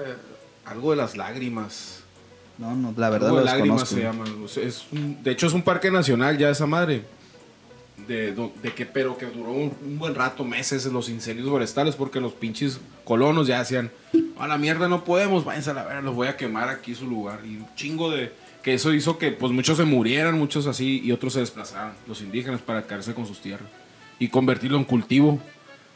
Algo 0.64 0.90
de 0.92 0.96
las 0.96 1.16
lágrimas. 1.16 2.02
No, 2.58 2.76
no, 2.76 2.94
la 2.96 3.10
verdad 3.10 3.28
de 3.28 3.44
lágrimas 3.44 3.88
se 3.88 4.02
llama. 4.02 4.24
O 4.44 4.48
sea, 4.48 4.62
es 4.64 4.84
un- 4.92 5.22
de 5.22 5.30
hecho, 5.32 5.46
es 5.46 5.52
un 5.54 5.62
parque 5.62 5.90
nacional 5.90 6.38
ya 6.38 6.50
esa 6.50 6.66
madre. 6.66 7.02
De, 8.06 8.32
de 8.32 8.72
que, 8.74 8.86
pero 8.86 9.16
que 9.18 9.26
duró 9.26 9.50
un, 9.52 9.72
un 9.84 9.98
buen 9.98 10.14
rato, 10.14 10.42
meses, 10.44 10.84
los 10.86 11.08
incendios 11.08 11.48
forestales, 11.48 11.94
porque 11.96 12.18
los 12.20 12.32
pinches 12.32 12.80
colonos 13.04 13.46
ya 13.46 13.58
decían, 13.58 13.90
A 14.38 14.46
la 14.48 14.56
mierda 14.56 14.88
no 14.88 15.04
podemos, 15.04 15.44
váyanse 15.44 15.70
a 15.70 15.74
la 15.74 15.84
verga, 15.84 16.00
los 16.00 16.14
voy 16.14 16.28
a 16.28 16.36
quemar 16.36 16.68
aquí 16.70 16.94
su 16.94 17.06
lugar. 17.06 17.40
Y 17.44 17.56
un 17.56 17.66
chingo 17.74 18.10
de. 18.10 18.32
Que 18.62 18.74
eso 18.74 18.92
hizo 18.92 19.16
que 19.18 19.30
pues 19.32 19.52
muchos 19.52 19.78
se 19.78 19.84
murieran, 19.84 20.38
muchos 20.38 20.66
así, 20.66 21.00
y 21.02 21.12
otros 21.12 21.32
se 21.32 21.40
desplazaran, 21.40 21.94
los 22.06 22.20
indígenas, 22.20 22.60
para 22.60 22.86
quedarse 22.86 23.14
con 23.14 23.26
sus 23.26 23.40
tierras. 23.40 23.68
Y 24.18 24.28
convertirlo 24.28 24.76
en 24.76 24.84
cultivo, 24.84 25.40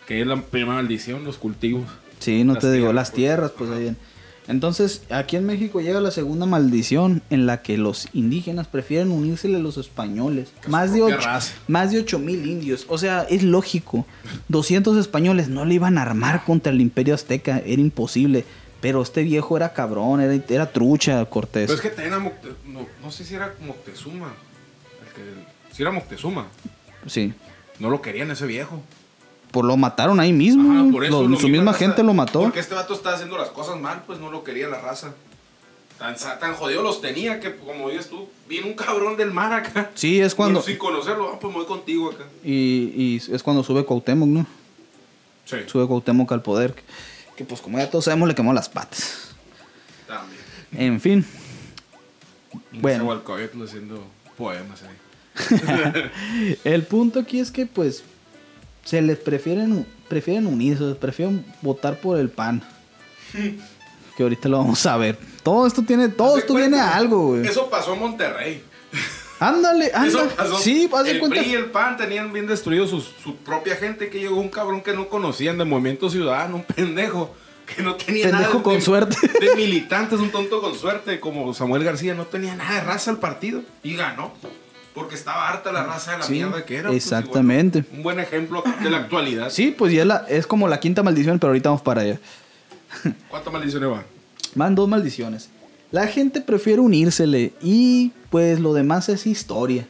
que 0.06 0.20
es 0.22 0.26
la 0.26 0.36
primera 0.40 0.74
maldición, 0.74 1.24
los 1.24 1.36
cultivos. 1.36 1.84
Sí, 2.24 2.44
no 2.44 2.54
Las 2.54 2.62
te 2.62 2.72
digo, 2.72 2.92
las 2.92 3.10
pues. 3.10 3.16
tierras, 3.16 3.50
pues 3.56 3.70
ahí 3.70 3.88
en- 3.88 3.96
Entonces, 4.46 5.02
aquí 5.10 5.36
en 5.36 5.46
México 5.46 5.80
llega 5.80 6.00
la 6.02 6.10
segunda 6.10 6.44
maldición 6.44 7.22
en 7.30 7.46
la 7.46 7.62
que 7.62 7.78
los 7.78 8.08
indígenas 8.12 8.66
prefieren 8.68 9.10
unirse 9.10 9.48
a 9.54 9.58
los 9.58 9.78
españoles. 9.78 10.52
Más 10.66 10.92
de, 10.92 11.00
ocho, 11.02 11.16
más 11.66 11.92
de 11.92 11.98
8 12.00 12.18
mil 12.18 12.44
indios. 12.46 12.84
O 12.88 12.98
sea, 12.98 13.22
es 13.30 13.42
lógico. 13.42 14.06
200 14.48 14.98
españoles 14.98 15.48
no 15.48 15.64
le 15.64 15.74
iban 15.74 15.96
a 15.96 16.02
armar 16.02 16.44
contra 16.44 16.72
el 16.72 16.80
imperio 16.82 17.14
azteca. 17.14 17.58
Era 17.64 17.80
imposible. 17.80 18.44
Pero 18.82 19.00
este 19.00 19.22
viejo 19.22 19.56
era 19.56 19.72
cabrón, 19.72 20.20
era, 20.20 20.34
era 20.34 20.70
trucha, 20.70 21.24
Cortés. 21.24 21.64
Pero 21.68 21.76
es 21.76 21.80
que 21.80 21.88
también 21.88 22.12
a 22.12 22.18
Mocte- 22.18 22.54
no, 22.66 22.86
no 23.02 23.10
sé 23.10 23.24
si 23.24 23.34
era 23.34 23.54
Moctezuma. 23.66 24.26
El 25.06 25.12
que, 25.14 25.74
si 25.74 25.80
era 25.82 25.90
Moctezuma. 25.90 26.48
Sí. 27.06 27.32
No 27.78 27.88
lo 27.88 28.02
querían 28.02 28.30
ese 28.30 28.46
viejo. 28.46 28.82
Pues 29.54 29.64
lo 29.66 29.76
mataron 29.76 30.18
ahí 30.18 30.32
mismo. 30.32 30.72
Ajá, 30.72 30.90
por 30.90 31.04
eso 31.04 31.22
Lo- 31.28 31.38
su 31.38 31.48
misma 31.48 31.70
raza- 31.72 31.78
gente 31.86 32.02
lo 32.02 32.12
mató. 32.12 32.42
Porque 32.42 32.58
este 32.58 32.74
vato 32.74 32.92
estaba 32.92 33.14
haciendo 33.14 33.38
las 33.38 33.50
cosas 33.50 33.80
mal, 33.80 34.02
pues 34.04 34.18
no 34.18 34.30
lo 34.32 34.42
quería 34.42 34.66
la 34.68 34.80
raza. 34.80 35.14
Tan, 35.96 36.16
tan 36.40 36.54
jodido 36.54 36.82
los 36.82 37.00
tenía 37.00 37.38
que, 37.38 37.54
como 37.54 37.88
dices 37.88 38.08
tú, 38.10 38.28
viene 38.48 38.66
un 38.66 38.74
cabrón 38.74 39.16
del 39.16 39.30
mar 39.30 39.52
acá. 39.52 39.92
Sí, 39.94 40.20
es 40.20 40.34
cuando... 40.34 40.58
Bueno, 40.58 40.66
sin 40.66 40.76
conocerlo, 40.76 41.30
ah, 41.32 41.38
pues 41.40 41.52
me 41.52 41.60
voy 41.60 41.66
contigo 41.68 42.10
acá. 42.10 42.24
Y, 42.42 42.92
y 42.96 43.22
es 43.32 43.42
cuando 43.44 43.62
sube 43.62 43.84
Cuauhtémoc, 43.84 44.28
¿no? 44.28 44.44
Sí. 45.44 45.58
Sube 45.66 45.86
Cuauhtémoc 45.86 46.32
al 46.32 46.42
poder. 46.42 46.74
Que, 46.74 46.82
que, 47.36 47.44
pues 47.44 47.60
como 47.60 47.78
ya 47.78 47.88
todos 47.88 48.06
sabemos 48.06 48.26
le 48.28 48.34
quemó 48.34 48.52
las 48.52 48.68
patas. 48.68 49.36
También. 50.08 50.40
En 50.76 51.00
fin. 51.00 51.24
Bueno. 52.72 53.22
haciendo 53.64 54.02
poemas 54.36 54.82
ahí. 54.82 56.56
El 56.64 56.82
punto 56.82 57.20
aquí 57.20 57.38
es 57.38 57.50
que 57.52 57.66
pues 57.66 58.02
se 58.84 59.02
les 59.02 59.18
prefieren 59.18 59.86
prefieren 60.08 60.46
unirse, 60.46 60.94
prefieren 60.94 61.44
votar 61.62 61.98
por 62.00 62.18
el 62.18 62.28
PAN. 62.30 62.62
Que 64.16 64.22
ahorita 64.22 64.48
lo 64.48 64.58
vamos 64.58 64.86
a 64.86 64.96
ver. 64.96 65.18
Todo 65.42 65.66
esto 65.66 65.82
tiene, 65.82 66.08
todo 66.08 66.38
esto 66.38 66.54
viene 66.54 66.78
a 66.78 66.94
algo, 66.94 67.30
güey. 67.30 67.44
Eso 67.44 67.68
pasó 67.68 67.94
en 67.94 67.98
Monterrey. 67.98 68.62
Ándale, 69.40 69.90
ándale. 69.92 70.30
Sí, 70.62 70.88
haz 70.94 71.04
de 71.04 71.10
el 71.10 71.18
cuenta. 71.18 71.40
PRI 71.40 71.50
y 71.50 71.54
el 71.54 71.64
PAN 71.66 71.96
tenían 71.96 72.32
bien 72.32 72.46
destruido 72.46 72.86
sus- 72.86 73.10
su 73.24 73.34
propia 73.38 73.74
gente 73.74 74.08
que 74.10 74.20
llegó 74.20 74.36
un 74.36 74.50
cabrón 74.50 74.82
que 74.82 74.92
no 74.92 75.08
conocían 75.08 75.58
de 75.58 75.64
Movimiento 75.64 76.08
Ciudadano, 76.08 76.54
un 76.54 76.62
pendejo 76.62 77.34
que 77.66 77.82
no 77.82 77.96
tenía 77.96 78.26
Pendejo 78.26 78.42
nada 78.44 78.56
de- 78.58 78.62
con 78.62 78.80
suerte. 78.80 79.16
de 79.40 79.56
militantes, 79.56 80.20
un 80.20 80.30
tonto 80.30 80.60
con 80.60 80.76
suerte 80.78 81.18
como 81.18 81.52
Samuel 81.52 81.82
García, 81.82 82.14
no 82.14 82.26
tenía 82.26 82.54
nada 82.54 82.76
de 82.76 82.80
raza 82.82 83.10
al 83.10 83.18
partido 83.18 83.62
y 83.82 83.96
ganó. 83.96 84.32
Porque 84.94 85.16
estaba 85.16 85.48
harta 85.48 85.72
la 85.72 85.82
raza 85.84 86.12
de 86.12 86.18
la 86.18 86.24
Sí, 86.24 86.32
mierda 86.34 86.64
que 86.64 86.76
era. 86.76 86.88
pues, 86.88 87.04
exactamente. 87.04 87.84
un 87.92 88.02
buen 88.04 88.20
ejemplo 88.20 88.62
de 88.82 88.90
la 88.90 88.98
actualidad. 88.98 89.50
Sí, 89.50 89.74
pues 89.76 89.92
ya 89.92 90.02
es, 90.02 90.06
la- 90.06 90.24
es 90.28 90.46
como 90.46 90.68
la 90.68 90.78
quinta 90.78 91.02
maldición, 91.02 91.38
pero 91.40 91.50
ahorita 91.50 91.68
vamos 91.70 91.82
para 91.82 92.02
allá. 92.02 92.20
¿Cuántas 93.28 93.52
maldiciones 93.52 93.90
van? 93.90 94.04
Van 94.54 94.74
dos 94.76 94.88
maldiciones. 94.88 95.48
La 95.90 96.06
gente 96.06 96.40
prefiere 96.40 96.80
unírsele 96.80 97.52
y 97.60 98.12
pues 98.30 98.60
lo 98.60 98.72
demás 98.72 99.08
es 99.08 99.26
historia. 99.26 99.86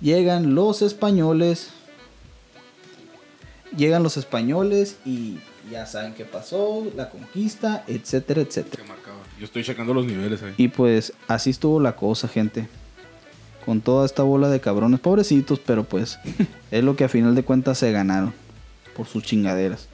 Llegan 0.00 0.54
los 0.54 0.80
españoles. 0.82 1.70
Llegan 3.76 4.02
los 4.02 4.16
españoles 4.16 4.96
y 5.04 5.38
ya 5.70 5.86
saben 5.86 6.14
qué 6.14 6.24
pasó, 6.24 6.84
la 6.96 7.10
conquista, 7.10 7.84
etcétera, 7.86 8.40
etcétera. 8.42 8.82
Yo 9.38 9.44
estoy 9.46 9.62
checando 9.64 9.94
los 9.94 10.04
niveles 10.04 10.42
ahí. 10.42 10.54
Y 10.56 10.68
pues 10.68 11.12
así 11.28 11.50
estuvo 11.50 11.78
la 11.80 11.94
cosa, 11.96 12.26
gente. 12.28 12.68
Con 13.64 13.80
toda 13.80 14.06
esta 14.06 14.22
bola 14.22 14.48
de 14.48 14.60
cabrones, 14.60 15.00
pobrecitos, 15.00 15.58
pero 15.58 15.84
pues 15.84 16.18
es 16.70 16.84
lo 16.84 16.96
que 16.96 17.04
a 17.04 17.08
final 17.08 17.34
de 17.34 17.42
cuentas 17.42 17.78
se 17.78 17.92
ganaron 17.92 18.32
por 18.96 19.06
sus 19.06 19.22
chingaderas. 19.22 19.88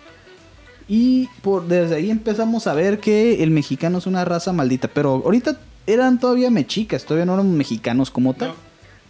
Y 0.88 1.28
por 1.42 1.66
desde 1.66 1.96
ahí 1.96 2.10
empezamos 2.10 2.66
a 2.66 2.74
ver 2.74 3.00
que 3.00 3.42
el 3.42 3.50
mexicano 3.50 3.98
es 3.98 4.06
una 4.06 4.24
raza 4.24 4.52
maldita, 4.52 4.88
pero 4.88 5.22
ahorita 5.24 5.58
eran 5.86 6.20
todavía 6.20 6.50
mexicas, 6.50 7.04
todavía 7.04 7.26
no 7.26 7.34
eran 7.34 7.56
mexicanos 7.56 8.10
como 8.10 8.34
tal. 8.34 8.48
No. 8.50 8.66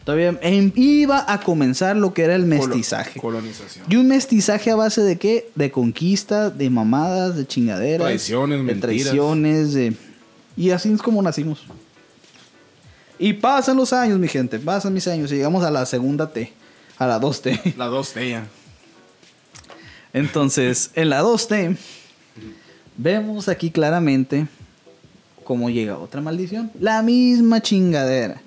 Todavía 0.06 0.38
em- 0.40 0.70
iba 0.76 1.24
a 1.26 1.40
comenzar 1.40 1.96
lo 1.96 2.14
que 2.14 2.22
era 2.22 2.36
el 2.36 2.46
mestizaje. 2.46 3.18
colonización. 3.18 3.86
Y 3.88 3.96
un 3.96 4.06
mestizaje 4.06 4.70
a 4.70 4.76
base 4.76 5.02
de 5.02 5.16
qué? 5.16 5.50
De 5.56 5.72
conquista, 5.72 6.48
de 6.48 6.70
mamadas, 6.70 7.36
de 7.36 7.44
chingaderas. 7.44 8.06
Traiciones, 8.06 8.58
de 8.58 8.62
mentiras. 8.62 9.04
traiciones, 9.04 9.74
de... 9.74 9.96
Y 10.56 10.70
así 10.70 10.92
es 10.92 11.02
como 11.02 11.20
nacimos. 11.22 11.66
Y 13.18 13.32
pasan 13.34 13.76
los 13.76 13.92
años, 13.92 14.18
mi 14.18 14.28
gente. 14.28 14.58
Pasan 14.58 14.92
mis 14.92 15.08
años. 15.08 15.30
Y 15.32 15.36
llegamos 15.36 15.64
a 15.64 15.70
la 15.70 15.86
segunda 15.86 16.30
T. 16.30 16.52
A 16.98 17.06
la 17.06 17.20
2T. 17.20 17.74
La 17.76 17.86
dos 17.86 18.14
de 18.14 18.26
ella. 18.26 18.46
Entonces, 20.12 20.90
en 20.94 21.10
la 21.10 21.22
2T, 21.22 21.76
vemos 22.96 23.48
aquí 23.48 23.70
claramente 23.70 24.46
cómo 25.44 25.70
llega 25.70 25.98
otra 25.98 26.20
maldición. 26.20 26.70
La 26.80 27.02
misma 27.02 27.60
chingadera. 27.60 28.40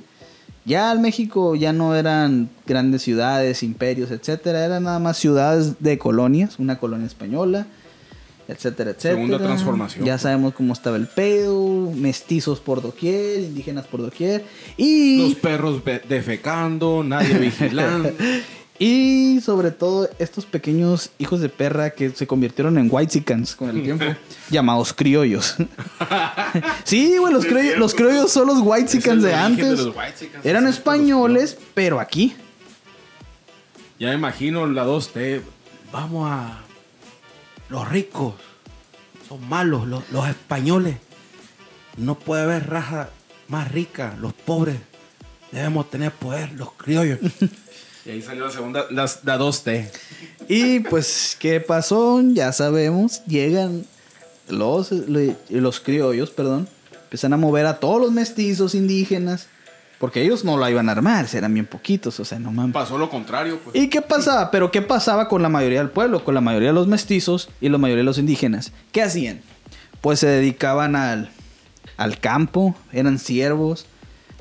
Ya 0.66 0.92
el 0.92 1.00
México 1.00 1.56
ya 1.56 1.74
no 1.74 1.96
eran 1.96 2.50
grandes 2.68 3.02
ciudades, 3.02 3.64
imperios, 3.64 4.12
etcétera, 4.12 4.66
eran 4.66 4.84
nada 4.84 5.00
más 5.00 5.18
ciudades 5.18 5.80
de 5.80 5.98
colonias, 5.98 6.60
una 6.60 6.78
colonia 6.78 7.08
española, 7.08 7.66
etcétera, 8.50 8.92
etcétera. 8.92 9.16
Segunda 9.16 9.38
transformación. 9.38 10.06
Ya 10.06 10.18
sabemos 10.18 10.54
cómo 10.56 10.74
estaba 10.74 10.98
el 10.98 11.08
pedo, 11.08 11.92
mestizos 11.96 12.60
por 12.60 12.82
doquier, 12.82 13.42
indígenas 13.42 13.86
por 13.86 14.02
doquier 14.02 14.44
y 14.76 15.18
Los 15.22 15.36
perros 15.36 15.82
defecando, 16.08 17.04
nadie 17.04 17.38
vigilando. 17.40 18.12
y 18.80 19.40
sobre 19.44 19.70
todo 19.70 20.10
estos 20.18 20.46
pequeños 20.46 21.12
hijos 21.20 21.42
de 21.42 21.50
perra 21.50 21.92
que 21.92 22.10
se 22.10 22.26
convirtieron 22.26 22.78
en 22.80 22.88
whitexicans 22.92 23.56
con 23.56 23.70
el 23.70 23.84
tiempo, 23.84 24.06
llamados 24.50 24.94
criollos. 24.94 25.56
sí, 26.86 27.18
güey, 27.18 27.32
los, 27.32 27.46
criollos, 27.46 27.64
cierto, 27.66 27.80
los 27.80 27.94
criollos 27.94 28.32
son 28.32 28.48
los 28.48 28.60
whitexicans 28.62 29.18
Es 29.18 29.24
de 29.24 29.36
antes. 29.36 29.78
de 29.78 29.86
los 29.86 29.96
Eran 30.44 30.66
españoles, 30.68 31.56
pero 31.76 32.00
aquí. 32.00 32.36
Ya 34.00 34.08
me 34.08 34.14
imagino 34.16 34.66
la 34.66 34.86
2T. 34.86 35.42
Vamos 35.92 36.32
a. 36.32 36.64
Los 37.70 37.88
ricos 37.88 38.34
son 39.28 39.48
malos, 39.48 39.88
los, 39.88 40.10
los 40.12 40.28
españoles. 40.28 40.98
No 41.98 42.18
puede 42.18 42.44
haber 42.44 42.70
raza 42.70 43.10
más 43.48 43.72
rica, 43.72 44.16
los 44.20 44.34
pobres. 44.34 44.78
Debemos 45.52 45.90
tener 45.90 46.12
poder, 46.12 46.52
los 46.54 46.74
criollos. 46.74 47.20
y 48.06 48.10
ahí 48.10 48.22
salió 48.22 48.46
la 48.46 48.52
segunda, 48.52 48.86
la, 48.90 49.10
la 49.24 49.40
2T. 49.40 49.92
Y 50.48 50.80
pues, 50.82 51.38
¿qué 51.40 51.60
pasó? 51.60 52.22
Ya 52.22 52.52
sabemos. 52.52 53.24
Llegan 53.26 53.86
los, 54.48 54.92
los 54.92 55.80
criollos, 55.80 56.32
perdón. 56.32 56.68
Empiezan 57.04 57.34
a 57.34 57.38
mover 57.38 57.66
a 57.66 57.80
todos 57.80 58.02
los 58.02 58.12
mestizos 58.12 58.76
indígenas. 58.76 59.48
Porque 60.00 60.22
ellos 60.22 60.46
no 60.46 60.58
la 60.58 60.72
iban 60.72 60.88
a 60.88 60.94
armar, 60.94 61.28
eran 61.34 61.54
bien 61.54 61.66
poquitos, 61.66 62.20
o 62.22 62.26
sea, 62.26 62.40
no 62.40 62.52
mames. 62.52 62.74
Pasó 62.74 62.98
lo 62.98 63.10
contrario, 63.10 63.60
pues. 63.62 63.76
¿Y 63.76 63.90
qué 63.90 64.02
pasaba? 64.02 64.50
Pero 64.50 64.72
¿qué 64.72 64.82
pasaba 64.82 65.28
con 65.28 65.42
la 65.42 65.50
mayoría 65.50 65.80
del 65.80 65.90
pueblo? 65.90 66.24
Con 66.24 66.34
la 66.36 66.42
mayoría 66.42 66.70
de 66.70 66.74
los 66.74 66.88
mestizos 66.88 67.50
y 67.60 67.68
la 67.68 67.78
mayoría 67.78 68.02
de 68.02 68.06
los 68.06 68.18
indígenas. 68.18 68.72
¿Qué 68.94 69.02
hacían? 69.02 69.42
Pues 70.00 70.20
se 70.20 70.28
dedicaban 70.28 70.96
al, 70.96 71.30
al 71.98 72.18
campo, 72.20 72.76
eran 72.94 73.20
siervos 73.20 73.86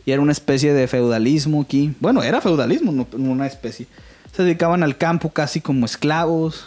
y 0.06 0.12
era 0.12 0.22
una 0.22 0.32
especie 0.32 0.72
de 0.72 0.86
feudalismo 0.86 1.62
aquí. 1.62 1.92
Bueno, 1.98 2.22
era 2.22 2.40
feudalismo, 2.40 2.92
no, 2.92 3.08
no 3.16 3.32
una 3.32 3.48
especie. 3.48 3.88
Se 4.32 4.44
dedicaban 4.44 4.84
al 4.84 4.96
campo 4.96 5.30
casi 5.30 5.60
como 5.60 5.84
esclavos. 5.86 6.66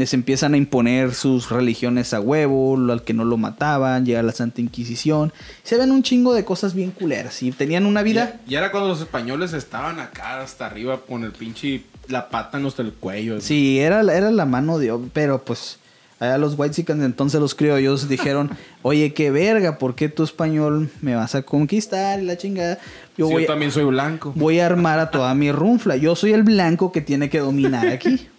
Les 0.00 0.14
empiezan 0.14 0.54
a 0.54 0.56
imponer 0.56 1.12
sus 1.12 1.50
religiones 1.50 2.14
a 2.14 2.20
huevo, 2.22 2.74
al 2.90 3.02
que 3.02 3.12
no 3.12 3.26
lo 3.26 3.36
mataban, 3.36 4.06
llega 4.06 4.22
la 4.22 4.32
Santa 4.32 4.62
Inquisición. 4.62 5.30
Se 5.62 5.76
ven 5.76 5.90
un 5.90 6.02
chingo 6.02 6.32
de 6.32 6.42
cosas 6.42 6.72
bien 6.72 6.90
culeras 6.90 7.42
y 7.42 7.52
tenían 7.52 7.84
una 7.84 8.02
vida... 8.02 8.40
Y, 8.48 8.54
y 8.54 8.56
era 8.56 8.70
cuando 8.70 8.88
los 8.88 9.02
españoles 9.02 9.52
estaban 9.52 10.00
acá 10.00 10.40
hasta 10.40 10.64
arriba 10.64 11.00
con 11.06 11.22
el 11.22 11.32
pinche. 11.32 11.82
La 12.08 12.30
pata 12.30 12.56
en 12.56 12.64
hasta 12.64 12.80
el 12.80 12.94
cuello. 12.94 13.42
Sí, 13.42 13.78
era, 13.78 14.02
la- 14.02 14.16
era 14.16 14.30
la 14.30 14.46
mano 14.46 14.78
de 14.78 14.90
pero 15.12 15.44
pues 15.44 15.78
allá 16.18 16.38
los 16.38 16.58
whitexicans, 16.58 17.04
entonces 17.04 17.38
los 17.38 17.54
criollos 17.54 18.08
dijeron, 18.08 18.48
oye, 18.82 19.12
qué 19.12 19.30
verga, 19.30 19.76
¿por 19.76 19.94
qué 19.96 20.08
tú 20.08 20.22
español 20.22 20.88
me 21.02 21.14
vas 21.14 21.34
a 21.34 21.42
conquistar 21.42 22.20
y 22.22 22.24
la 22.24 22.38
chingada? 22.38 22.78
Yo 23.18 23.26
Sí, 23.26 23.32
voy, 23.34 23.42
yo 23.42 23.48
también 23.48 23.70
soy 23.70 23.84
blanco. 23.84 24.32
voy 24.34 24.60
a 24.60 24.64
armar 24.66 24.98
a 24.98 25.10
toda 25.10 25.34
mi 25.34 25.52
runfla, 25.52 25.96
yo 25.96 26.16
soy 26.16 26.32
el 26.32 26.42
blanco 26.42 26.90
que 26.90 27.02
tiene 27.02 27.28
que 27.28 27.40
dominar 27.40 27.86
aquí. 27.88 28.26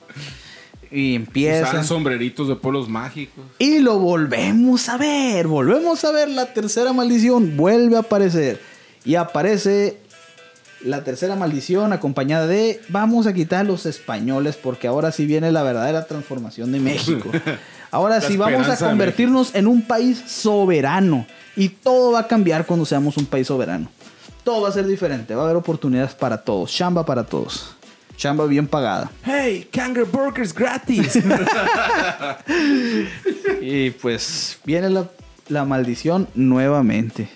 Y 0.92 1.16
empieza... 1.16 1.64
Usaban 1.64 1.86
sombreritos 1.86 2.48
de 2.48 2.56
pueblos 2.56 2.89
mágicos. 2.89 3.44
Y 3.60 3.80
lo 3.80 3.98
volvemos 4.00 4.89
a 4.89 4.98
ver, 4.98 5.48
volvemos 5.48 6.04
a 6.04 6.12
ver 6.12 6.30
la 6.30 6.54
tercera 6.54 6.94
maldición, 6.94 7.56
vuelve 7.56 7.96
a 7.96 8.00
aparecer. 8.00 8.60
Y 9.06 9.16
aparece 9.16 9.98
la 10.84 11.04
tercera 11.04 11.36
maldición 11.36 11.94
acompañada 11.94 12.48
de 12.48 12.82
vamos 12.89 13.28
a 13.28 13.34
quitar 13.34 13.62
a 13.62 13.64
los 13.64 13.86
españoles 13.86 14.58
porque 14.62 14.88
ahora 14.88 15.12
sí 15.12 15.26
viene 15.26 15.52
la 15.52 15.64
verdadera 15.64 16.06
transformación 16.06 16.72
de 16.72 16.80
México. 16.80 17.30
Ahora 17.92 18.22
sí 18.22 18.38
vamos 18.38 18.70
a 18.70 18.78
convertirnos 18.78 19.54
en 19.54 19.68
un 19.68 19.82
país 19.82 20.24
soberano. 20.26 21.28
Y 21.58 21.68
todo 21.68 22.14
va 22.14 22.20
a 22.20 22.28
cambiar 22.28 22.66
cuando 22.66 22.86
seamos 22.86 23.18
un 23.18 23.26
país 23.26 23.48
soberano. 23.48 23.89
Todo 24.46 24.62
va 24.62 24.70
a 24.70 24.72
ser 24.72 24.88
diferente. 24.88 25.36
Va 25.36 25.42
a 25.42 25.46
haber 25.46 25.58
oportunidades 25.58 26.16
para 26.16 26.38
todos. 26.38 26.72
Chamba 26.72 27.06
para 27.06 27.26
todos. 27.26 27.76
Chamba 28.22 28.45
bien 28.45 28.67
pagada. 28.67 29.09
Hey, 29.26 29.67
Kangaroo 29.72 30.05
Burgers 30.05 30.53
gratis. 30.53 31.17
Y 33.61 33.89
pues 33.89 34.59
viene 34.63 34.91
la, 34.91 35.09
la 35.49 35.65
maldición 35.65 36.28
nuevamente. 36.36 37.30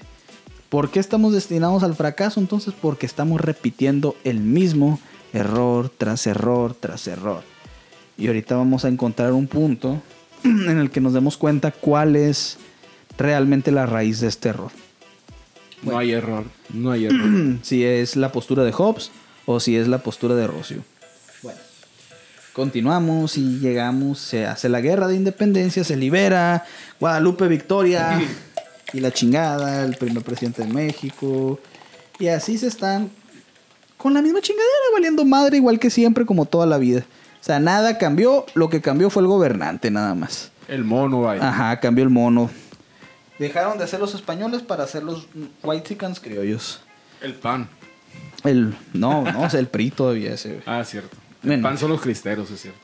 ¿Por 0.70 0.92
qué 0.92 1.00
estamos 1.00 1.34
destinados 1.34 1.82
al 1.82 1.96
fracaso 1.96 2.40
entonces? 2.40 2.76
Porque 2.80 3.08
estamos 3.08 3.42
repitiendo 3.42 4.16
el 4.24 4.42
mismo 4.42 5.00
error 5.34 5.90
tras 5.90 6.28
error 6.28 6.76
tras 6.80 7.08
error. 7.08 7.42
Y 8.16 8.28
ahorita 8.28 8.56
vamos 8.56 8.86
a 8.86 8.88
encontrar 8.88 9.34
un 9.34 9.48
punto 9.48 10.04
en 10.44 10.78
el 10.78 10.92
que 10.92 11.02
nos 11.02 11.14
demos 11.14 11.36
cuenta 11.36 11.72
cuál 11.72 12.16
es 12.16 12.60
realmente 13.18 13.72
la 13.72 13.88
raíz 13.88 14.20
de 14.20 14.28
este 14.28 14.50
error. 14.50 14.70
No 15.82 15.98
hay 15.98 16.12
error. 16.12 16.44
No 16.72 16.92
hay 16.92 17.06
error. 17.06 17.58
si 17.64 17.84
es 17.84 18.16
la 18.16 18.32
postura 18.32 18.64
de 18.64 18.72
Hobbes 18.72 19.10
o 19.46 19.60
si 19.60 19.78
es 19.78 19.88
la 19.88 20.00
postura 20.00 20.36
de 20.36 20.48
Rocio. 20.48 20.84
Bueno, 21.42 21.60
continuamos 22.54 23.38
y 23.38 23.60
llegamos, 23.60 24.20
se 24.20 24.46
hace 24.46 24.70
la 24.70 24.82
guerra 24.82 25.08
de 25.08 25.16
independencia, 25.16 25.84
se 25.84 25.96
libera 25.96 26.66
Guadalupe 27.00 27.48
Victoria 27.48 28.22
y 28.94 29.00
la 29.00 29.12
chingada, 29.12 29.86
el 29.86 29.96
primer 29.98 30.24
presidente 30.24 30.64
de 30.64 30.74
México. 30.74 31.60
Y 32.20 32.28
así 32.28 32.58
se 32.58 32.68
están 32.68 33.10
con 33.98 34.14
la 34.14 34.22
misma 34.22 34.42
chingadera, 34.42 34.74
valiendo 34.94 35.26
madre 35.26 35.58
igual 35.58 35.80
que 35.80 35.90
siempre, 35.90 36.26
como 36.26 36.46
toda 36.46 36.66
la 36.66 36.78
vida. 36.78 37.06
O 37.42 37.44
sea, 37.44 37.60
nada 37.60 37.98
cambió, 37.98 38.46
lo 38.54 38.70
que 38.70 38.82
cambió 38.82 39.10
fue 39.10 39.22
el 39.22 39.28
gobernante 39.28 39.92
nada 39.92 40.16
más. 40.16 40.52
El 40.68 40.84
mono, 40.84 41.22
vaya. 41.22 41.48
Ajá, 41.48 41.80
cambió 41.80 42.04
el 42.04 42.10
mono. 42.10 42.50
Dejaron 43.38 43.78
de 43.78 43.86
ser 43.88 44.00
los 44.00 44.16
españoles 44.16 44.62
para 44.62 44.88
ser 44.88 45.04
los 45.04 45.28
whitexicans 45.62 46.20
criollos. 46.20 46.82
El 47.22 47.36
pan. 47.36 47.70
El, 48.46 48.76
no, 48.94 49.24
no, 49.24 49.46
es 49.46 49.54
el 49.54 49.68
PRI 49.68 49.92
todavía 49.92 50.34
ese. 50.34 50.50
güey. 50.50 50.62
Ah, 50.66 50.84
cierto. 50.86 51.16
Bueno. 51.42 51.56
El 51.56 51.62
pan 51.62 51.78
son 51.78 51.92
los 51.92 52.02
cristeros, 52.02 52.50
es 52.52 52.62
cierto. 52.62 52.80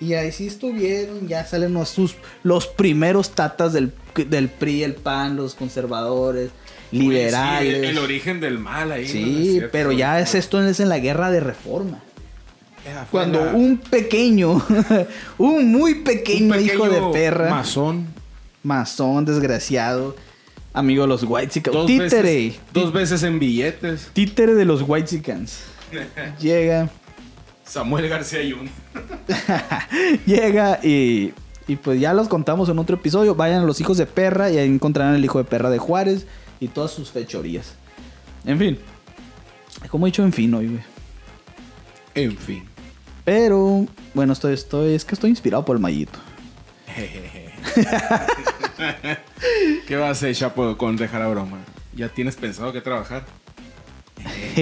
Y 0.00 0.14
ahí 0.14 0.32
sí 0.32 0.46
estuvieron, 0.46 1.28
ya 1.28 1.44
salen 1.44 1.74
los, 1.74 1.90
sus, 1.90 2.14
los 2.42 2.66
primeros 2.66 3.30
tatas 3.32 3.72
del, 3.74 3.92
del 4.28 4.48
PRI, 4.48 4.82
el 4.82 4.94
PAN, 4.94 5.36
los 5.36 5.54
conservadores, 5.54 6.50
liberales. 6.90 7.68
Sí, 7.74 7.74
el, 7.80 7.84
el 7.84 7.98
origen 7.98 8.40
del 8.40 8.58
mal 8.58 8.92
ahí. 8.92 9.02
¿no? 9.02 9.08
Sí, 9.08 9.42
Es 9.46 9.50
cierto. 9.52 9.68
pero 9.72 9.92
ya 9.92 10.18
es 10.20 10.34
esto 10.34 10.62
es 10.62 10.80
en 10.80 10.88
la 10.88 10.98
guerra 10.98 11.30
de 11.30 11.40
reforma. 11.40 11.98
Eh, 12.86 12.94
Cuando 13.10 13.44
la- 13.44 13.52
un 13.52 13.76
pequeño, 13.76 14.64
un 15.38 15.70
muy 15.70 15.96
pequeño, 15.96 16.54
un 16.56 16.60
hijo 16.64 16.84
de 16.84 16.90
pequeño 16.92 17.12
perra, 17.12 17.50
Masón. 17.50 18.06
masón, 18.62 19.26
desgraciado, 19.26 20.16
amigo 20.72 21.02
de 21.02 21.08
los 21.08 21.24
White 21.24 21.60
Dos 21.70 21.86
títere, 21.86 22.22
veces, 22.22 22.60
dos 22.72 22.92
veces 22.92 23.22
en 23.22 23.38
billetes. 23.38 24.10
títere 24.12 24.54
de 24.54 24.64
los 24.64 24.82
White 24.86 25.20
Llega, 26.40 26.88
Samuel 27.64 28.08
García 28.08 28.42
Yun. 28.42 28.68
Llega 30.26 30.80
y, 30.82 31.32
y 31.66 31.76
pues 31.76 32.00
ya 32.00 32.14
los 32.14 32.28
contamos 32.28 32.68
en 32.68 32.78
otro 32.78 32.96
episodio. 32.96 33.34
Vayan 33.34 33.62
a 33.62 33.66
los 33.66 33.80
hijos 33.80 33.96
de 33.98 34.06
perra 34.06 34.50
y 34.50 34.58
ahí 34.58 34.68
encontrarán 34.68 35.14
el 35.14 35.24
hijo 35.24 35.38
de 35.38 35.44
perra 35.44 35.70
de 35.70 35.78
Juárez 35.78 36.26
y 36.60 36.68
todas 36.68 36.90
sus 36.90 37.10
fechorías. 37.10 37.74
En 38.44 38.58
fin. 38.58 38.78
Como 39.88 40.06
he 40.06 40.08
dicho, 40.10 40.22
en 40.22 40.32
fin 40.32 40.52
hoy, 40.54 40.66
güey. 40.68 40.82
En 42.14 42.36
fin. 42.36 42.64
Pero, 43.24 43.86
bueno, 44.14 44.32
estoy, 44.32 44.54
estoy, 44.54 44.94
es 44.94 45.04
que 45.04 45.14
estoy 45.14 45.30
inspirado 45.30 45.64
por 45.64 45.76
el 45.76 45.82
mallito. 45.82 46.18
¿Qué 49.86 49.96
vas 49.96 50.08
a 50.08 50.10
hacer, 50.10 50.34
Chapo, 50.34 50.76
con 50.76 50.96
dejar 50.96 51.22
a 51.22 51.28
broma? 51.28 51.58
¿Ya 51.94 52.08
tienes 52.08 52.36
pensado 52.36 52.72
qué 52.72 52.80
trabajar? 52.80 53.24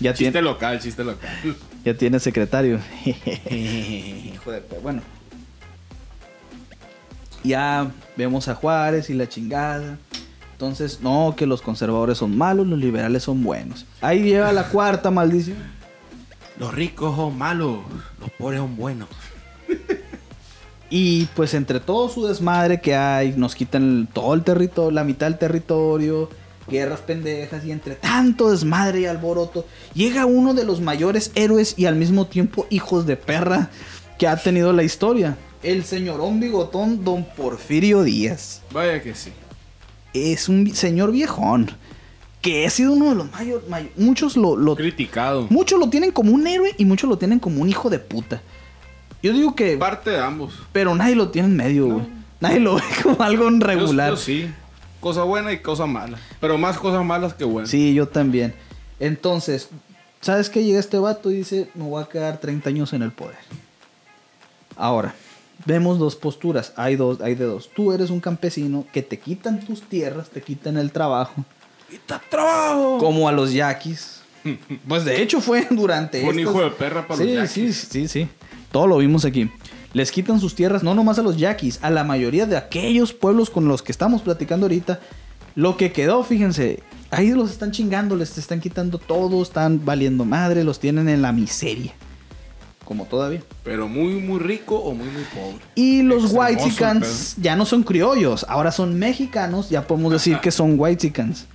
ya, 0.00 0.12
Chiste 0.12 0.32
tiene, 0.32 0.42
local, 0.42 0.80
chiste 0.80 1.04
local. 1.04 1.30
ya 1.84 1.94
tiene 1.94 2.18
secretario. 2.18 2.80
Hijo 3.50 4.50
de. 4.50 4.60
Bueno. 4.82 5.02
Ya 7.42 7.90
vemos 8.16 8.48
a 8.48 8.54
Juárez 8.54 9.10
y 9.10 9.14
la 9.14 9.28
chingada. 9.28 9.98
Entonces, 10.52 11.00
no, 11.00 11.34
que 11.36 11.46
los 11.46 11.60
conservadores 11.62 12.18
son 12.18 12.36
malos, 12.36 12.66
los 12.66 12.78
liberales 12.78 13.22
son 13.24 13.42
buenos. 13.42 13.86
Ahí 14.00 14.22
lleva 14.22 14.52
la 14.52 14.68
cuarta 14.68 15.10
maldición. 15.10 15.58
Los 16.58 16.72
ricos 16.72 17.16
son 17.16 17.36
malos, 17.36 17.80
los 18.20 18.30
pobres 18.30 18.60
son 18.60 18.76
buenos. 18.76 19.08
Y 20.96 21.26
pues 21.34 21.54
entre 21.54 21.80
todo 21.80 22.08
su 22.08 22.24
desmadre 22.24 22.80
que 22.80 22.94
hay, 22.94 23.34
nos 23.36 23.56
quitan 23.56 24.06
todo 24.12 24.32
el 24.32 24.44
territorio, 24.44 24.92
la 24.92 25.02
mitad 25.02 25.26
del 25.26 25.38
territorio, 25.38 26.30
guerras 26.68 27.00
pendejas 27.00 27.64
y 27.64 27.72
entre 27.72 27.96
tanto 27.96 28.52
desmadre 28.52 29.00
y 29.00 29.06
alboroto, 29.06 29.66
llega 29.92 30.24
uno 30.24 30.54
de 30.54 30.62
los 30.62 30.80
mayores 30.80 31.32
héroes 31.34 31.74
y 31.76 31.86
al 31.86 31.96
mismo 31.96 32.28
tiempo 32.28 32.68
hijos 32.70 33.06
de 33.06 33.16
perra 33.16 33.70
que 34.20 34.28
ha 34.28 34.36
tenido 34.36 34.72
la 34.72 34.84
historia, 34.84 35.36
el 35.64 35.82
señorón 35.82 36.38
bigotón 36.38 37.02
don 37.02 37.24
Porfirio 37.24 38.04
Díaz. 38.04 38.62
Vaya 38.70 39.02
que 39.02 39.16
sí. 39.16 39.32
Es 40.12 40.48
un 40.48 40.76
señor 40.76 41.10
viejón 41.10 41.72
que 42.40 42.66
ha 42.66 42.70
sido 42.70 42.92
uno 42.92 43.08
de 43.08 43.14
los 43.16 43.32
mayores, 43.32 43.64
muchos 43.96 44.36
lo, 44.36 44.56
lo 44.56 44.76
Criticado. 44.76 45.48
muchos 45.50 45.76
lo 45.80 45.90
tienen 45.90 46.12
como 46.12 46.30
un 46.30 46.46
héroe 46.46 46.72
y 46.78 46.84
muchos 46.84 47.10
lo 47.10 47.18
tienen 47.18 47.40
como 47.40 47.62
un 47.62 47.68
hijo 47.68 47.90
de 47.90 47.98
puta. 47.98 48.42
Yo 49.24 49.32
digo 49.32 49.54
que 49.56 49.76
Parte 49.78 50.10
de 50.10 50.18
ambos. 50.20 50.52
pero 50.72 50.94
nadie 50.94 51.16
lo 51.16 51.30
tiene 51.30 51.48
en 51.48 51.56
medio, 51.56 51.86
güey. 51.86 52.06
Nadie 52.40 52.60
lo 52.60 52.74
ve 52.76 52.82
como 53.02 53.22
algo 53.22 53.50
Yo- 53.50 53.58
regular. 53.66 54.10
yo 54.10 54.16
sí. 54.18 54.50
Cosa 55.00 55.22
buena 55.22 55.50
y 55.52 55.58
cosa 55.60 55.86
mala. 55.86 56.18
Pero 56.40 56.58
más 56.58 56.76
cosas 56.78 57.04
malas 57.04 57.32
que 57.34 57.44
buenas. 57.44 57.70
Sí, 57.70 57.94
yo 57.94 58.06
también. 58.06 58.54
Entonces, 59.00 59.68
¿sabes 60.20 60.48
qué? 60.50 60.62
Llega 60.62 60.78
este 60.78 60.98
vato 60.98 61.30
y 61.30 61.36
dice, 61.36 61.68
me 61.74 61.84
voy 61.84 62.02
a 62.02 62.06
quedar 62.06 62.38
30 62.38 62.68
años 62.68 62.92
en 62.92 63.02
el 63.02 63.12
poder. 63.12 63.36
Ahora, 64.76 65.14
vemos 65.66 65.98
dos 65.98 66.16
posturas. 66.16 66.72
Hay 66.76 66.96
dos, 66.96 67.20
hay 67.20 67.34
de 67.34 67.44
dos. 67.44 67.70
Tú 67.74 67.92
eres 67.92 68.10
un 68.10 68.20
campesino 68.20 68.84
que 68.92 69.02
te 69.02 69.18
quitan 69.18 69.60
tus 69.60 69.82
tierras, 69.82 70.28
te 70.30 70.42
quitan 70.42 70.76
el 70.76 70.90
trabajo. 70.92 71.44
¡Quita 71.90 72.20
trabajo! 72.28 72.98
Como 72.98 73.28
a 73.28 73.32
los 73.32 73.52
yaquis. 73.52 74.20
Pues 74.88 75.06
de 75.06 75.22
hecho 75.22 75.40
fue 75.40 75.66
durante 75.70 76.22
un 76.28 76.38
hijo 76.38 76.60
de 76.62 76.70
perra 76.70 77.06
para 77.06 77.18
sí, 77.22 77.34
los 77.34 77.50
Sí, 77.50 77.62
yaquis. 77.62 77.88
sí, 77.90 78.08
sí. 78.08 78.28
Todo 78.74 78.88
lo 78.88 78.98
vimos 78.98 79.24
aquí. 79.24 79.48
Les 79.92 80.10
quitan 80.10 80.40
sus 80.40 80.56
tierras, 80.56 80.82
no 80.82 80.96
nomás 80.96 81.20
a 81.20 81.22
los 81.22 81.36
yaquis, 81.36 81.78
a 81.80 81.90
la 81.90 82.02
mayoría 82.02 82.44
de 82.44 82.56
aquellos 82.56 83.12
pueblos 83.12 83.48
con 83.48 83.68
los 83.68 83.82
que 83.82 83.92
estamos 83.92 84.22
platicando 84.22 84.66
ahorita. 84.66 84.98
Lo 85.54 85.76
que 85.76 85.92
quedó, 85.92 86.24
fíjense, 86.24 86.82
ahí 87.12 87.30
los 87.30 87.52
están 87.52 87.70
chingando, 87.70 88.16
les 88.16 88.36
están 88.36 88.60
quitando 88.60 88.98
todo, 88.98 89.40
están 89.42 89.84
valiendo 89.84 90.24
madre, 90.24 90.64
los 90.64 90.80
tienen 90.80 91.08
en 91.08 91.22
la 91.22 91.30
miseria. 91.30 91.92
Como 92.84 93.04
todavía. 93.04 93.44
Pero 93.62 93.86
muy, 93.86 94.14
muy 94.14 94.40
rico 94.40 94.74
o 94.74 94.92
muy, 94.92 95.06
muy 95.06 95.22
pobre. 95.22 95.64
Y 95.76 96.02
los 96.02 96.32
whitexicans 96.32 97.36
ya 97.36 97.54
no 97.54 97.66
son 97.66 97.84
criollos, 97.84 98.44
ahora 98.48 98.72
son 98.72 98.98
mexicanos, 98.98 99.70
ya 99.70 99.86
podemos 99.86 100.10
decir 100.10 100.40
que 100.40 100.50
son 100.50 100.80
whitexicans. 100.80 101.46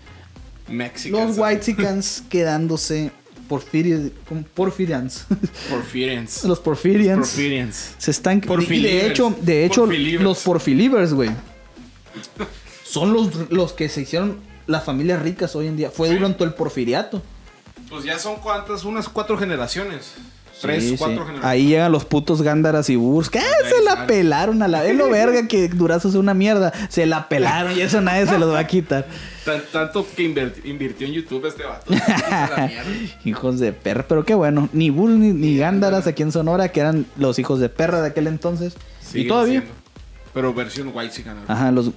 Mexican. 0.69 1.27
Los 1.27 1.37
whitexicans 1.37 2.23
quedándose 2.29 3.11
porfiri- 3.49 4.11
porfirians. 4.53 5.25
Porfirians. 5.69 6.43
los 6.45 6.59
porfirians. 6.59 7.19
Porfirians. 7.27 7.95
Se 7.97 8.11
están 8.11 8.41
y 8.69 8.81
de 8.81 9.07
hecho, 9.07 9.35
de 9.41 9.65
hecho 9.65 9.81
Porfilivers. 9.81 10.23
los 10.23 10.39
porfilivers, 10.39 11.13
güey. 11.13 11.31
Son 12.83 13.13
los, 13.13 13.51
los 13.51 13.73
que 13.73 13.89
se 13.89 14.01
hicieron 14.01 14.37
las 14.67 14.83
familias 14.83 15.21
ricas 15.21 15.55
hoy 15.55 15.67
en 15.67 15.75
día. 15.77 15.89
Fue 15.91 16.09
durante 16.09 16.43
el 16.43 16.53
porfiriato. 16.53 17.21
Pues 17.89 18.03
ya 18.05 18.19
son 18.19 18.35
cuántas, 18.37 18.85
unas 18.85 19.09
cuatro 19.09 19.37
generaciones. 19.37 20.13
Tres, 20.61 20.83
Sí, 20.83 20.95
cuatro 20.97 21.15
sí. 21.17 21.27
generaciones. 21.27 21.45
Ahí 21.45 21.67
llegan 21.67 21.91
los 21.91 22.05
putos 22.05 22.41
gándaras 22.41 22.89
y 22.89 22.95
burs. 22.95 23.29
¿Qué? 23.29 23.39
Se 23.39 23.83
la 23.83 23.93
sale. 23.93 24.07
pelaron 24.07 24.61
a 24.61 24.67
la. 24.67 24.85
Es 24.85 24.95
lo 24.95 25.09
verga 25.11 25.47
que 25.47 25.67
Durazo 25.69 26.09
es 26.09 26.15
una 26.15 26.33
mierda. 26.33 26.73
Se 26.89 27.05
la 27.05 27.29
pelaron 27.29 27.77
y 27.77 27.81
eso 27.81 28.01
nadie 28.01 28.25
se 28.27 28.37
los 28.37 28.53
va 28.53 28.59
a 28.59 28.67
quitar. 28.67 29.07
Tan- 29.45 29.63
tanto 29.71 30.05
que 30.15 30.23
invirtió 30.65 31.07
en 31.07 31.13
YouTube 31.13 31.45
este 31.47 31.63
vato. 31.63 31.91
Hijos 33.25 33.59
de 33.59 33.71
perra. 33.73 34.05
Pero 34.07 34.25
qué 34.25 34.35
bueno. 34.35 34.69
Ni 34.73 34.89
Bull 34.89 35.19
ni, 35.19 35.31
ni 35.31 35.57
Gándaras 35.57 36.07
aquí 36.07 36.23
en 36.23 36.31
Sonora, 36.31 36.69
que 36.71 36.79
eran 36.81 37.05
los 37.17 37.39
hijos 37.39 37.59
de 37.59 37.69
perra 37.69 38.01
de 38.01 38.09
aquel 38.09 38.27
entonces. 38.27 38.75
y 39.01 39.05
Siguen 39.05 39.27
todavía. 39.27 39.59
siendo. 39.61 39.79
Pero 40.33 40.53
versión 40.53 40.91
white 40.93 41.13
chican. 41.13 41.37
Ajá, 41.47 41.71
los. 41.71 41.91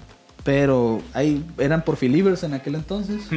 Pero 0.44 1.00
ahí 1.14 1.44
eran 1.58 1.84
porfilivers 1.84 2.42
en 2.42 2.54
aquel 2.54 2.74
entonces. 2.76 3.20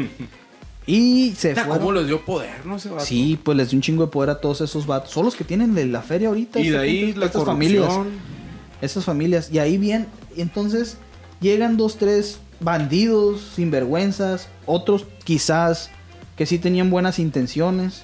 y 0.87 1.33
se 1.35 1.49
Mira 1.49 1.63
fueron. 1.65 1.79
¿Cómo 1.79 1.91
les 1.93 2.07
dio 2.07 2.23
poder, 2.23 2.65
no? 2.65 2.77
Vato? 2.77 2.99
Sí, 2.99 3.39
pues 3.41 3.57
les 3.57 3.69
dio 3.69 3.77
un 3.77 3.81
chingo 3.81 4.05
de 4.05 4.11
poder 4.11 4.29
a 4.29 4.39
todos 4.39 4.61
esos 4.61 4.85
vatos. 4.85 5.11
Son 5.11 5.25
los 5.25 5.35
que 5.35 5.43
tienen 5.43 5.73
de 5.73 5.85
la 5.85 6.01
feria 6.01 6.27
ahorita. 6.27 6.59
Y 6.59 6.69
de 6.69 6.77
ahí 6.77 6.99
gente, 7.07 7.19
la 7.19 7.25
estas 7.25 7.43
corrupción. 7.43 7.77
familias. 7.77 7.93
Esas 8.81 9.05
familias. 9.05 9.49
Y 9.51 9.59
ahí 9.59 9.77
bien. 9.77 10.07
Y 10.35 10.41
entonces 10.41 10.97
llegan 11.41 11.77
dos, 11.77 11.97
tres 11.97 12.39
bandidos, 12.59 13.41
sinvergüenzas. 13.55 14.49
Otros 14.65 15.05
quizás 15.23 15.89
que 16.35 16.45
sí 16.45 16.59
tenían 16.59 16.89
buenas 16.89 17.17
intenciones. 17.17 18.03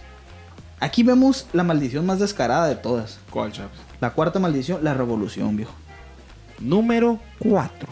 Aquí 0.80 1.04
vemos 1.04 1.46
la 1.54 1.64
maldición 1.64 2.06
más 2.08 2.20
descarada 2.20 2.68
de 2.68 2.76
todas. 2.76 3.20
¿Cuál, 3.30 3.52
chaps? 3.52 3.78
La 4.00 4.14
cuarta 4.14 4.40
maldición, 4.40 4.84
la 4.84 4.96
revolución, 4.96 5.56
viejo. 5.56 5.74
Número 6.60 7.20
4. 7.40 7.88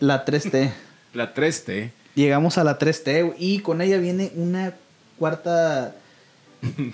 La 0.00 0.24
3T. 0.24 0.70
La 1.14 1.34
3T. 1.34 1.90
Llegamos 2.14 2.58
a 2.58 2.64
la 2.64 2.78
3T 2.78 3.26
güey, 3.26 3.36
y 3.38 3.58
con 3.60 3.80
ella 3.80 3.98
viene 3.98 4.32
una 4.34 4.74
cuarta... 5.18 5.94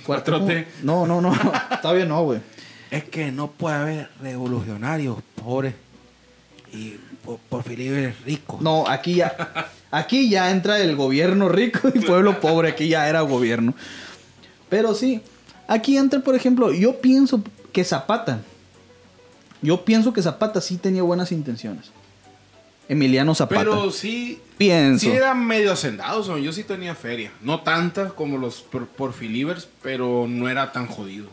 cuarta 0.04 0.32
4T. 0.38 0.66
No, 0.82 1.06
no, 1.06 1.20
no. 1.20 1.32
Todavía 1.82 2.04
no, 2.04 2.24
güey. 2.24 2.40
Es 2.90 3.04
que 3.04 3.32
no 3.32 3.50
puede 3.50 3.76
haber 3.76 4.08
revolucionarios 4.20 5.18
pobres 5.42 5.74
y 6.72 6.96
por, 7.24 7.38
porfiríes 7.38 8.20
ricos. 8.24 8.60
No, 8.60 8.86
aquí 8.88 9.16
ya. 9.16 9.70
Aquí 9.90 10.28
ya 10.28 10.50
entra 10.50 10.80
el 10.80 10.96
gobierno 10.96 11.48
rico 11.48 11.88
y 11.94 12.00
pueblo 12.00 12.40
pobre. 12.40 12.70
Aquí 12.70 12.88
ya 12.88 13.08
era 13.08 13.20
gobierno. 13.20 13.74
Pero 14.68 14.94
sí, 14.94 15.22
aquí 15.68 15.96
entra, 15.96 16.20
por 16.20 16.34
ejemplo, 16.34 16.72
yo 16.72 17.00
pienso 17.00 17.42
que 17.72 17.84
Zapata. 17.84 18.40
Yo 19.62 19.84
pienso 19.84 20.12
que 20.12 20.20
Zapata 20.20 20.60
sí 20.60 20.76
tenía 20.76 21.02
buenas 21.02 21.32
intenciones. 21.32 21.90
Emiliano 22.88 23.34
Zapata. 23.34 23.60
Pero 23.60 23.90
sí. 23.90 24.40
Pienso. 24.58 25.06
Sí 25.06 25.10
eran 25.10 25.44
medio 25.46 25.72
hacendados, 25.72 26.28
¿no? 26.28 26.38
yo 26.38 26.52
sí 26.52 26.62
tenía 26.62 26.94
feria. 26.94 27.32
No 27.42 27.60
tanta 27.60 28.10
como 28.10 28.38
los 28.38 28.60
por, 28.62 28.86
porfilivers, 28.86 29.66
pero 29.82 30.26
no 30.28 30.48
era 30.48 30.70
tan 30.72 30.86
jodido. 30.86 31.26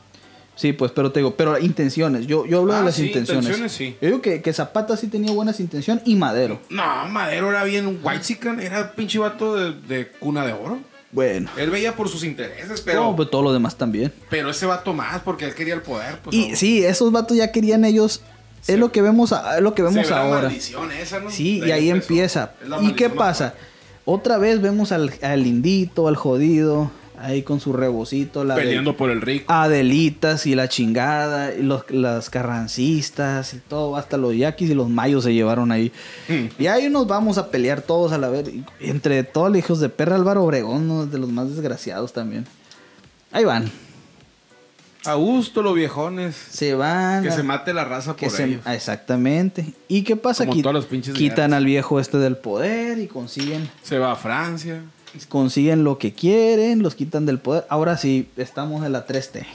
Sí, 0.55 0.73
pues, 0.73 0.91
pero 0.91 1.11
te 1.11 1.19
digo, 1.21 1.35
pero 1.35 1.57
intenciones. 1.59 2.27
Yo, 2.27 2.45
yo 2.45 2.59
hablo 2.59 2.73
Ah, 2.73 2.79
de 2.79 2.85
las 2.85 2.95
sí, 2.95 3.07
intenciones. 3.07 3.45
intenciones, 3.45 3.71
sí. 3.71 3.95
Yo 4.01 4.07
digo 4.07 4.21
que, 4.21 4.41
que 4.41 4.53
Zapata 4.53 4.95
sí 4.97 5.07
tenía 5.07 5.31
buenas 5.31 5.59
intenciones 5.59 6.03
y 6.05 6.15
Madero. 6.15 6.59
No, 6.69 6.83
Madero 7.09 7.49
era 7.49 7.63
bien 7.63 7.99
white 8.03 8.37
era 8.61 8.91
pinche 8.93 9.17
vato 9.19 9.55
de, 9.55 9.73
de 9.87 10.07
cuna 10.07 10.45
de 10.45 10.53
oro. 10.53 10.79
Bueno. 11.11 11.49
Él 11.57 11.69
veía 11.69 11.95
por 11.95 12.09
sus 12.09 12.23
intereses, 12.23 12.81
pero, 12.81 13.03
no, 13.03 13.15
pues 13.15 13.29
todo 13.29 13.41
lo 13.41 13.53
demás 13.53 13.77
también. 13.77 14.13
pero 14.29 14.49
ese 14.49 14.65
vato 14.65 14.93
más 14.93 15.21
porque 15.21 15.45
él 15.45 15.53
quería 15.53 15.73
el 15.73 15.81
poder. 15.81 16.19
Pues, 16.19 16.35
Y 16.35 16.49
no. 16.49 16.55
sí, 16.55 16.83
esos 16.85 17.11
vatos 17.11 17.37
ya 17.37 17.51
querían 17.51 17.83
ellos. 17.85 18.21
Sí. 18.61 18.73
Es 18.73 18.79
lo 18.79 18.91
que 18.91 19.01
vemos, 19.01 19.33
a- 19.33 19.57
es 19.57 19.61
lo 19.63 19.73
que 19.73 19.81
Se 19.81 19.89
vemos 19.89 20.09
la 20.09 20.21
ahora. 20.21 20.41
maldición 20.43 20.91
esa, 20.91 21.19
¿no? 21.19 21.31
Sí, 21.31 21.59
De 21.59 21.67
y 21.69 21.71
ahí 21.71 21.89
empezó. 21.89 22.11
empieza. 22.13 22.51
¿Y 22.81 22.93
qué 22.93 23.09
pasa? 23.09 23.55
Otra 24.05 24.37
vez 24.37 24.61
vemos 24.61 24.91
al, 24.91 25.11
al 25.21 25.43
lindito, 25.43 26.07
al 26.07 26.15
jodido, 26.15 26.91
ahí 27.19 27.43
con 27.43 27.59
su 27.59 27.71
rebocito, 27.73 28.43
la 28.43 28.55
de 28.55 28.61
Peleando 28.63 28.97
por 28.97 29.09
el 29.11 29.21
rico. 29.21 29.51
Adelitas 29.53 30.45
y 30.47 30.55
la 30.55 30.67
chingada, 30.69 31.53
y 31.53 31.61
los, 31.61 31.89
las 31.91 32.29
carrancistas 32.29 33.53
y 33.53 33.57
todo, 33.57 33.95
hasta 33.95 34.17
los 34.17 34.35
yaquis 34.35 34.69
y 34.71 34.73
los 34.73 34.89
mayos 34.89 35.23
se 35.23 35.33
llevaron 35.33 35.71
ahí. 35.71 35.91
Mm. 36.27 36.61
Y 36.61 36.67
ahí 36.67 36.89
nos 36.89 37.07
vamos 37.07 37.37
a 37.37 37.49
pelear 37.51 37.81
todos 37.81 38.11
a 38.11 38.17
la 38.17 38.29
vez. 38.29 38.49
Entre 38.79 39.23
todos 39.23 39.49
los 39.49 39.57
hijos 39.59 39.79
de 39.79 39.89
perra 39.89 40.15
Álvaro 40.15 40.43
Obregón, 40.43 40.89
uno 40.89 41.05
de 41.05 41.17
los 41.19 41.29
más 41.29 41.49
desgraciados 41.49 42.11
también. 42.13 42.45
Ahí 43.31 43.45
van. 43.45 43.71
A 45.05 45.15
gusto 45.15 45.61
los 45.63 45.73
viejones. 45.73 46.35
Se 46.35 46.75
van. 46.75 47.23
Que 47.23 47.29
a- 47.29 47.35
se 47.35 47.41
mate 47.43 47.73
la 47.73 47.85
raza 47.85 48.15
que 48.15 48.27
por 48.27 48.35
se- 48.35 48.43
ellos. 48.45 48.61
exactamente. 48.67 49.73
¿Y 49.87 50.03
qué 50.03 50.15
pasa? 50.15 50.45
Como 50.45 50.61
todos 50.61 50.73
los 50.75 50.85
pinches 50.85 51.15
quitan 51.15 51.53
al 51.53 51.65
viejo 51.65 51.99
este 51.99 52.17
del 52.19 52.37
poder 52.37 52.99
y 52.99 53.07
consiguen 53.07 53.69
Se 53.81 53.97
va 53.97 54.11
a 54.11 54.15
Francia. 54.15 54.81
consiguen 55.27 55.83
lo 55.83 55.97
que 55.97 56.13
quieren, 56.13 56.83
los 56.83 56.93
quitan 56.95 57.25
del 57.25 57.39
poder. 57.39 57.65
Ahora 57.69 57.97
sí, 57.97 58.29
estamos 58.37 58.85
en 58.85 58.91
la 58.91 59.05
3T. 59.07 59.45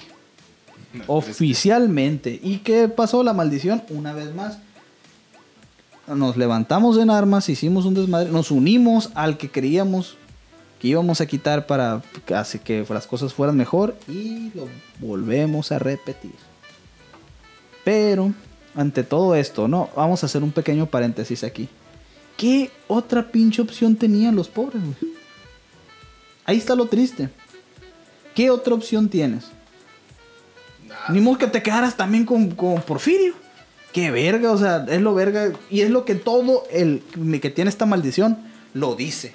Oficialmente. 1.06 2.40
¿Y 2.42 2.58
qué 2.58 2.88
pasó? 2.88 3.22
La 3.22 3.32
maldición, 3.32 3.82
una 3.90 4.12
vez 4.12 4.34
más. 4.34 4.58
Nos 6.08 6.36
levantamos 6.36 6.98
en 6.98 7.10
armas, 7.10 7.48
hicimos 7.48 7.84
un 7.84 7.94
desmadre, 7.94 8.30
nos 8.30 8.50
unimos 8.50 9.10
al 9.14 9.38
que 9.38 9.50
creíamos 9.50 10.16
que 10.78 10.88
íbamos 10.88 11.20
a 11.20 11.26
quitar 11.26 11.66
para 11.66 12.02
hacer 12.34 12.60
que 12.60 12.84
las 12.88 13.06
cosas 13.06 13.32
fueran 13.32 13.56
mejor 13.56 13.96
y 14.08 14.50
lo 14.54 14.68
volvemos 15.00 15.72
a 15.72 15.78
repetir. 15.78 16.34
Pero, 17.84 18.32
ante 18.74 19.04
todo 19.04 19.34
esto, 19.34 19.68
no, 19.68 19.88
vamos 19.96 20.22
a 20.22 20.26
hacer 20.26 20.42
un 20.42 20.52
pequeño 20.52 20.86
paréntesis 20.86 21.44
aquí. 21.44 21.68
¿Qué 22.36 22.70
otra 22.88 23.30
pinche 23.30 23.62
opción 23.62 23.96
tenían 23.96 24.36
los 24.36 24.48
pobres, 24.48 24.82
güey? 24.82 25.14
Ahí 26.44 26.58
está 26.58 26.74
lo 26.74 26.86
triste. 26.86 27.30
¿Qué 28.34 28.50
otra 28.50 28.74
opción 28.74 29.08
tienes? 29.08 29.46
Ni 31.08 31.20
modo 31.20 31.38
que 31.38 31.46
te 31.46 31.62
quedaras 31.62 31.96
también 31.96 32.26
con, 32.26 32.50
con 32.50 32.82
Porfirio. 32.82 33.34
Qué 33.92 34.10
verga, 34.10 34.52
o 34.52 34.58
sea, 34.58 34.84
es 34.88 35.00
lo 35.00 35.14
verga. 35.14 35.52
Y 35.70 35.80
es 35.80 35.90
lo 35.90 36.04
que 36.04 36.14
todo 36.14 36.64
el 36.70 37.02
que 37.40 37.50
tiene 37.50 37.70
esta 37.70 37.86
maldición 37.86 38.38
lo 38.74 38.94
dice. 38.94 39.34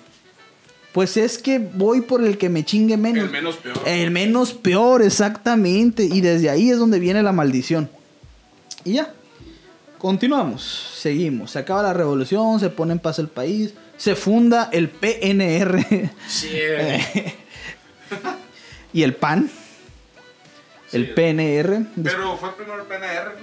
Pues 0.91 1.15
es 1.15 1.37
que 1.37 1.59
voy 1.59 2.01
por 2.01 2.23
el 2.23 2.37
que 2.37 2.49
me 2.49 2.65
chingue 2.65 2.97
menos. 2.97 3.25
El 3.25 3.31
menos 3.31 3.55
peor. 3.57 3.81
El 3.85 4.11
menos 4.11 4.53
peor, 4.53 5.01
exactamente. 5.01 6.03
Y 6.03 6.21
desde 6.21 6.49
ahí 6.49 6.69
es 6.69 6.77
donde 6.77 6.99
viene 6.99 7.23
la 7.23 7.31
maldición. 7.31 7.89
Y 8.83 8.93
ya. 8.93 9.13
Continuamos. 9.97 10.91
Seguimos. 10.97 11.51
Se 11.51 11.59
acaba 11.59 11.83
la 11.83 11.93
revolución, 11.93 12.59
se 12.59 12.69
pone 12.69 12.93
en 12.93 12.99
paz 12.99 13.19
el 13.19 13.27
país. 13.27 13.73
Se 13.97 14.15
funda 14.15 14.69
el 14.71 14.89
PNR 14.89 16.09
Sí. 16.27 16.49
y 18.93 19.03
el 19.03 19.15
PAN. 19.15 19.49
El. 20.91 21.13
PNR. 21.13 21.85
Pero 22.03 22.37
fue 22.37 22.55
primero 22.55 22.81
el 22.81 22.87
PNR. 22.87 23.35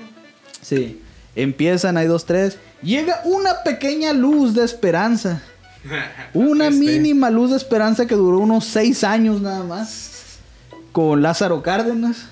Sí. 0.60 1.00
Empiezan, 1.36 1.96
hay 1.96 2.08
dos, 2.08 2.26
tres. 2.26 2.58
Llega 2.82 3.22
una 3.24 3.62
pequeña 3.62 4.12
luz 4.12 4.54
de 4.54 4.64
esperanza. 4.64 5.40
Una 6.34 6.68
Este. 6.68 6.78
mínima 6.84 7.30
luz 7.30 7.50
de 7.50 7.56
esperanza 7.56 8.06
que 8.06 8.14
duró 8.14 8.38
unos 8.38 8.64
seis 8.64 9.04
años 9.04 9.40
nada 9.40 9.62
más. 9.64 10.38
Con 10.92 11.22
Lázaro 11.22 11.62
Cárdenas. 11.62 12.26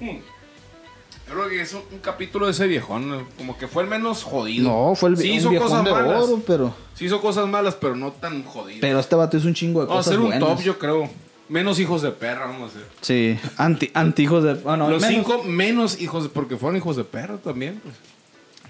Yo 0.00 1.34
creo 1.38 1.48
que 1.48 1.60
es 1.62 1.72
un, 1.72 1.80
un 1.92 1.98
capítulo 2.00 2.46
de 2.46 2.52
ese 2.52 2.66
viejón. 2.66 3.26
Como 3.38 3.56
que 3.56 3.66
fue 3.66 3.82
el 3.84 3.88
menos 3.88 4.22
jodido. 4.22 4.68
No, 4.68 4.94
fue 4.94 5.10
el 5.10 5.16
sí 5.16 5.32
hizo 5.32 5.48
viejón 5.50 5.68
cosas 5.68 5.84
de 5.84 5.90
malas. 5.90 6.24
oro, 6.24 6.42
pero. 6.46 6.74
Sí 6.94 7.06
hizo 7.06 7.20
cosas 7.20 7.48
malas, 7.48 7.74
pero 7.74 7.96
no 7.96 8.12
tan 8.12 8.44
jodido. 8.44 8.78
Pero 8.80 8.98
este 9.00 9.16
vato 9.16 9.36
es 9.36 9.44
un 9.44 9.54
chingo 9.54 9.80
de 9.80 9.86
vamos 9.86 10.06
a 10.06 10.10
cosas 10.10 10.12
hacer 10.12 10.20
un 10.20 10.38
buenas. 10.38 10.48
top, 10.58 10.64
yo 10.64 10.78
creo. 10.78 11.10
Menos 11.48 11.78
hijos 11.80 12.00
de 12.02 12.10
perra, 12.12 12.46
vamos 12.46 12.70
a 12.70 12.76
hacer. 12.76 12.86
Sí, 13.00 13.38
anti, 13.56 13.90
antijos 13.94 14.44
de. 14.44 14.60
ah, 14.66 14.76
no, 14.76 14.88
Los 14.88 15.02
menos- 15.02 15.16
cinco 15.16 15.42
menos 15.44 16.00
hijos 16.00 16.22
de... 16.24 16.28
Porque 16.30 16.56
fueron 16.56 16.76
hijos 16.76 16.96
de 16.96 17.04
perra 17.04 17.36
también. 17.38 17.80
pues. 17.82 17.94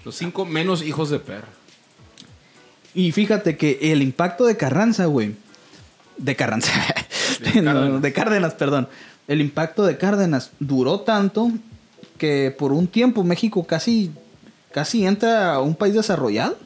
Los 0.03 0.15
cinco 0.15 0.45
menos 0.45 0.81
hijos 0.83 1.09
de 1.09 1.19
perra. 1.19 1.47
Y 2.95 3.11
fíjate 3.11 3.57
que 3.57 3.79
el 3.91 4.01
impacto 4.01 4.45
de 4.45 4.55
Carranza, 4.57 5.05
güey. 5.05 5.35
De 6.17 6.35
Carranza. 6.35 6.71
De 7.53 7.61
No, 7.61 7.73
Cárdenas. 7.73 8.01
de 8.01 8.13
Cárdenas, 8.13 8.53
perdón. 8.53 8.87
El 9.27 9.41
impacto 9.41 9.85
de 9.85 9.97
Cárdenas 9.97 10.51
duró 10.59 10.99
tanto 11.01 11.51
que 12.17 12.55
por 12.57 12.71
un 12.71 12.87
tiempo 12.87 13.23
México 13.23 13.63
casi, 13.65 14.11
casi 14.71 15.05
entra 15.05 15.53
a 15.55 15.61
un 15.61 15.75
país 15.75 15.93
desarrollado. 15.95 16.57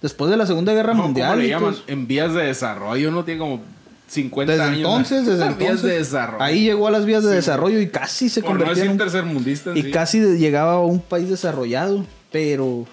Después 0.00 0.30
de 0.30 0.36
la 0.36 0.46
Segunda 0.46 0.72
Guerra 0.72 0.94
No, 0.94 1.04
Mundial. 1.04 1.30
¿Cómo 1.30 1.42
le 1.42 1.48
llaman? 1.48 1.74
eso. 1.74 1.82
En 1.86 2.06
vías 2.06 2.32
de 2.34 2.44
desarrollo. 2.44 3.10
No 3.10 3.24
tiene 3.24 3.38
como 3.40 3.60
50 4.08 4.52
Desde 4.52 4.64
años. 4.64 4.78
entonces, 4.78 5.26
desde 5.26 5.44
vías 5.44 5.58
entonces. 5.60 5.82
de 5.82 5.98
desarrollo. 5.98 6.42
Ahí 6.44 6.64
llegó 6.64 6.86
a 6.88 6.90
las 6.90 7.04
vías 7.06 7.22
de 7.24 7.30
Sí. 7.30 7.36
desarrollo 7.36 7.80
y 7.80 7.88
casi 7.88 8.28
se 8.28 8.42
Por 8.42 8.58
no 8.58 8.72
en 8.72 8.98
tercermundista. 8.98 9.72
Y 9.76 9.82
sí. 9.82 9.90
casi 9.90 10.20
llegaba 10.38 10.74
a 10.74 10.80
un 10.80 11.00
país 11.00 11.28
desarrollado, 11.28 12.04
pero 12.30 12.84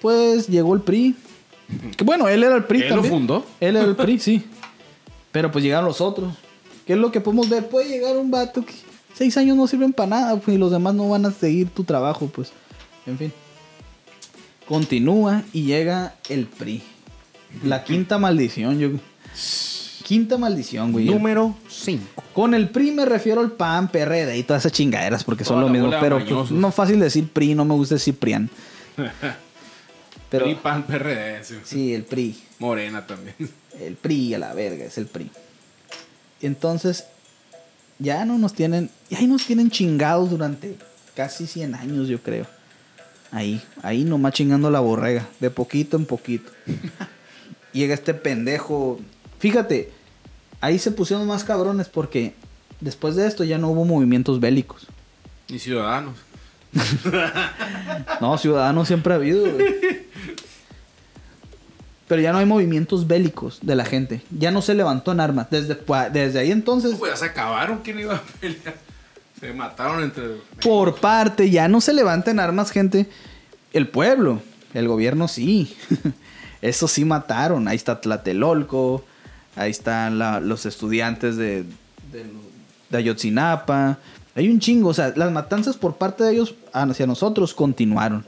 pues 0.00 0.48
llegó 0.48 0.74
el 0.74 0.80
PRI. 0.82 1.16
Que 1.96 2.04
bueno, 2.04 2.28
él 2.28 2.42
era 2.42 2.56
el 2.56 2.64
PRI 2.64 2.82
¿Él 2.82 2.88
lo 2.88 2.94
también. 2.96 3.14
fundó? 3.14 3.46
Él 3.60 3.76
era 3.76 3.86
el 3.86 3.96
PRI, 3.96 4.18
sí. 4.18 4.44
Pero 5.32 5.50
pues 5.50 5.62
llegaron 5.64 5.86
los 5.86 6.00
otros. 6.00 6.34
¿Qué 6.86 6.94
es 6.94 6.98
lo 6.98 7.12
que 7.12 7.20
podemos 7.20 7.48
ver? 7.48 7.68
Puede 7.68 7.88
llegar 7.88 8.16
un 8.16 8.30
vato 8.30 8.64
que 8.64 8.72
seis 9.14 9.36
años 9.36 9.56
no 9.56 9.66
sirven 9.66 9.92
para 9.92 10.08
nada 10.08 10.36
pues, 10.36 10.56
y 10.56 10.58
los 10.58 10.70
demás 10.70 10.94
no 10.94 11.08
van 11.08 11.26
a 11.26 11.30
seguir 11.30 11.68
tu 11.68 11.84
trabajo, 11.84 12.26
pues. 12.26 12.52
En 13.06 13.18
fin. 13.18 13.32
Continúa 14.66 15.42
y 15.52 15.62
llega 15.64 16.14
el 16.28 16.46
PRI. 16.46 16.82
La 17.64 17.84
quinta 17.84 18.18
maldición, 18.18 18.78
yo. 18.78 18.90
Quinta 20.04 20.38
maldición, 20.38 20.92
güey. 20.92 21.04
Número 21.04 21.54
5. 21.68 22.22
Con 22.32 22.54
el 22.54 22.68
PRI 22.68 22.90
me 22.92 23.04
refiero 23.04 23.40
al 23.40 23.52
PAN, 23.52 23.88
PRD 23.88 24.38
y 24.38 24.42
todas 24.42 24.62
esas 24.62 24.72
chingaderas 24.72 25.22
porque 25.24 25.44
son 25.44 25.60
lo 25.60 25.68
mismo. 25.68 25.90
Pero 26.00 26.24
pues, 26.24 26.50
no 26.50 26.68
es 26.68 26.74
fácil 26.74 26.98
decir 26.98 27.28
PRI, 27.28 27.54
no 27.54 27.64
me 27.64 27.74
gusta 27.74 27.96
decir 27.96 28.16
PRIAN. 28.16 28.50
Pero 30.30 30.44
PRI, 30.44 30.54
PAN, 30.54 30.86
PRD. 30.86 31.44
sí. 31.44 31.56
sí, 31.64 31.94
el 31.94 32.04
PRI. 32.04 32.40
Morena 32.58 33.06
también. 33.06 33.34
El 33.80 33.96
PRI 33.96 34.34
a 34.34 34.38
la 34.38 34.54
verga, 34.54 34.84
es 34.84 34.96
el 34.98 35.06
PRI. 35.06 35.30
Entonces, 36.40 37.04
ya 37.98 38.24
no 38.24 38.38
nos 38.38 38.54
tienen, 38.54 38.90
ya 39.10 39.18
ahí 39.18 39.26
nos 39.26 39.44
tienen 39.44 39.70
chingados 39.70 40.30
durante 40.30 40.76
casi 41.14 41.46
100 41.46 41.74
años, 41.74 42.08
yo 42.08 42.22
creo. 42.22 42.46
Ahí, 43.32 43.62
ahí 43.82 44.04
nomás 44.04 44.32
chingando 44.32 44.70
la 44.70 44.80
borrega, 44.80 45.28
de 45.38 45.50
poquito 45.50 45.96
en 45.96 46.06
poquito. 46.06 46.50
Llega 47.72 47.94
este 47.94 48.14
pendejo. 48.14 48.98
Fíjate, 49.38 49.92
ahí 50.60 50.78
se 50.78 50.90
pusieron 50.90 51.26
más 51.26 51.44
cabrones 51.44 51.88
porque 51.88 52.34
después 52.80 53.16
de 53.16 53.26
esto 53.26 53.44
ya 53.44 53.58
no 53.58 53.68
hubo 53.68 53.84
movimientos 53.84 54.40
bélicos. 54.40 54.86
Y 55.48 55.58
ciudadanos. 55.58 56.16
No, 58.20 58.36
ciudadanos 58.38 58.86
siempre 58.86 59.12
ha 59.12 59.16
habido, 59.16 59.50
güey. 59.50 59.99
Pero 62.10 62.22
ya 62.22 62.32
no 62.32 62.38
hay 62.38 62.44
movimientos 62.46 63.06
bélicos 63.06 63.60
de 63.62 63.76
la 63.76 63.84
gente. 63.84 64.20
Ya 64.36 64.50
no 64.50 64.62
se 64.62 64.74
levantó 64.74 65.12
en 65.12 65.20
armas. 65.20 65.46
Desde, 65.48 65.78
desde 66.12 66.40
ahí 66.40 66.50
entonces. 66.50 66.96
Pues 66.98 67.12
ya 67.12 67.16
se 67.16 67.26
acabaron. 67.26 67.78
¿Quién 67.84 68.00
iba 68.00 68.16
a 68.16 68.22
pelear? 68.40 68.74
Se 69.38 69.52
mataron 69.52 70.02
entre. 70.02 70.24
Por 70.60 70.96
parte, 70.96 71.50
ya 71.50 71.68
no 71.68 71.80
se 71.80 71.92
levanten 71.92 72.40
armas, 72.40 72.72
gente. 72.72 73.08
El 73.72 73.86
pueblo, 73.86 74.42
el 74.74 74.88
gobierno 74.88 75.28
sí. 75.28 75.76
Eso 76.62 76.88
sí 76.88 77.04
mataron. 77.04 77.68
Ahí 77.68 77.76
está 77.76 78.00
Tlatelolco, 78.00 79.04
ahí 79.54 79.70
están 79.70 80.18
la- 80.18 80.40
los 80.40 80.66
estudiantes 80.66 81.36
de, 81.36 81.62
de, 82.12 82.24
de 82.90 82.98
Ayotzinapa. 82.98 83.98
Hay 84.34 84.48
un 84.48 84.58
chingo, 84.58 84.88
o 84.88 84.94
sea, 84.94 85.12
las 85.14 85.30
matanzas 85.30 85.76
por 85.76 85.94
parte 85.94 86.24
de 86.24 86.32
ellos 86.32 86.56
hacia 86.72 87.06
nosotros 87.06 87.54
continuaron. 87.54 88.26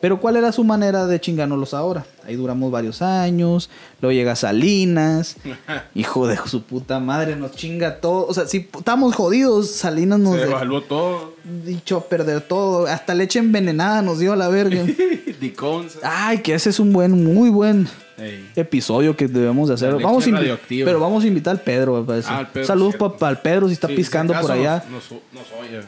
Pero 0.00 0.18
¿cuál 0.18 0.36
era 0.36 0.50
su 0.50 0.64
manera 0.64 1.06
de 1.06 1.20
chingárnoslos 1.20 1.74
ahora? 1.74 2.06
Ahí 2.26 2.34
duramos 2.34 2.70
varios 2.70 3.02
años, 3.02 3.68
luego 4.00 4.12
llega 4.12 4.34
Salinas, 4.34 5.36
hijo 5.94 6.26
de 6.26 6.38
su 6.46 6.62
puta 6.62 7.00
madre, 7.00 7.36
nos 7.36 7.52
chinga 7.52 8.00
todo. 8.00 8.26
O 8.26 8.32
sea, 8.32 8.46
si 8.46 8.68
estamos 8.76 9.14
jodidos, 9.14 9.70
Salinas 9.70 10.18
nos... 10.18 10.36
Se 10.36 10.44
evaluó 10.44 10.82
todo. 10.82 11.34
dicho 11.66 11.98
a 11.98 12.04
perder 12.04 12.40
todo. 12.40 12.86
Hasta 12.86 13.14
leche 13.14 13.38
envenenada 13.40 14.00
nos 14.00 14.18
dio 14.18 14.32
a 14.32 14.36
la 14.36 14.48
verga. 14.48 14.84
Ay, 16.02 16.38
que 16.38 16.54
ese 16.54 16.70
es 16.70 16.80
un 16.80 16.92
buen, 16.92 17.24
muy 17.24 17.50
buen 17.50 17.88
Ey. 18.18 18.50
episodio 18.56 19.16
que 19.16 19.28
debemos 19.28 19.68
de 19.68 19.74
hacer. 19.74 19.94
Vamos 19.96 20.26
pero 20.68 21.00
vamos 21.00 21.24
a 21.24 21.26
invitar 21.26 21.52
al 21.52 21.60
Pedro. 21.62 22.06
Ah, 22.26 22.48
Pedro, 22.52 22.66
Saludos 22.66 22.96
para 22.96 23.32
el 23.32 23.38
Pedro 23.38 23.68
si 23.68 23.74
está 23.74 23.88
Sí, 23.88 23.94
piscando 23.94 24.34
si 24.34 24.40
por 24.40 24.52
allá. 24.52 24.84
Nos 24.90 25.10
oye. 25.12 25.80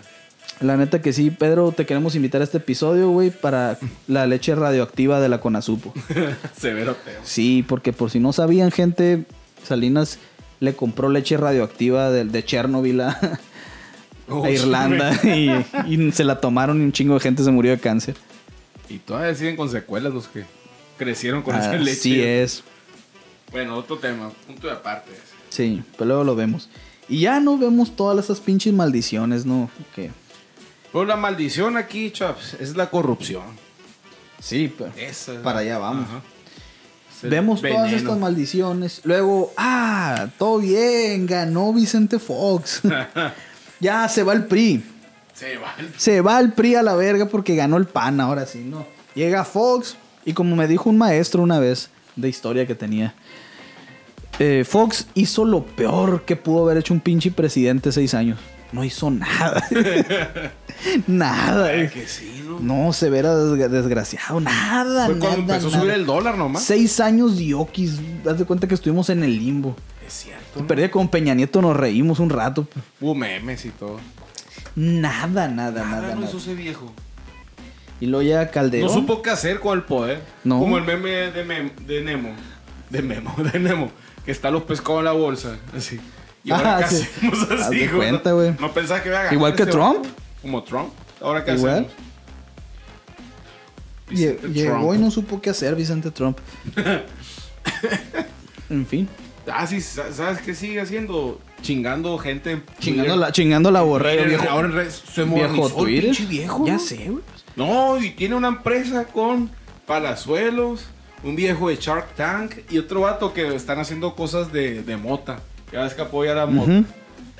La 0.62 0.76
neta 0.76 1.02
que 1.02 1.12
sí, 1.12 1.30
Pedro, 1.30 1.72
te 1.72 1.86
queremos 1.86 2.14
invitar 2.14 2.40
a 2.40 2.44
este 2.44 2.58
episodio, 2.58 3.10
güey, 3.10 3.30
para 3.30 3.78
la 4.06 4.26
leche 4.26 4.54
radioactiva 4.54 5.20
de 5.20 5.28
la 5.28 5.40
Conasupo. 5.40 5.92
Severo 6.58 6.96
peo. 7.04 7.20
Sí, 7.24 7.64
porque 7.66 7.92
por 7.92 8.10
si 8.10 8.20
no 8.20 8.32
sabían, 8.32 8.70
gente, 8.70 9.24
Salinas 9.64 10.18
le 10.60 10.74
compró 10.74 11.08
leche 11.08 11.36
radioactiva 11.36 12.10
de, 12.10 12.24
de 12.24 12.44
Chernobyl 12.44 13.00
a, 13.00 13.10
a 13.10 13.40
Oh, 14.28 14.48
Irlanda 14.48 15.12
y, 15.24 15.50
y 15.88 16.12
se 16.12 16.24
la 16.24 16.40
tomaron 16.40 16.80
y 16.80 16.84
un 16.84 16.92
chingo 16.92 17.14
de 17.14 17.20
gente 17.20 17.42
se 17.42 17.50
murió 17.50 17.72
de 17.72 17.78
cáncer. 17.78 18.16
Y 18.88 18.98
todavía 18.98 19.34
siguen 19.34 19.56
con 19.56 19.68
secuelas 19.68 20.12
los 20.14 20.28
que 20.28 20.44
crecieron 20.98 21.42
con 21.42 21.56
esa 21.56 21.72
leche. 21.74 21.92
Así 21.92 22.20
es. 22.22 22.62
Bueno, 23.50 23.76
otro 23.76 23.98
tema, 23.98 24.30
punto 24.46 24.66
de 24.68 24.72
aparte. 24.72 25.10
Sí, 25.48 25.82
pero 25.96 26.06
luego 26.06 26.24
lo 26.24 26.36
vemos. 26.36 26.70
Y 27.08 27.20
ya 27.20 27.40
no 27.40 27.58
vemos 27.58 27.94
todas 27.96 28.24
esas 28.24 28.40
pinches 28.40 28.72
maldiciones, 28.72 29.44
¿no? 29.44 29.68
Que 29.94 30.10
Pero 30.92 31.04
la 31.04 31.16
maldición 31.16 31.76
aquí, 31.76 32.10
chaps, 32.10 32.54
es 32.60 32.76
la 32.76 32.90
corrupción. 32.90 33.42
sí, 34.40 34.72
pero 34.76 34.92
Esa 34.96 35.40
para 35.42 35.60
allá 35.60 35.78
vamos. 35.78 36.06
Ajá. 36.08 36.22
Vemos 37.22 37.62
todas 37.62 37.92
estas 37.92 38.18
maldiciones. 38.18 39.00
Luego, 39.04 39.52
ah, 39.56 40.26
todo 40.38 40.58
bien, 40.58 41.24
ganó 41.26 41.72
Vicente 41.72 42.18
Fox. 42.18 42.82
ya 43.80 44.08
se 44.08 44.24
va 44.24 44.32
el 44.32 44.46
PRI. 44.46 44.84
Se 45.32 45.56
va 45.56 45.72
el- 45.78 45.94
Se 45.96 46.20
va 46.20 46.40
el 46.40 46.52
PRI 46.52 46.74
a 46.74 46.82
la 46.82 46.94
verga 46.96 47.26
porque 47.26 47.54
ganó 47.54 47.76
el 47.76 47.86
PAN, 47.86 48.20
ahora 48.20 48.44
sí, 48.44 48.58
¿no? 48.58 48.84
Llega 49.14 49.44
Fox 49.44 49.96
y 50.24 50.32
como 50.32 50.56
me 50.56 50.66
dijo 50.66 50.90
un 50.90 50.98
maestro 50.98 51.42
una 51.42 51.60
vez 51.60 51.90
de 52.16 52.28
historia 52.28 52.66
que 52.66 52.74
tenía, 52.74 53.14
eh, 54.40 54.64
Fox 54.68 55.06
hizo 55.14 55.44
lo 55.44 55.64
peor 55.64 56.22
que 56.24 56.34
pudo 56.36 56.64
haber 56.64 56.78
hecho 56.78 56.92
un 56.92 57.00
pinche 57.00 57.30
presidente 57.30 57.92
seis 57.92 58.14
años. 58.14 58.38
No 58.72 58.82
hizo 58.84 59.10
nada. 59.10 59.62
nada. 61.06 61.66
Ay, 61.66 61.88
que 61.88 62.06
sí, 62.06 62.42
¿no? 62.46 62.58
No, 62.60 62.92
se 62.92 63.10
verá 63.10 63.34
desgra- 63.34 63.68
desgraciado. 63.68 64.40
Nada, 64.40 65.06
Fue 65.06 65.18
cuando 65.18 65.42
nada, 65.42 65.56
empezó 65.56 65.68
a 65.76 65.80
subir 65.80 65.92
el 65.92 66.06
dólar 66.06 66.36
nomás. 66.38 66.62
Seis 66.64 66.98
años 67.00 67.36
de 67.38 67.54
Oquis. 67.54 67.98
Haz 68.28 68.38
de 68.38 68.44
cuenta 68.44 68.66
que 68.66 68.74
estuvimos 68.74 69.10
en 69.10 69.22
el 69.24 69.36
limbo. 69.38 69.76
Es 70.06 70.12
cierto. 70.14 70.60
¿no? 70.60 70.66
Perdí 70.66 70.88
con 70.88 71.08
Peña 71.08 71.34
Nieto, 71.34 71.60
nos 71.62 71.76
reímos 71.76 72.18
un 72.18 72.30
rato. 72.30 72.66
Hubo 73.00 73.14
memes 73.14 73.64
y 73.66 73.70
todo. 73.70 74.00
Nada, 74.74 75.48
nada, 75.48 75.48
nada. 75.48 75.84
Nada, 75.84 76.08
no 76.08 76.14
nada. 76.16 76.28
hizo 76.28 76.38
ese 76.38 76.54
viejo. 76.54 76.92
Y 78.00 78.06
luego 78.06 78.22
llega 78.22 78.50
Calderón. 78.50 78.88
No 78.88 78.92
supo 78.94 79.22
qué 79.22 79.30
hacer 79.30 79.60
con 79.60 79.78
el 79.78 79.84
poder. 79.84 80.22
No. 80.44 80.58
Como 80.58 80.78
el 80.78 80.84
meme 80.84 81.10
de, 81.30 81.44
Mem- 81.46 81.74
de 81.86 82.02
Nemo. 82.02 82.30
De 82.90 83.02
Memo, 83.02 83.34
de 83.52 83.60
Nemo. 83.60 83.92
Que 84.24 84.32
está 84.32 84.50
los 84.50 84.62
pescados 84.64 85.00
en 85.00 85.04
la 85.04 85.12
bolsa. 85.12 85.56
Así. 85.76 86.00
Y 86.44 86.50
ahora 86.50 86.78
Ah, 86.78 86.80
qué 86.88 86.94
sí. 86.96 87.02
hacemos 87.16 87.42
Haz 87.50 87.60
así, 87.68 87.78
de 87.78 87.90
cuenta, 87.90 88.32
güey. 88.32 88.54
No 88.58 88.72
pensaba 88.72 89.02
que 89.02 89.08
iba 89.08 89.18
a 89.18 89.22
ganar 89.22 89.34
Igual 89.34 89.54
que 89.54 89.62
ese 89.62 89.70
Trump. 89.72 90.04
Como 90.42 90.62
Trump. 90.64 90.92
Ahora 91.20 91.44
qué 91.44 91.52
Igual. 91.52 91.72
hacemos. 91.74 91.92
Lle- 94.10 94.14
Vicente 94.40 94.48
Llegó 94.48 94.74
Trump. 94.80 94.94
y 94.94 94.98
no 94.98 95.10
supo 95.10 95.40
qué 95.40 95.50
hacer 95.50 95.74
Vicente 95.76 96.10
Trump. 96.10 96.38
en 98.70 98.86
fin. 98.86 99.08
Ah, 99.50 99.66
sí, 99.66 99.80
sa- 99.80 100.12
¿sabes 100.12 100.40
qué 100.40 100.54
sigue 100.54 100.80
haciendo? 100.80 101.40
Chingando 101.62 102.18
gente. 102.18 102.52
en 102.52 102.64
Chingando 102.80 103.16
la, 103.16 103.32
chingando 103.32 103.70
la 103.70 103.82
borrega, 103.82 104.22
Twitter, 104.24 104.40
viejo. 104.40 104.52
Ahora 104.52 104.68
en 104.68 104.74
redes 104.74 105.02
se 105.12 105.24
viejo 105.24 105.84
pinche 105.84 106.26
viejo. 106.26 106.66
Ya 106.66 106.78
sé, 106.78 106.96
güey. 107.08 107.22
No, 107.54 107.98
y 108.02 108.10
tiene 108.10 108.34
una 108.34 108.48
empresa 108.48 109.04
con 109.04 109.50
palazuelos, 109.86 110.86
un 111.22 111.36
viejo 111.36 111.68
de 111.68 111.76
Shark 111.76 112.14
Tank 112.16 112.54
y 112.70 112.78
otro 112.78 113.02
vato 113.02 113.32
que 113.32 113.54
están 113.54 113.78
haciendo 113.78 114.14
cosas 114.16 114.52
de, 114.52 114.82
de 114.82 114.96
mota. 114.96 115.38
Ya 115.72 115.82
ves 115.82 115.94
que 115.94 116.02
apoya 116.02 116.34
la 116.34 116.46
mota. 116.46 116.70
Ujú. 116.70 116.84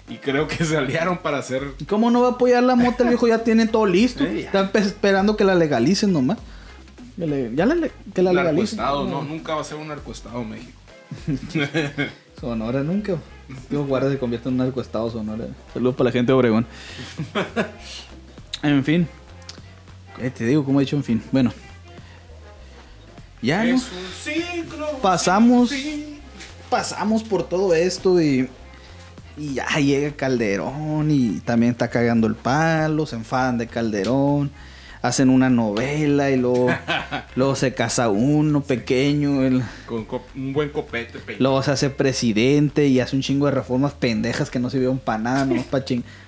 Y 0.09 0.17
creo 0.17 0.49
que 0.49 0.65
se 0.65 0.77
aliaron 0.77 1.19
para 1.19 1.39
hacer. 1.39 1.63
¿Y 1.79 1.85
¿Cómo 1.85 2.11
no 2.11 2.21
va 2.23 2.29
a 2.29 2.31
apoyar 2.33 2.63
la 2.63 2.75
mota? 2.75 3.03
El 3.05 3.11
viejo 3.11 3.29
ya 3.29 3.45
tiene 3.45 3.67
todo 3.67 3.87
listo. 3.87 4.25
Ya. 4.33 4.41
Está 4.41 4.73
empe- 4.73 4.81
esperando 4.81 5.37
que 5.37 5.45
la 5.45 5.55
legalicen 5.55 6.13
nomás. 6.13 6.39
Que 7.17 7.27
le- 7.27 7.55
ya 7.55 7.67
la, 7.67 7.77
que 8.15 8.23
la 8.23 8.33
legalicen. 8.33 8.79
narcoestado, 8.79 9.07
no, 9.07 9.23
nunca 9.23 9.55
va 9.55 9.61
a 9.61 9.65
ser 9.65 9.77
un 9.79 9.89
narcoestado 9.89 10.43
México. 10.45 10.73
Sonora 12.41 12.83
nunca. 12.83 13.17
Dios 13.71 13.87
guarda 13.87 14.11
se 14.11 14.19
convierte 14.19 14.49
en 14.49 14.55
un 14.55 14.59
narcoestado 14.59 15.11
Sonora. 15.11 15.47
Saludos 15.73 15.95
para 15.95 16.07
la 16.09 16.13
gente 16.13 16.33
de 16.33 16.39
Obregón. 16.39 16.67
en 18.63 18.85
fin. 18.85 19.07
Eh, 20.19 20.31
te 20.31 20.45
digo, 20.47 20.65
como 20.65 20.81
he 20.81 20.85
dicho, 20.85 20.97
en 20.97 21.05
fin. 21.05 21.23
Bueno. 21.33 21.53
Ya, 23.41 23.65
¿no? 23.65 23.75
Es 23.77 23.83
un 23.91 24.33
ciclo. 24.35 24.87
Pasamos. 25.03 25.71
fin. 25.71 26.12
Pasamos 26.77 27.23
por 27.23 27.47
todo 27.47 27.75
esto 27.75 28.19
y, 28.23 28.49
y 29.37 29.53
ya 29.55 29.67
llega 29.79 30.13
Calderón 30.17 31.11
y 31.11 31.41
también 31.41 31.73
está 31.73 31.91
cagando 31.91 32.27
el 32.27 32.35
palo, 32.35 33.05
se 33.05 33.15
enfadan 33.17 33.59
de 33.59 33.67
Calderón, 33.67 34.51
hacen 35.03 35.29
una 35.29 35.51
novela 35.51 36.31
y 36.31 36.37
luego, 36.39 36.69
luego 37.37 37.55
se 37.57 37.75
casa 37.75 38.09
uno 38.09 38.63
pequeño, 38.63 39.43
el- 39.43 39.63
Con 39.87 40.07
un 40.35 40.55
buen 40.55 40.71
copete. 40.71 41.19
pe- 41.19 41.37
luego 41.39 41.63
se 41.63 41.73
hace 41.73 41.91
presidente 41.91 42.87
y 42.87 43.01
hace 43.01 43.17
un 43.17 43.21
chingo 43.23 43.45
de 43.45 43.53
reformas 43.53 43.93
pendejas 43.93 44.49
que 44.49 44.59
no 44.59 44.71
sirvieron 44.71 44.99
para 44.99 45.19
nada, 45.19 45.45
nomás 45.45 45.67
para 45.67 45.85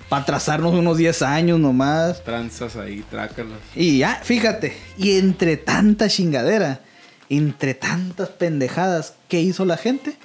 para 0.07 0.21
atrasarnos 0.21 0.75
unos 0.75 0.99
10 0.99 1.23
años 1.23 1.59
nomás. 1.59 2.23
Tranzas 2.23 2.75
ahí, 2.75 3.03
trácalas. 3.09 3.57
Y 3.75 3.97
ya, 3.97 4.19
fíjate, 4.23 4.77
y 4.99 5.17
entre 5.17 5.57
tanta 5.57 6.07
chingadera, 6.07 6.81
entre 7.29 7.73
tantas 7.73 8.29
pendejadas, 8.29 9.15
¿qué 9.27 9.41
hizo 9.41 9.65
la 9.65 9.77
gente? 9.77 10.15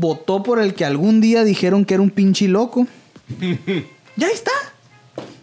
Votó 0.00 0.42
por 0.42 0.58
el 0.60 0.72
que 0.74 0.84
algún 0.86 1.20
día 1.20 1.44
dijeron 1.44 1.84
que 1.84 1.94
era 1.94 2.02
un 2.02 2.10
pinche 2.10 2.48
loco. 2.48 2.86
ya 4.16 4.28
está. 4.28 4.50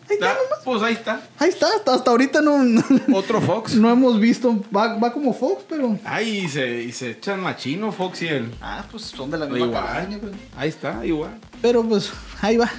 Ahí 0.10 0.14
está, 0.16 0.28
nomás. 0.28 0.60
Pues 0.64 0.82
ahí 0.84 0.94
está. 0.94 1.22
Ahí 1.38 1.50
está. 1.50 1.68
Hasta, 1.76 1.94
hasta 1.94 2.12
ahorita 2.12 2.42
no, 2.42 2.64
no, 2.64 2.82
Otro 3.14 3.42
Fox. 3.42 3.76
no 3.76 3.92
hemos 3.92 4.20
visto. 4.20 4.64
Va, 4.76 4.96
va 4.98 5.12
como 5.14 5.34
Fox, 5.34 5.64
pero. 5.68 6.00
Ay, 6.06 6.46
y 6.46 6.48
se, 6.50 6.82
y 6.84 6.92
se 6.92 7.12
echan 7.12 7.42
machino 7.42 7.92
Fox 7.92 8.22
y 8.22 8.28
él. 8.30 8.52
Ah, 8.62 8.86
pues 8.90 9.04
son 9.04 9.30
de 9.30 9.38
la 9.38 9.46
misma 9.46 9.66
Igual. 9.68 9.84
cabaña, 9.86 10.20
Ahí 10.56 10.70
está, 10.70 11.06
igual. 11.06 11.38
Pero 11.62 11.84
pues, 11.84 12.12
ahí 12.42 12.58
va. 12.58 12.72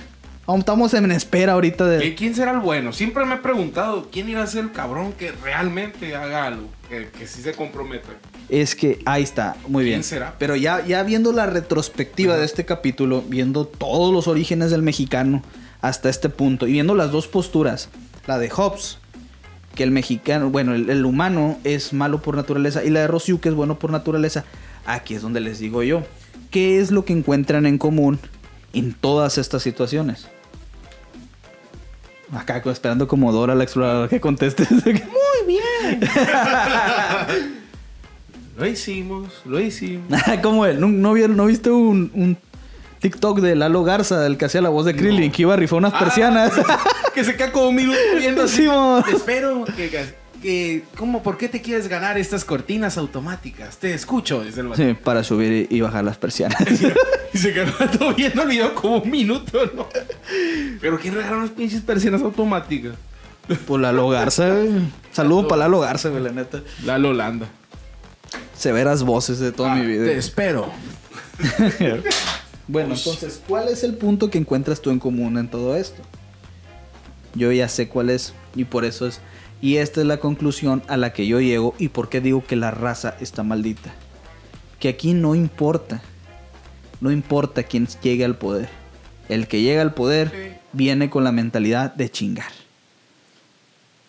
Aún 0.47 0.61
Estamos 0.61 0.95
en 0.95 1.13
espera 1.13 1.53
ahorita 1.53 1.85
¿Qui- 1.85 1.99
de. 1.99 2.15
¿Quién 2.15 2.35
será 2.35 2.53
el 2.53 2.61
bueno? 2.61 2.93
Siempre 2.95 3.25
me 3.27 3.35
he 3.35 3.39
preguntado 3.39 4.09
quién 4.11 4.31
irá 4.31 4.43
a 4.43 4.47
ser 4.47 4.65
el 4.65 4.73
cabrón 4.73 5.13
que 5.13 5.31
realmente 5.31 6.17
haga 6.17 6.47
algo, 6.47 6.69
que, 6.89 7.09
que 7.11 7.27
sí 7.27 7.43
se 7.43 7.53
comprometa. 7.53 8.09
Es 8.49 8.75
que 8.75 9.01
ahí 9.05 9.23
está, 9.23 9.57
muy 9.67 9.85
¿Quién 9.85 9.97
bien. 9.97 10.05
será? 10.05 10.35
Pero 10.39 10.57
ya, 10.57 10.85
ya 10.87 11.03
viendo 11.03 11.33
la 11.33 11.47
retrospectiva 11.47 12.37
de 12.37 12.45
este 12.45 12.65
capítulo, 12.65 13.23
viendo 13.27 13.67
todos 13.67 14.13
los 14.13 14.27
orígenes 14.27 14.71
del 14.71 14.83
mexicano 14.83 15.43
hasta 15.81 16.09
este 16.09 16.29
punto 16.29 16.67
y 16.67 16.73
viendo 16.73 16.95
las 16.95 17.13
dos 17.13 17.29
posturas, 17.29 17.91
la 18.27 18.39
de 18.39 18.49
Hobbes, 18.49 18.99
que 19.75 19.83
el 19.83 19.91
mexicano, 19.91 20.51
bueno, 20.51 20.75
el, 20.75 20.89
el 20.89 21.05
humano 21.05 21.59
es 21.65 21.93
malo 21.93 22.23
por 22.23 22.37
naturaleza, 22.37 22.83
y 22.85 22.91
la 22.91 23.01
de 23.01 23.07
Rossiu, 23.07 23.39
que 23.39 23.51
es 23.51 23.55
bueno 23.55 23.79
por 23.79 23.91
naturaleza, 23.91 24.45
aquí 24.87 25.15
es 25.15 25.23
donde 25.23 25.41
les 25.41 25.59
digo 25.59 25.83
yo, 25.83 26.03
¿qué 26.51 26.81
es 26.81 26.91
lo 26.91 27.05
que 27.05 27.13
encuentran 27.13 27.67
en 27.67 27.77
común 27.77 28.19
en 28.73 28.95
todas 28.95 29.37
estas 29.37 29.63
situaciones? 29.63 30.27
Acá 32.33 32.63
esperando 32.67 33.09
como 33.09 33.33
Dora 33.33 33.55
la 33.55 33.65
exploradora 33.65 34.09
que 34.09 34.21
conteste. 34.21 34.67
Muy 34.75 35.47
bien. 35.47 36.01
Lo 38.59 38.67
hicimos, 38.67 39.29
lo 39.45 39.61
hicimos. 39.61 40.07
¿Cómo 40.43 40.67
él? 40.67 40.81
¿No, 40.81 40.89
no, 40.89 41.13
vieron- 41.15 41.37
no 41.37 41.47
viste 41.47 41.71
un, 41.71 42.11
un 42.15 42.37
TikTok 43.01 43.41
de 43.41 43.55
Lalo 43.55 43.85
Garza, 43.85 44.27
el 44.27 44.37
que 44.37 44.47
hacía 44.47 44.61
la 44.61 44.69
voz 44.71 44.85
de 44.87 44.97
Krillin, 44.97 45.31
que 45.31 45.43
iba 45.43 45.55
a 45.55 45.57
rifar 45.57 45.79
unas 45.79 45.95
Ah, 45.95 45.99
persianas? 46.01 46.53
que 47.15 47.25
se 47.25 47.37
queda 47.37 47.53
como 47.53 47.69
un 47.69 47.77
minuto 47.77 47.99
viendo 48.19 48.43
así. 48.43 48.67
Te 49.09 49.17
espero. 49.17 49.65
Que, 49.77 49.91
que- 50.43 50.83
¿cómo, 50.97 51.23
por 51.23 51.37
qué 51.39 51.49
te 51.49 51.61
quieres 51.63 51.89
ganar 51.89 52.19
estas 52.19 52.45
cortinas 52.45 52.99
automáticas? 52.99 53.77
Te 53.79 53.95
escucho 53.95 54.43
desde 54.45 54.61
el 54.63 54.75
Sí, 54.75 54.95
para 55.03 55.23
subir 55.25 55.69
y 55.71 55.77
y 55.77 55.81
bajar 55.81 56.05
las 56.05 56.17
persianas. 56.17 56.59
Y 57.31 57.37
se 57.37 57.53
quedó 57.53 57.71
todo 57.99 58.15
viendo 58.15 58.41
el 58.43 58.49
video 58.49 58.75
como 58.75 59.03
un 59.03 59.11
minuto, 59.11 59.61
¿no? 59.77 59.87
Pero 60.81 60.99
¿quién 60.99 61.15
regaló 61.15 61.37
unas 61.37 61.51
pinches 61.51 61.83
persianas 61.83 62.23
automáticas? 62.23 62.95
Por 63.67 63.81
Lalo 63.81 64.09
Garza, 64.09 64.49
güey. 64.49 64.71
Saludo 65.13 65.47
para 65.47 65.65
Lalo 65.65 65.81
Garza, 65.81 66.09
güey, 66.09 66.23
la 66.23 66.31
neta. 66.33 66.63
La 66.87 66.97
Lolanda. 66.97 67.47
Severas 68.59 69.03
voces 69.05 69.39
de 69.39 69.53
toda 69.53 69.75
mi 69.77 69.83
Te 69.83 69.87
vida. 69.87 70.13
espero. 70.13 70.69
Bueno, 72.71 72.95
entonces, 72.95 73.41
¿cuál 73.49 73.69
es 73.69 73.83
el 73.83 73.95
punto 73.95 74.29
que 74.29 74.37
encuentras 74.37 74.83
tú 74.83 74.91
en 74.91 74.99
común 74.99 75.39
en 75.39 75.49
todo 75.49 75.75
esto? 75.75 76.03
Yo 77.35 77.51
ya 77.51 77.67
sé 77.67 77.89
cuál 77.89 78.11
es 78.11 78.35
y 78.55 78.65
por 78.65 78.85
eso 78.85 79.07
es. 79.07 79.21
Y 79.63 79.77
esta 79.79 80.03
es 80.03 80.07
la 80.07 80.19
conclusión 80.19 80.83
a 80.87 80.99
la 80.99 81.15
que 81.15 81.27
yo 81.27 81.41
llego 81.41 81.75
y 81.79 81.89
por 81.89 82.11
qué 82.11 82.21
digo 82.21 82.45
que 82.47 82.57
la 82.57 82.71
raza 82.71 83.17
está 83.21 83.43
maldita. 83.43 83.95
Que 84.81 84.91
aquí 84.91 85.15
no 85.15 85.35
importa. 85.35 86.03
No 87.01 87.11
importa 87.11 87.63
quién 87.63 87.87
llegue 88.03 88.27
al 88.27 88.37
poder. 88.37 88.69
El 89.31 89.49
que 89.49 89.63
llega 89.63 89.81
al 89.81 89.95
poder 89.95 90.31
Sí. 90.31 90.59
viene 90.75 91.09
con 91.09 91.25
la 91.25 91.33
mentalidad 91.33 91.95
de 91.95 92.11
chingar. 92.11 92.53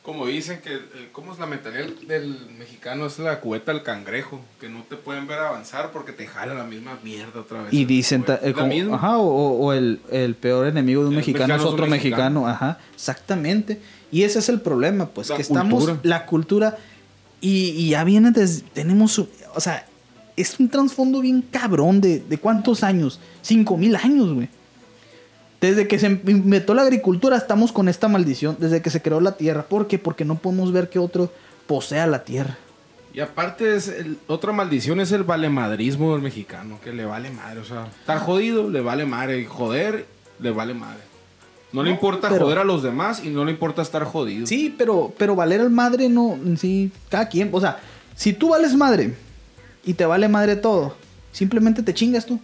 Como 0.10 0.26
dicen 0.26 0.60
que, 0.64 0.74
eh, 0.74 1.10
¿cómo 1.12 1.34
es 1.34 1.38
la 1.38 1.45
mentalidad 1.45 1.86
del 2.07 2.36
mexicano? 2.57 3.05
Es 3.05 3.20
la 3.20 3.39
cubeta 3.41 3.72
del 3.72 3.84
cangrejo, 3.84 4.41
que 4.60 4.68
no 4.68 4.82
te 4.82 4.95
pueden 4.95 5.28
ver 5.28 5.38
avanzar 5.38 5.91
porque 5.91 6.14
te 6.14 6.26
jala 6.26 6.55
la 6.55 6.64
misma 6.64 6.97
mierda 7.03 7.41
otra 7.41 7.62
vez. 7.62 7.72
Y 7.72 7.86
dicen, 7.86 8.26
eh, 8.41 8.53
como- 8.53 8.95
ajá, 8.95 9.20
o, 9.20 9.51
o 9.60 9.72
el, 9.72 10.01
el 10.12 10.34
peor 10.34 10.66
enemigo 10.66 11.03
de 11.03 11.10
un 11.10 11.16
mexicano 11.16 11.43
es 11.43 11.49
mexicano 11.51 11.70
es 11.70 11.74
otro 11.74 11.86
mexicano. 11.86 12.41
mexicano. 12.41 12.47
ajá, 12.47 12.80
exactamente. 12.95 13.80
Y 14.12 14.24
ese 14.24 14.39
es 14.39 14.49
el 14.49 14.60
problema, 14.62 15.05
pues, 15.10 15.30
La 15.30 15.36
que 15.36 15.43
estamos, 15.43 15.88
la 16.01 16.26
cultura, 16.26 16.76
y, 17.39 17.70
y 17.78 17.89
ya 17.89 18.03
viene 18.03 18.32
desde, 18.32 18.64
tenemos, 18.74 19.20
o 19.20 19.60
sea, 19.60 19.86
es 20.36 20.60
un 20.60 20.70
trasfondo 20.70 21.22
bien 21.22 21.43
cabrón 21.51 22.01
de, 22.01 22.20
de 22.22 22.38
cuántos 22.39 22.84
años, 22.84 23.20
cinco 23.43 23.78
mil 23.78 23.95
años, 23.95 24.34
güey. 24.34 24.49
Desde 25.62 25.88
que 25.88 25.99
se 25.99 26.07
inventó 26.07 26.74
la 26.74 26.84
agricultura 26.84 27.36
estamos 27.36 27.72
con 27.72 27.89
esta 27.89 28.07
maldición, 28.07 28.55
desde 28.60 28.82
que 28.82 28.89
se 28.89 29.01
creó 29.01 29.20
la 29.20 29.34
tierra. 29.34 29.64
¿Por 29.64 29.88
qué? 29.88 29.99
Porque 29.99 30.24
no 30.24 30.36
podemos 30.36 30.72
ver 30.72 30.89
que 30.89 30.99
otro 30.99 31.32
posea 31.68 32.07
la 32.07 32.24
tierra. 32.24 32.57
Y 33.14 33.20
aparte, 33.20 33.76
es 33.76 33.88
el- 33.89 34.18
otra 34.28 34.53
maldición 34.53 35.01
es 35.01 35.12
el 35.12 35.24
valemadrismo 35.24 36.14
del 36.14 36.22
mexicano, 36.22 36.80
que 36.84 36.93
le 36.93 37.03
vale 37.05 37.30
madre. 37.32 37.60
O 37.60 37.66
sea, 37.66 37.88
está 37.99 38.20
jodido, 38.20 38.70
le 38.70 38.80
vale 38.82 39.05
madre. 39.05 39.39
Y 39.39 39.45
joder, 39.45 40.05
le 40.39 40.51
vale 40.51 40.74
madre. 40.74 41.01
No, 41.74 41.84
le 41.84 41.91
importa 41.91 42.30
pero- 42.30 42.45
joder 42.45 42.60
a 42.60 42.64
los 42.64 42.82
demás 42.82 43.22
y 43.24 43.30
no 43.30 43.43
le 43.45 43.51
importa 43.51 43.82
estar 43.82 44.03
jodido. 44.05 44.47
Sí, 44.47 44.74
pero, 44.78 45.14
pero 45.18 45.36
valer 45.36 45.60
al 45.62 45.70
madre 45.70 46.07
no, 46.07 46.38
sí, 46.57 46.91
cada 47.10 47.28
quien, 47.28 47.49
o 47.51 47.60
sea, 47.60 47.80
si 48.16 48.34
tú 48.34 48.49
vales 48.49 48.74
madre 48.76 49.14
y 49.86 49.93
te 49.93 50.05
vale 50.05 50.28
madre 50.28 50.55
todo, 50.55 50.95
simplemente 51.32 51.84
te 51.84 51.93
chingas 51.93 52.26
tú. 52.26 52.39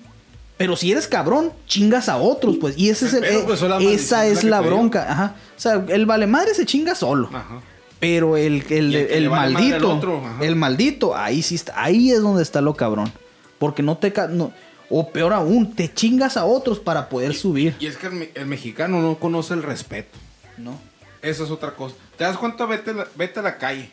Pero 0.58 0.76
si 0.78 0.92
eres 0.92 1.08
cabrón, 1.08 1.52
chingas 1.68 2.08
a 2.08 2.18
otros, 2.18 2.56
pues. 2.62 2.78
Y 2.78 2.90
ese 2.90 3.08
es 3.08 3.14
el, 3.14 3.22
Pero, 3.22 3.40
eh, 3.40 3.44
pues, 3.46 3.62
esa 3.62 4.26
es 4.26 4.44
la 4.46 4.62
bronca, 4.62 5.12
ajá. 5.12 5.36
O 5.58 5.60
sea, 5.60 5.84
el 5.90 6.06
vale 6.06 6.28
madre 6.28 6.54
se 6.54 6.66
chinga 6.66 6.96
solo. 6.96 7.30
Ajá. 7.34 7.62
Pero 8.00 8.38
el, 8.38 8.64
el, 8.70 8.94
el 8.96 9.30
vale 9.30 9.54
maldito, 9.54 9.96
otro, 9.96 10.22
el 10.42 10.56
maldito, 10.56 11.16
ahí 11.16 11.42
sí 11.42 11.56
está, 11.56 11.82
ahí 11.82 12.12
es 12.12 12.22
donde 12.22 12.44
está 12.44 12.62
lo 12.62 12.74
cabrón. 12.76 13.12
Porque 13.58 13.82
no 13.84 13.98
te, 13.98 14.14
no, 14.30 14.52
o 14.90 15.10
peor 15.12 15.34
aún, 15.34 15.74
te 15.74 15.92
chingas 15.94 16.38
a 16.38 16.46
otros 16.46 16.80
para 16.80 17.10
poder 17.10 17.34
subir. 17.34 17.76
Y 17.80 17.88
es 17.88 17.98
que 17.98 18.08
el, 18.08 18.14
me- 18.14 18.30
el 18.36 18.46
mexicano 18.46 19.02
no 19.02 19.16
conoce 19.16 19.54
el 19.54 19.64
respeto. 19.64 20.18
¿No? 20.58 20.80
Esa 21.22 21.44
es 21.44 21.52
otra 21.52 21.72
cosa. 21.72 21.96
¿Te 22.18 22.24
das 22.26 22.38
cuenta? 22.38 22.66
Vete, 22.66 22.92
a 22.92 22.94
la- 22.94 23.08
vete 23.16 23.40
a 23.40 23.44
la 23.44 23.58
calle. 23.58 23.90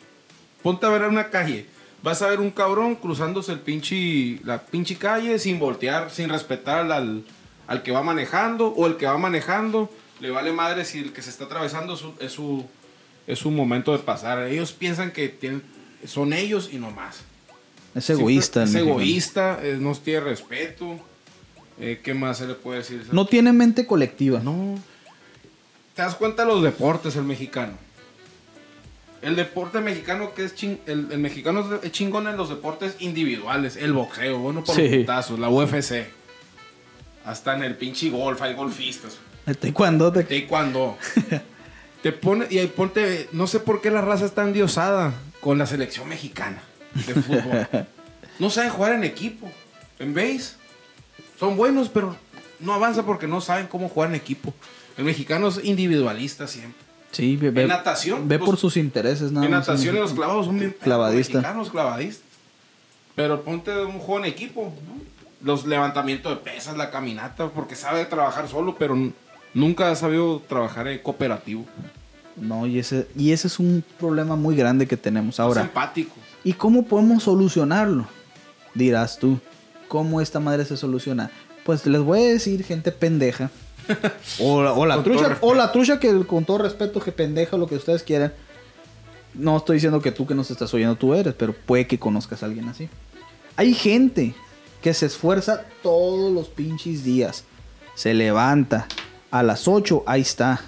Ponte 0.61 0.85
a 0.85 0.89
ver 0.89 1.01
en 1.03 1.09
una 1.09 1.29
calle. 1.29 1.65
Vas 2.03 2.21
a 2.21 2.27
ver 2.27 2.39
un 2.41 2.51
cabrón 2.51 2.95
cruzándose 2.95 3.53
el 3.53 3.59
pinche, 3.59 4.39
la 4.43 4.61
pinche 4.61 4.97
calle 4.97 5.39
sin 5.39 5.57
voltear, 5.57 6.11
sin 6.11 6.29
respetar 6.29 6.91
al- 6.91 7.23
al, 7.67 7.81
que 7.83 7.91
va 7.93 8.03
manejando. 8.03 8.67
O 8.67 8.85
el 8.87 8.97
que 8.97 9.05
va 9.05 9.17
manejando 9.17 9.89
le 10.19 10.29
vale 10.29 10.51
madre 10.51 10.83
si 10.85 10.99
el 10.99 11.13
que 11.13 11.21
se 11.21 11.29
está 11.29 11.45
atravesando 11.45 11.93
es 11.93 11.99
su, 12.01 12.13
es 12.19 12.31
su, 12.33 12.65
es 13.25 13.39
su 13.39 13.51
momento 13.51 13.93
de 13.93 13.99
pasar. 13.99 14.43
Ellos 14.43 14.73
piensan 14.73 15.11
que 15.11 15.29
tienen, 15.29 15.63
son 16.05 16.33
ellos 16.33 16.69
y 16.73 16.77
no 16.77 16.91
más. 16.91 17.21
Es 17.95 18.09
egoísta. 18.09 18.63
el 18.63 18.69
Es 18.69 18.75
egoísta, 18.75 19.59
eh, 19.63 19.77
no 19.79 19.95
tiene 19.95 20.19
respeto. 20.21 20.99
Eh, 21.79 22.01
¿Qué 22.03 22.13
más 22.13 22.37
se 22.39 22.47
le 22.47 22.53
puede 22.55 22.79
decir? 22.79 23.07
No 23.11 23.25
tiene 23.25 23.53
mente 23.53 23.87
colectiva. 23.87 24.39
No. 24.41 24.77
¿Te 25.95 26.01
das 26.01 26.15
cuenta 26.15 26.43
de 26.43 26.49
los 26.51 26.61
deportes, 26.63 27.15
el 27.15 27.23
mexicano? 27.23 27.73
El 29.23 29.35
deporte 29.35 29.79
mexicano 29.79 30.33
que 30.33 30.43
es 30.43 30.55
ching- 30.55 30.79
el, 30.85 31.07
el 31.11 31.17
mexicano 31.19 31.61
es- 31.61 31.83
es 31.85 31.91
chingón 31.91 32.27
en 32.27 32.35
los 32.37 32.49
deportes 32.49 32.97
individuales, 32.99 33.75
el 33.77 33.93
boxeo, 33.93 34.37
bueno 34.39 34.63
por 34.63 34.75
Sí. 34.75 34.87
los 34.89 34.97
putazos, 34.99 35.39
la 35.39 35.49
UFC. 35.49 36.07
Hasta 37.25 37.55
en 37.55 37.63
el 37.63 37.75
pinche 37.77 38.09
golf 38.09 38.41
hay 38.41 38.53
golfistas. 38.53 39.17
El 39.45 39.57
taekwondo 39.57 40.11
te- 40.11 40.23
Taekwondo. 40.23 40.97
te 42.03 42.11
pone 42.11 42.47
y 42.49 42.57
ahí 42.59 42.67
ponte, 42.67 43.29
no 43.31 43.47
sé 43.47 43.59
por 43.61 43.81
qué 43.81 43.89
la 43.91 44.01
raza 44.01 44.25
está 44.25 44.43
endiosada 44.43 45.13
con 45.39 45.57
la 45.57 45.65
selección 45.65 46.07
mexicana 46.09 46.61
de 46.93 47.13
fútbol. 47.15 47.67
no 48.39 48.49
saben 48.49 48.71
jugar 48.71 48.93
en 48.93 49.03
equipo. 49.05 49.49
En 49.99 50.13
base 50.13 50.55
son 51.39 51.55
buenos, 51.55 51.87
pero 51.89 52.15
no 52.59 52.73
avanza 52.73 53.03
porque 53.05 53.27
no 53.27 53.39
saben 53.39 53.67
cómo 53.67 53.87
jugar 53.87 54.09
en 54.09 54.15
equipo. 54.15 54.53
El 54.97 55.05
mexicano 55.05 55.47
es 55.47 55.63
individualista 55.63 56.45
siempre. 56.47 56.81
Sí, 57.13 57.37
ve, 57.37 57.61
En 57.61 57.67
natación, 57.69 58.27
Ve 58.27 58.37
los- 58.37 58.45
por 58.45 58.57
sus 58.57 58.75
intereses, 58.75 59.31
nada 59.31 59.45
en 59.45 59.51
natación 59.53 59.95
y 59.95 59.99
los 59.99 60.11
clavados 60.13 60.47
son 60.47 60.59
bien 60.59 60.75
Clavadista. 60.81 61.33
Los 61.35 61.41
mexicanos 61.43 61.69
clavadistas. 61.69 62.25
Pero 63.15 63.43
ponte 63.43 63.71
un 63.85 63.99
juego 63.99 64.19
en 64.19 64.25
equipo. 64.25 64.73
¿no? 64.85 65.01
Los 65.45 65.65
levantamientos 65.65 66.31
de 66.31 66.37
pesas, 66.43 66.75
la 66.75 66.89
caminata, 66.91 67.49
porque 67.49 67.75
sabe 67.75 68.03
trabajar 68.05 68.47
solo, 68.49 68.75
pero 68.77 68.97
nunca 69.53 69.89
ha 69.91 69.95
sabido 69.95 70.41
trabajar 70.49 70.87
en 70.87 70.99
cooperativo. 70.99 71.65
No, 72.35 72.65
y 72.65 72.79
ese, 72.79 73.07
y 73.15 73.31
ese 73.31 73.47
es 73.47 73.59
un 73.59 73.83
problema 73.99 74.35
muy 74.35 74.55
grande 74.55 74.87
que 74.87 74.97
tenemos 74.97 75.35
es 75.35 75.39
ahora. 75.39 75.61
empático. 75.61 76.15
¿Y 76.43 76.53
cómo 76.53 76.83
podemos 76.85 77.23
solucionarlo? 77.23 78.07
Dirás 78.73 79.19
tú. 79.19 79.39
¿Cómo 79.87 80.19
esta 80.19 80.39
madre 80.39 80.65
se 80.65 80.75
soluciona? 80.75 81.29
Pues 81.63 81.85
les 81.85 82.01
voy 82.01 82.21
a 82.23 82.27
decir, 82.27 82.63
gente 82.63 82.91
pendeja. 82.91 83.51
O 84.39 84.63
la, 84.63 84.97
o 84.97 85.03
trucha, 85.03 85.37
o 85.41 85.53
la 85.53 85.71
trucha 85.71 85.99
que 85.99 86.25
con 86.25 86.45
todo 86.45 86.59
respeto, 86.59 86.99
que 86.99 87.11
pendeja, 87.11 87.57
lo 87.57 87.67
que 87.67 87.75
ustedes 87.75 88.03
quieran. 88.03 88.33
No 89.33 89.57
estoy 89.57 89.75
diciendo 89.77 90.01
que 90.01 90.11
tú 90.11 90.27
que 90.27 90.35
nos 90.35 90.51
estás 90.51 90.73
oyendo 90.73 90.95
tú 90.95 91.13
eres, 91.13 91.33
pero 91.33 91.53
puede 91.53 91.87
que 91.87 91.97
conozcas 91.99 92.43
a 92.43 92.45
alguien 92.45 92.69
así. 92.69 92.87
Hay 93.55 93.73
gente 93.73 94.35
que 94.81 94.93
se 94.93 95.05
esfuerza 95.07 95.65
todos 95.81 96.31
los 96.31 96.47
pinches 96.49 97.03
días. 97.03 97.43
Se 97.95 98.13
levanta. 98.13 98.87
A 99.31 99.41
las 99.43 99.67
8, 99.67 100.03
ahí 100.05 100.21
está. 100.21 100.61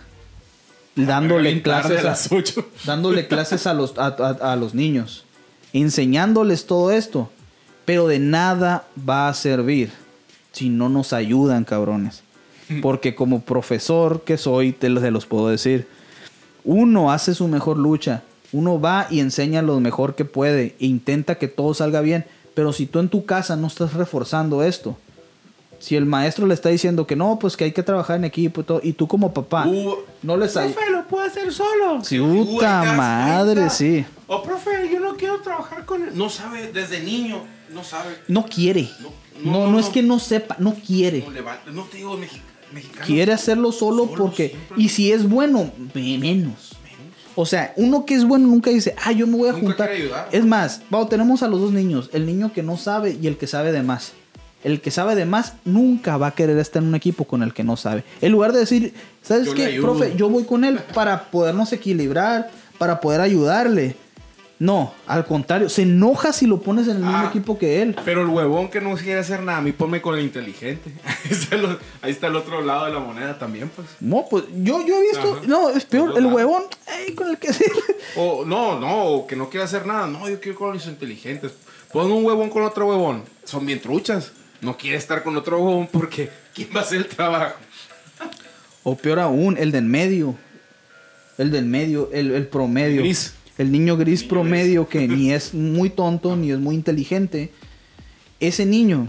Dándole 0.96 1.62
clases 1.62 1.98
a 1.98 2.02
a, 2.02 2.04
las 2.04 2.32
8. 2.32 2.70
dándole 2.86 3.28
clases 3.28 3.68
a 3.68 3.74
los, 3.74 3.98
a, 3.98 4.08
a- 4.08 4.54
a 4.54 4.56
los 4.56 4.74
niños, 4.74 5.26
enseñándoles 5.74 6.66
todo 6.66 6.92
esto, 6.92 7.30
pero 7.84 8.08
de 8.08 8.18
nada 8.20 8.88
va 9.08 9.28
a 9.28 9.34
servir 9.34 9.92
si 10.54 10.70
no 10.70 10.88
nos 10.90 11.12
ayudan, 11.14 11.66
cabrones. 11.66 12.24
Porque 12.82 13.16
como 13.16 13.42
profesor 13.42 14.24
que 14.24 14.38
soy, 14.38 14.72
te 14.72 14.90
los, 14.90 15.04
te 15.04 15.12
los 15.12 15.26
puedo 15.26 15.50
decir, 15.50 15.88
uno 16.64 17.12
hace 17.12 17.34
su 17.36 17.48
mejor 17.48 17.78
lucha, 17.78 18.24
uno 18.52 18.80
va 18.80 19.08
y 19.10 19.20
enseña 19.20 19.62
lo 19.62 19.80
mejor 19.80 20.16
que 20.16 20.26
puede 20.26 20.76
e 20.80 20.86
intenta 20.88 21.36
que 21.36 21.48
todo 21.48 21.74
salga 21.74 22.02
bien, 22.02 22.26
pero 22.54 22.74
si 22.74 22.86
tú 22.86 23.00
en 23.00 23.10
tu 23.10 23.26
casa 23.26 23.56
no 23.56 23.68
estás 23.68 23.94
reforzando 23.94 24.64
esto, 24.64 24.98
si 25.78 25.96
el 25.96 26.06
maestro 26.06 26.48
le 26.48 26.54
está 26.54 26.70
diciendo 26.70 27.06
que 27.06 27.16
no, 27.16 27.38
pues 27.38 27.58
que 27.58 27.66
hay 27.66 27.72
que 27.74 27.84
trabajar 27.84 28.16
en 28.16 28.24
equipo 28.26 28.62
y 28.62 28.64
todo, 28.64 28.80
y 28.82 28.94
tú 28.94 29.08
como 29.08 29.34
papá 29.34 29.68
Uh, 29.68 29.94
no 30.24 30.38
les 30.38 30.56
hay... 30.58 30.72
Profe, 30.72 30.90
lo 30.90 31.06
puedo 31.08 31.24
hacer 31.26 31.52
solo. 31.54 32.04
Sí, 32.04 32.20
Uy, 32.20 32.46
puta 32.46 32.82
¿te 32.82 32.88
das 32.88 32.98
madre, 32.98 33.54
cuenta? 33.56 33.70
sí. 33.74 34.06
O 34.28 34.42
profe, 34.42 34.90
yo 34.92 35.00
no 35.02 35.16
quiero 35.18 35.42
trabajar 35.42 35.86
con 35.86 36.02
él. 36.02 36.10
No 36.16 36.30
sabe, 36.30 36.72
desde 36.72 37.02
niño, 37.04 37.42
no 37.74 37.84
sabe. 37.84 38.16
No 38.28 38.46
quiere. 38.46 38.90
No, 39.02 39.10
No, 39.44 39.52
no, 39.52 39.66
no, 39.66 39.72
no, 39.74 39.80
es 39.80 39.88
no. 39.88 39.92
que 39.92 40.02
no 40.02 40.18
sepa, 40.18 40.56
no 40.60 40.74
quiere. 40.74 41.22
No, 41.28 41.32
le 41.32 41.42
va- 41.42 41.60
no 41.72 41.84
te 41.84 41.98
digo 41.98 42.18
mexi- 42.18 42.40
mexicano. 42.74 43.06
Quiere 43.06 43.34
hacerlo 43.34 43.72
solo, 43.72 44.06
Solo 44.06 44.18
porque... 44.18 44.50
siempre. 44.50 44.82
Y 44.84 44.90
si 44.90 45.12
es 45.12 45.28
bueno, 45.28 45.72
me- 45.94 46.18
menos. 46.18 46.72
O 47.38 47.46
sea, 47.46 47.74
uno 47.76 48.06
que 48.06 48.16
es 48.16 48.24
bueno 48.24 48.48
nunca 48.48 48.70
dice, 48.70 48.96
ah, 49.04 49.12
yo 49.12 49.28
me 49.28 49.36
voy 49.36 49.50
a 49.50 49.52
Nunca 49.52 49.66
juntar. 49.68 49.90
Es 50.32 50.46
más, 50.46 50.82
vamos, 50.90 51.10
tenemos 51.10 51.44
a 51.44 51.50
los 51.50 51.60
dos 51.60 51.74
niños, 51.74 52.10
el 52.14 52.26
niño 52.26 52.54
que 52.54 52.64
no 52.64 52.78
sabe 52.78 53.18
y 53.22 53.28
el 53.28 53.36
que 53.38 53.46
sabe 53.46 53.74
de 53.74 53.84
más. 53.84 54.14
El 54.64 54.80
que 54.80 54.90
sabe 54.90 55.16
de 55.16 55.26
más 55.26 55.54
nunca 55.66 56.16
va 56.18 56.28
a 56.28 56.32
querer 56.32 56.58
estar 56.58 56.82
en 56.82 56.88
un 56.90 56.96
equipo 56.96 57.26
con 57.26 57.44
el 57.44 57.54
que 57.54 57.64
no 57.66 57.76
sabe. 57.76 58.04
En 58.22 58.32
lugar 58.32 58.54
de 58.54 58.60
decir, 58.60 58.94
¿sabes 59.22 59.48
Yo 59.48 59.54
qué, 59.54 59.78
profe? 59.82 60.14
Yo 60.16 60.30
voy 60.30 60.46
con 60.46 60.64
él 60.64 60.80
para 60.94 61.26
podernos 61.30 61.72
equilibrar, 61.74 62.50
para 62.78 63.02
poder 63.02 63.20
ayudarle. 63.22 63.96
No, 64.58 64.94
al 65.06 65.26
contrario, 65.26 65.68
se 65.68 65.82
enoja 65.82 66.32
si 66.32 66.46
lo 66.48 66.62
pones 66.62 66.86
en 66.88 66.96
el 66.98 67.04
mismo 67.04 67.18
Ah. 67.18 67.28
equipo 67.30 67.58
que 67.58 67.82
él. 67.82 67.94
Pero 68.06 68.22
el 68.22 68.28
huevón 68.28 68.70
que 68.70 68.80
no 68.80 68.96
quiere 68.96 69.20
hacer 69.20 69.44
nada, 69.44 69.58
a 69.58 69.62
mí 69.62 69.74
ponme 69.74 70.02
con 70.02 70.16
el 70.18 70.22
inteligente. 70.24 70.94
Ahí 71.06 71.32
está 71.32 71.56
el, 71.56 71.66
ahí 72.02 72.12
está 72.12 72.28
el 72.28 72.36
otro 72.38 72.62
lado 72.62 72.86
de 72.86 72.94
la 72.94 73.00
moneda 73.00 73.38
también, 73.38 73.70
pues. 73.76 73.88
No, 74.00 74.26
pues 74.30 74.46
yo, 74.56 74.86
yo 74.86 74.96
he 74.98 75.02
visto. 75.02 75.34
Ajá. 75.34 75.42
No, 75.48 75.70
es 75.72 75.84
peor. 75.84 76.18
El 76.18 76.28
huevón, 76.28 76.64
ey, 76.88 77.14
con 77.14 77.28
el 77.30 77.38
que 77.38 77.52
se. 77.52 77.66
O 78.16 78.46
no, 78.46 78.80
no, 78.80 79.04
o 79.06 79.28
que 79.28 79.36
no 79.36 79.50
quiere 79.50 79.66
hacer 79.66 79.86
nada. 79.86 80.08
No, 80.08 80.30
yo 80.30 80.40
quiero 80.40 80.58
con 80.58 80.74
los 80.74 80.88
inteligentes. 80.88 81.52
Pon 81.92 82.10
un 82.12 82.24
huevón 82.26 82.50
con 82.50 82.64
otro 82.64 82.88
huevón. 82.88 83.24
Son 83.44 83.66
bien 83.66 83.82
truchas. 83.82 84.32
No 84.62 84.78
quiere 84.78 84.98
estar 84.98 85.22
con 85.22 85.36
otro 85.36 85.60
huevón 85.60 85.88
porque 85.92 86.30
¿quién 86.56 86.70
va 86.74 86.80
a 86.80 86.84
hacer 86.84 87.00
el 87.00 87.08
trabajo? 87.08 87.56
O 88.84 88.96
peor 88.96 89.20
aún, 89.20 89.58
el 89.58 89.72
del 89.74 89.84
medio. 89.86 90.36
El 91.38 91.52
del 91.52 91.66
medio, 91.66 92.10
el, 92.14 92.32
el 92.32 92.48
promedio. 92.48 93.02
Gris. 93.02 93.34
El 93.58 93.72
niño 93.72 93.98
gris 93.98 94.22
Niño 94.22 94.30
promedio 94.30 94.88
que 94.88 95.08
ni 95.08 95.32
es 95.32 95.54
muy 95.54 95.90
tonto 95.90 96.36
ni 96.36 96.52
es 96.52 96.60
muy 96.60 96.76
inteligente. 96.76 97.52
Ese 98.40 98.66
niño 98.66 99.08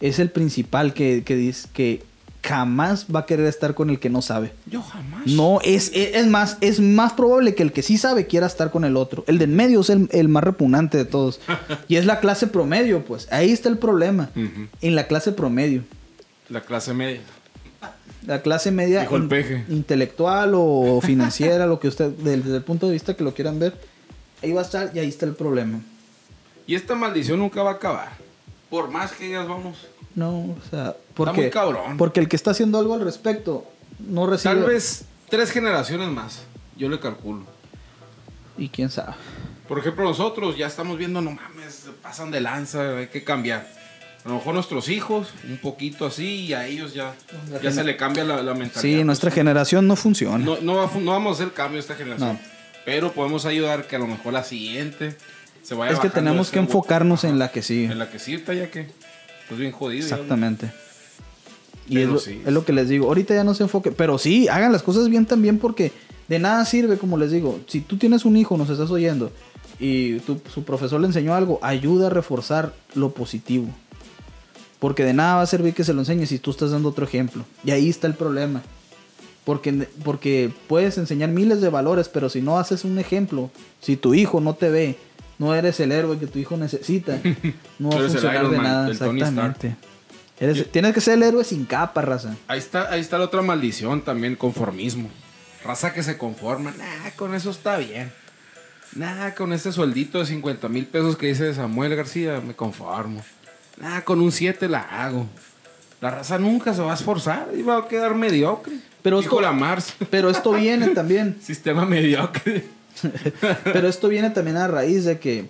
es 0.00 0.18
el 0.18 0.30
principal 0.30 0.92
que, 0.94 1.22
que 1.24 1.34
dice 1.36 1.68
que 1.72 2.02
jamás 2.42 3.06
va 3.14 3.20
a 3.20 3.26
querer 3.26 3.46
estar 3.46 3.74
con 3.74 3.90
el 3.90 3.98
que 3.98 4.10
no 4.10 4.22
sabe. 4.22 4.52
Yo 4.66 4.82
jamás. 4.82 5.26
No, 5.26 5.60
es, 5.62 5.90
es, 5.94 6.14
es 6.14 6.26
más, 6.26 6.56
es 6.60 6.80
más 6.80 7.12
probable 7.12 7.54
que 7.54 7.62
el 7.62 7.72
que 7.72 7.82
sí 7.82 7.98
sabe 7.98 8.26
quiera 8.26 8.46
estar 8.46 8.70
con 8.70 8.84
el 8.84 8.96
otro. 8.96 9.24
El 9.26 9.38
del 9.38 9.50
medio 9.50 9.80
es 9.80 9.90
el, 9.90 10.08
el 10.12 10.28
más 10.28 10.44
repugnante 10.44 10.96
de 10.96 11.04
todos. 11.04 11.40
y 11.88 11.96
es 11.96 12.06
la 12.06 12.20
clase 12.20 12.46
promedio, 12.46 13.04
pues. 13.04 13.28
Ahí 13.30 13.50
está 13.50 13.68
el 13.68 13.78
problema. 13.78 14.30
En 14.80 14.94
la 14.94 15.06
clase 15.06 15.32
promedio. 15.32 15.82
La 16.48 16.62
clase 16.62 16.94
media. 16.94 17.20
La 18.26 18.42
clase 18.42 18.70
media 18.70 19.00
Dijo 19.02 19.16
el 19.16 19.22
in- 19.24 19.28
peje. 19.28 19.64
intelectual 19.68 20.52
o 20.54 21.00
financiera, 21.04 21.66
lo 21.66 21.78
que 21.80 21.88
usted, 21.88 22.10
desde 22.10 22.56
el 22.56 22.62
punto 22.62 22.86
de 22.86 22.92
vista 22.92 23.14
que 23.16 23.24
lo 23.24 23.32
quieran 23.34 23.58
ver, 23.58 23.74
ahí 24.42 24.52
va 24.52 24.60
a 24.60 24.64
estar 24.64 24.90
y 24.94 24.98
ahí 24.98 25.08
está 25.08 25.24
el 25.26 25.34
problema. 25.34 25.80
Y 26.66 26.74
esta 26.74 26.94
maldición 26.94 27.38
nunca 27.38 27.62
va 27.62 27.70
a 27.70 27.74
acabar. 27.74 28.10
Por 28.68 28.90
más 28.90 29.12
que 29.12 29.24
digas, 29.26 29.48
vamos. 29.48 29.86
No, 30.14 30.30
o 30.40 30.56
sea, 30.70 30.94
porque, 31.14 31.40
muy 31.42 31.50
cabrón. 31.50 31.96
porque 31.96 32.20
el 32.20 32.28
que 32.28 32.36
está 32.36 32.50
haciendo 32.50 32.78
algo 32.78 32.94
al 32.94 33.00
respecto 33.00 33.64
no 33.98 34.26
recibe. 34.26 34.54
Tal 34.54 34.64
vez 34.64 35.04
tres 35.30 35.50
generaciones 35.50 36.08
más. 36.10 36.42
Yo 36.76 36.88
le 36.88 37.00
calculo. 37.00 37.44
Y 38.58 38.68
quién 38.68 38.90
sabe. 38.90 39.14
Por 39.68 39.78
ejemplo, 39.78 40.04
nosotros 40.04 40.56
ya 40.58 40.66
estamos 40.66 40.98
viendo, 40.98 41.20
no 41.20 41.30
mames, 41.30 41.86
pasan 42.02 42.30
de 42.30 42.40
lanza, 42.40 42.98
hay 42.98 43.06
que 43.08 43.22
cambiar. 43.24 43.66
A 44.28 44.32
lo 44.32 44.36
mejor 44.40 44.52
nuestros 44.52 44.90
hijos, 44.90 45.28
un 45.48 45.56
poquito 45.56 46.04
así, 46.04 46.44
y 46.44 46.52
a 46.52 46.66
ellos 46.66 46.92
ya, 46.92 47.14
ya 47.62 47.72
se 47.72 47.82
le 47.82 47.96
cambia 47.96 48.24
la, 48.24 48.42
la 48.42 48.52
mentalidad. 48.52 48.98
Sí, 48.98 49.02
nuestra 49.02 49.30
generación 49.30 49.86
no 49.86 49.96
funciona. 49.96 50.44
No, 50.44 50.58
no, 50.60 50.74
va 50.74 50.84
a 50.84 50.88
fu- 50.88 51.00
no 51.00 51.12
vamos 51.12 51.40
a 51.40 51.42
hacer 51.42 51.54
cambio 51.54 51.80
esta 51.80 51.94
generación. 51.94 52.34
No. 52.34 52.38
Pero 52.84 53.12
podemos 53.12 53.46
ayudar 53.46 53.86
que 53.86 53.96
a 53.96 53.98
lo 53.98 54.06
mejor 54.06 54.34
la 54.34 54.44
siguiente 54.44 55.16
se 55.62 55.74
vaya 55.74 55.92
es 55.94 55.98
que 55.98 56.10
tenemos 56.10 56.50
que 56.50 56.58
enfocarnos 56.58 57.24
en 57.24 57.38
la 57.38 57.50
que 57.50 57.62
sigue. 57.62 57.86
En 57.90 57.98
la 57.98 58.10
que 58.10 58.18
está 58.18 58.52
ya 58.52 58.70
que. 58.70 58.88
Pues 59.48 59.58
bien 59.58 59.72
jodido. 59.72 60.02
Exactamente. 60.04 60.70
Y 61.88 61.98
es 62.02 62.08
lo, 62.08 62.18
sí. 62.18 62.42
es 62.44 62.52
lo 62.52 62.66
que 62.66 62.74
les 62.74 62.90
digo. 62.90 63.06
Ahorita 63.06 63.34
ya 63.34 63.44
no 63.44 63.54
se 63.54 63.62
enfoque. 63.62 63.92
Pero 63.92 64.18
sí, 64.18 64.46
hagan 64.48 64.72
las 64.72 64.82
cosas 64.82 65.08
bien 65.08 65.24
también 65.24 65.58
porque 65.58 65.90
de 66.28 66.38
nada 66.38 66.66
sirve, 66.66 66.98
como 66.98 67.16
les 67.16 67.30
digo. 67.30 67.60
Si 67.66 67.80
tú 67.80 67.96
tienes 67.96 68.26
un 68.26 68.36
hijo, 68.36 68.58
nos 68.58 68.68
estás 68.68 68.90
oyendo, 68.90 69.32
y 69.80 70.18
tu, 70.20 70.38
su 70.52 70.64
profesor 70.64 71.00
le 71.00 71.06
enseñó 71.06 71.34
algo, 71.34 71.58
ayuda 71.62 72.08
a 72.08 72.10
reforzar 72.10 72.74
lo 72.94 73.12
positivo. 73.12 73.68
Porque 74.78 75.04
de 75.04 75.12
nada 75.12 75.36
va 75.36 75.42
a 75.42 75.46
servir 75.46 75.74
que 75.74 75.84
se 75.84 75.92
lo 75.92 76.00
enseñes 76.00 76.28
si 76.28 76.38
tú 76.38 76.50
estás 76.52 76.70
dando 76.70 76.88
otro 76.90 77.04
ejemplo. 77.04 77.44
Y 77.64 77.70
ahí 77.72 77.88
está 77.88 78.06
el 78.06 78.14
problema. 78.14 78.62
Porque, 79.44 79.88
porque 80.04 80.52
puedes 80.68 80.98
enseñar 80.98 81.30
miles 81.30 81.60
de 81.60 81.68
valores, 81.70 82.08
pero 82.08 82.28
si 82.28 82.42
no 82.42 82.58
haces 82.58 82.84
un 82.84 82.98
ejemplo, 82.98 83.50
si 83.80 83.96
tu 83.96 84.14
hijo 84.14 84.40
no 84.40 84.54
te 84.54 84.68
ve, 84.68 84.98
no 85.38 85.54
eres 85.54 85.80
el 85.80 85.90
héroe 85.92 86.18
que 86.18 86.26
tu 86.26 86.38
hijo 86.38 86.56
necesita, 86.56 87.18
no 87.78 87.90
va 87.90 87.96
a 87.96 88.08
funcionar 88.08 88.50
de 88.50 88.56
Man, 88.56 88.62
nada. 88.66 88.90
Exactamente. 88.90 89.76
Eres- 90.38 90.70
tienes 90.70 90.92
que 90.94 91.00
ser 91.00 91.14
el 91.14 91.22
héroe 91.22 91.44
sin 91.44 91.64
capa, 91.64 92.02
raza. 92.02 92.36
Ahí 92.46 92.58
está, 92.58 92.92
ahí 92.92 93.00
está 93.00 93.18
la 93.18 93.24
otra 93.24 93.42
maldición 93.42 94.02
también, 94.02 94.36
conformismo. 94.36 95.08
Raza 95.64 95.92
que 95.92 96.02
se 96.02 96.16
conforma. 96.18 96.72
Nah, 96.78 97.10
con 97.16 97.34
eso 97.34 97.50
está 97.50 97.78
bien. 97.78 98.12
Nah, 98.94 99.30
con 99.34 99.52
este 99.52 99.72
sueldito 99.72 100.18
de 100.18 100.26
50 100.26 100.68
mil 100.68 100.86
pesos 100.86 101.16
que 101.16 101.26
dice 101.26 101.52
Samuel 101.54 101.96
García, 101.96 102.40
me 102.40 102.54
conformo. 102.54 103.24
Nah, 103.80 104.00
con 104.02 104.20
un 104.20 104.32
7 104.32 104.68
la 104.68 104.80
hago. 104.80 105.26
La 106.00 106.10
raza 106.10 106.38
nunca 106.38 106.72
se 106.74 106.82
va 106.82 106.92
a 106.92 106.94
esforzar 106.94 107.48
y 107.56 107.62
va 107.62 107.78
a 107.78 107.88
quedar 107.88 108.14
mediocre. 108.14 108.74
Pero 109.02 109.20
Dijo 109.20 109.36
esto- 109.36 109.40
la 109.42 109.52
Mars. 109.52 109.94
Pero 110.10 110.30
esto 110.30 110.52
viene 110.52 110.88
también. 110.94 111.36
Sistema 111.42 111.84
mediocre. 111.86 112.64
Pero 113.64 113.88
esto 113.88 114.08
viene 114.08 114.30
también 114.30 114.56
a 114.56 114.66
raíz 114.66 115.04
de 115.04 115.18
que 115.20 115.46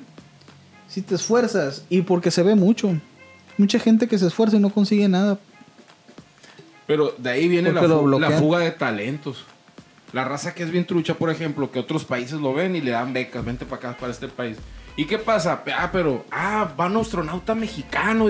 si 0.89 1.01
te 1.03 1.15
esfuerzas 1.15 1.85
y 1.89 2.03
porque 2.03 2.31
se 2.31 2.43
ve 2.43 2.55
mucho. 2.55 2.93
Mucha 3.57 3.79
gente 3.79 4.07
que 4.07 4.19
se 4.19 4.27
esfuerza 4.27 4.57
y 4.57 4.61
no 4.61 4.71
consigue 4.71 5.09
nada. 5.09 5.39
Pero 6.87 7.15
de 7.19 7.31
ahí 7.31 7.49
viene 7.49 7.73
la, 7.73 7.83
fu- 7.83 8.39
fuga 8.39 8.61
de 8.61 8.71
talentos. 8.71 9.45
La 10.13 10.25
raza 10.25 10.55
que 10.55 10.63
es 10.63 10.71
bien 10.71 10.87
trucha, 10.87 11.15
por 11.15 11.29
ejemplo, 11.31 11.71
que 11.71 11.79
otros 11.79 12.05
países 12.05 12.41
lo 12.41 12.55
ven 12.55 12.77
y 12.77 12.81
le 12.81 12.93
dan 12.93 13.13
becas, 13.13 13.45
vente 13.45 13.67
para 13.67 13.91
acá, 13.91 13.99
para 14.01 14.13
este 14.13 14.29
país. 14.29 14.57
¿Y 14.99 15.05
qué 15.05 15.17
pasa? 15.17 15.63
Ah, 15.77 15.91
pero, 15.93 16.25
ah, 16.33 16.75
va 16.79 16.87
un 16.87 16.97
astronauta 16.97 17.55
mexicano. 17.55 18.29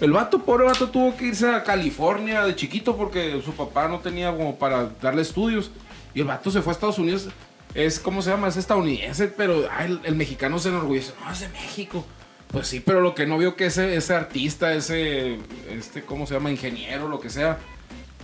El 0.00 0.12
vato, 0.12 0.42
pobre 0.42 0.64
vato, 0.64 0.88
tuvo 0.88 1.16
que 1.16 1.26
irse 1.26 1.48
a 1.48 1.62
California 1.62 2.42
de 2.42 2.56
chiquito 2.56 2.96
porque 2.96 3.40
su 3.44 3.52
papá 3.52 3.86
no 3.86 4.00
tenía 4.00 4.32
como 4.36 4.56
para 4.56 4.90
darle 5.00 5.22
estudios. 5.22 5.70
Y 6.12 6.20
el 6.22 6.26
vato 6.26 6.50
se 6.50 6.62
fue 6.62 6.72
a 6.72 6.74
Estados 6.74 6.98
Unidos. 6.98 7.28
Es, 7.74 8.00
¿cómo 8.00 8.22
se 8.22 8.30
llama? 8.30 8.48
Es 8.48 8.56
estadounidense, 8.56 9.28
pero 9.28 9.68
ah, 9.70 9.84
el, 9.84 10.00
el 10.02 10.16
mexicano 10.16 10.58
se 10.58 10.70
enorgullece. 10.70 11.12
No, 11.24 11.30
es 11.30 11.38
de 11.40 11.48
México. 11.50 12.04
Pues 12.48 12.66
sí, 12.66 12.80
pero 12.80 13.00
lo 13.00 13.14
que 13.14 13.24
no 13.28 13.38
vio 13.38 13.54
que 13.54 13.66
ese, 13.66 13.94
ese 13.94 14.12
artista, 14.12 14.74
ese, 14.74 15.38
este, 15.70 16.02
¿cómo 16.02 16.26
se 16.26 16.34
llama? 16.34 16.50
Ingeniero, 16.50 17.06
lo 17.08 17.20
que 17.20 17.30
sea, 17.30 17.58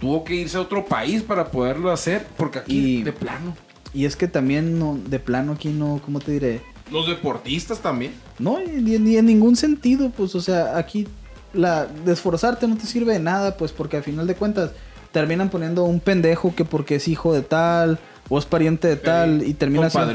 tuvo 0.01 0.25
que 0.25 0.35
irse 0.35 0.57
a 0.57 0.63
otro 0.63 0.85
país 0.87 1.23
para 1.23 1.53
poderlo 1.53 1.93
hacer, 1.93 2.27
porque 2.37 2.59
aquí 2.59 2.99
Y- 2.99 3.03
de 3.05 3.13
plano. 3.13 3.57
Y 3.95 4.07
es 4.07 4.17
que 4.17 4.27
también 4.27 4.77
no, 4.81 4.99
de 5.07 5.21
plano 5.21 5.53
aquí 5.53 5.69
no, 5.69 6.01
¿cómo 6.05 6.19
te 6.19 6.33
diré? 6.33 6.63
Los 6.91 7.09
deportistas 7.09 7.81
también. 7.81 8.13
No, 8.39 8.59
ni, 8.61 8.99
ni 8.99 9.17
en 9.17 9.27
ningún 9.27 9.57
sentido, 9.57 10.11
pues, 10.11 10.35
o 10.35 10.41
sea, 10.41 10.77
aquí 10.79 11.07
la 11.53 11.87
de 11.87 12.13
esforzarte 12.13 12.69
no 12.69 12.77
te 12.77 12.87
sirve 12.87 13.15
de 13.15 13.19
nada, 13.21 13.57
pues, 13.57 13.73
porque 13.73 13.97
al 13.97 14.03
final 14.03 14.27
de 14.27 14.35
cuentas 14.35 14.71
terminan 15.13 15.49
poniendo 15.49 15.85
un 15.85 16.01
pendejo 16.01 16.55
que 16.55 16.65
porque 16.65 16.97
es 16.97 17.09
hijo 17.09 17.33
de 17.33 17.43
tal 17.43 17.99
o 18.29 18.39
es 18.39 18.45
pariente 18.45 18.87
de 18.89 18.97
tal 18.97 19.43
y 19.47 19.55
termina 19.55 19.89
siendo, 19.89 20.13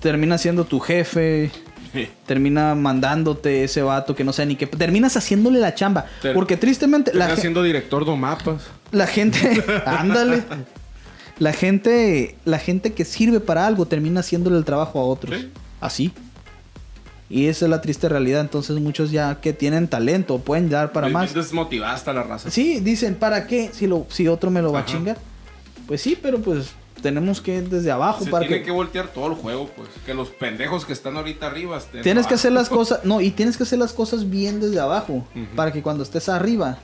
termina 0.00 0.38
siendo 0.38 0.64
tu 0.64 0.78
jefe, 0.78 1.50
termina 2.26 2.74
mandándote 2.74 3.64
ese 3.64 3.82
vato 3.82 4.14
que 4.14 4.22
no 4.24 4.32
sé 4.32 4.46
ni 4.46 4.54
qué, 4.56 4.66
terminas 4.66 5.16
haciéndole 5.16 5.58
la 5.58 5.74
chamba, 5.74 6.06
Ter- 6.22 6.34
porque 6.34 6.56
tristemente 6.56 7.12
la, 7.12 7.20
Termina 7.26 7.34
ge- 7.36 7.40
siendo 7.40 7.62
director 7.62 8.04
de 8.04 8.16
mapas. 8.16 8.62
la 8.92 9.06
gente, 9.06 9.64
ándale, 9.86 10.42
la 11.38 11.52
gente, 11.52 12.36
la 12.44 12.58
gente 12.58 12.92
que 12.92 13.04
sirve 13.04 13.40
para 13.40 13.66
algo 13.66 13.86
termina 13.86 14.20
haciéndole 14.20 14.56
el 14.58 14.64
trabajo 14.64 15.00
a 15.00 15.04
otros, 15.04 15.34
Sí. 15.40 15.50
Así. 15.80 16.12
Y 17.28 17.46
esa 17.46 17.64
es 17.66 17.70
la 17.70 17.80
triste 17.80 18.08
realidad. 18.08 18.40
Entonces 18.40 18.78
muchos 18.80 19.10
ya 19.10 19.40
que 19.40 19.52
tienen 19.52 19.88
talento 19.88 20.38
pueden 20.38 20.68
dar 20.70 20.92
para 20.92 21.08
más. 21.08 21.34
desmotivada 21.34 21.94
hasta 21.94 22.12
la 22.12 22.22
raza. 22.22 22.50
Sí, 22.50 22.80
dicen, 22.80 23.14
¿para 23.14 23.46
qué? 23.46 23.70
Si, 23.72 23.86
lo, 23.86 24.06
si 24.08 24.28
otro 24.28 24.50
me 24.50 24.62
lo 24.62 24.72
va 24.72 24.80
a 24.80 24.84
chingar. 24.84 25.18
Pues 25.86 26.02
sí, 26.02 26.18
pero 26.20 26.40
pues 26.40 26.72
tenemos 27.02 27.40
que 27.40 27.56
ir 27.56 27.68
desde 27.68 27.90
abajo 27.90 28.24
Se 28.24 28.30
para 28.30 28.46
tiene 28.46 28.60
que... 28.62 28.66
que... 28.66 28.70
voltear 28.72 29.08
todo 29.08 29.28
el 29.28 29.34
juego, 29.34 29.68
pues. 29.76 29.88
Que 30.04 30.14
los 30.14 30.28
pendejos 30.30 30.84
que 30.84 30.92
están 30.92 31.16
ahorita 31.16 31.46
arriba 31.46 31.78
estén 31.78 32.02
Tienes 32.02 32.26
que 32.26 32.34
hacer 32.34 32.52
las 32.52 32.68
cosas... 32.70 33.04
No, 33.04 33.20
y 33.20 33.30
tienes 33.30 33.56
que 33.56 33.64
hacer 33.64 33.78
las 33.78 33.92
cosas 33.92 34.28
bien 34.30 34.60
desde 34.60 34.80
abajo. 34.80 35.26
Para 35.54 35.72
que 35.72 35.82
cuando 35.82 36.02
estés 36.02 36.28
arriba 36.28 36.78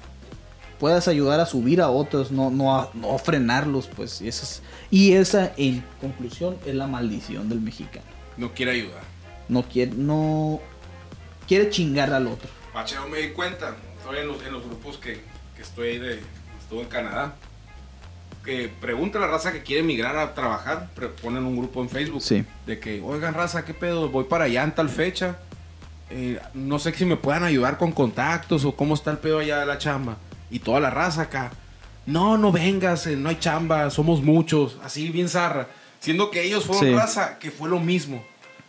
puedas 0.79 1.07
ayudar 1.07 1.39
a 1.39 1.47
subir 1.47 1.81
a 1.81 1.91
otros, 1.91 2.33
no, 2.33 2.51
no, 2.51 2.77
a, 2.77 2.91
no 2.95 3.17
frenarlos, 3.19 3.89
pues. 3.95 4.21
Y 4.21 4.29
esa, 4.29 4.43
es, 4.43 4.63
y 4.91 5.13
esa, 5.13 5.53
en 5.57 5.85
conclusión, 6.01 6.57
es 6.67 6.75
la 6.75 6.89
maldición 6.89 7.49
del 7.49 7.61
mexicano. 7.61 8.05
No 8.37 8.53
quiere 8.53 8.73
ayudar. 8.73 9.03
No 9.49 9.63
quiere, 9.63 9.93
no... 9.95 10.61
Quiere 11.47 11.71
chingar 11.71 12.13
al 12.13 12.27
otro. 12.29 12.49
Macheo 12.75 13.07
me 13.09 13.19
di 13.19 13.29
cuenta, 13.31 13.75
estoy 13.99 14.19
en 14.19 14.29
los, 14.29 14.43
en 14.45 14.53
los 14.53 14.65
grupos 14.65 14.97
que, 14.97 15.21
que 15.57 15.63
estoy 15.63 15.89
ahí 15.89 15.99
de, 15.99 16.21
estuve 16.61 16.83
en 16.83 16.89
Canadá, 16.89 17.35
que 18.45 18.69
pregunta 18.81 19.19
a 19.19 19.21
la 19.23 19.27
raza 19.27 19.53
que 19.53 19.63
quiere 19.63 19.83
emigrar 19.83 20.17
a 20.17 20.35
trabajar, 20.35 20.89
ponen 21.21 21.45
un 21.45 21.57
grupo 21.57 21.83
en 21.83 21.89
Facebook, 21.91 22.23
Sí. 22.23 22.45
de 22.67 22.79
que, 22.81 23.03
oigan 23.03 23.35
raza, 23.35 23.65
¿qué 23.65 23.75
pedo? 23.75 24.09
Voy 24.09 24.25
para 24.25 24.45
allá 24.45 24.63
en 24.65 24.75
tal 24.75 24.89
fecha, 24.89 25.37
eh, 26.11 26.41
no 26.55 26.79
sé 26.79 26.93
si 26.95 27.05
me 27.05 27.17
puedan 27.17 27.45
ayudar 27.45 27.77
con 27.77 27.93
contactos 27.93 28.65
o 28.65 28.75
cómo 28.75 28.95
está 28.95 29.11
el 29.11 29.19
pedo 29.19 29.39
allá 29.41 29.61
de 29.61 29.67
la 29.67 29.79
chamba. 29.79 30.17
Y 30.51 30.59
toda 30.61 30.81
la 30.81 30.91
raza 30.91 31.23
acá, 31.23 31.51
no, 32.07 32.39
no 32.39 32.51
vengas, 32.53 33.07
eh, 33.07 33.17
no 33.17 33.29
hay 33.29 33.37
chamba, 33.39 33.91
somos 33.91 34.23
muchos, 34.23 34.79
así 34.83 35.11
bien 35.11 35.29
zarra. 35.29 35.69
Siendo 36.03 36.31
que 36.31 36.43
ellos 36.43 36.65
fueron 36.67 36.85
Sí. 36.89 36.95
raza 36.95 37.39
que 37.39 37.51
fue 37.51 37.71
lo 37.71 37.79
mismo, 37.81 38.23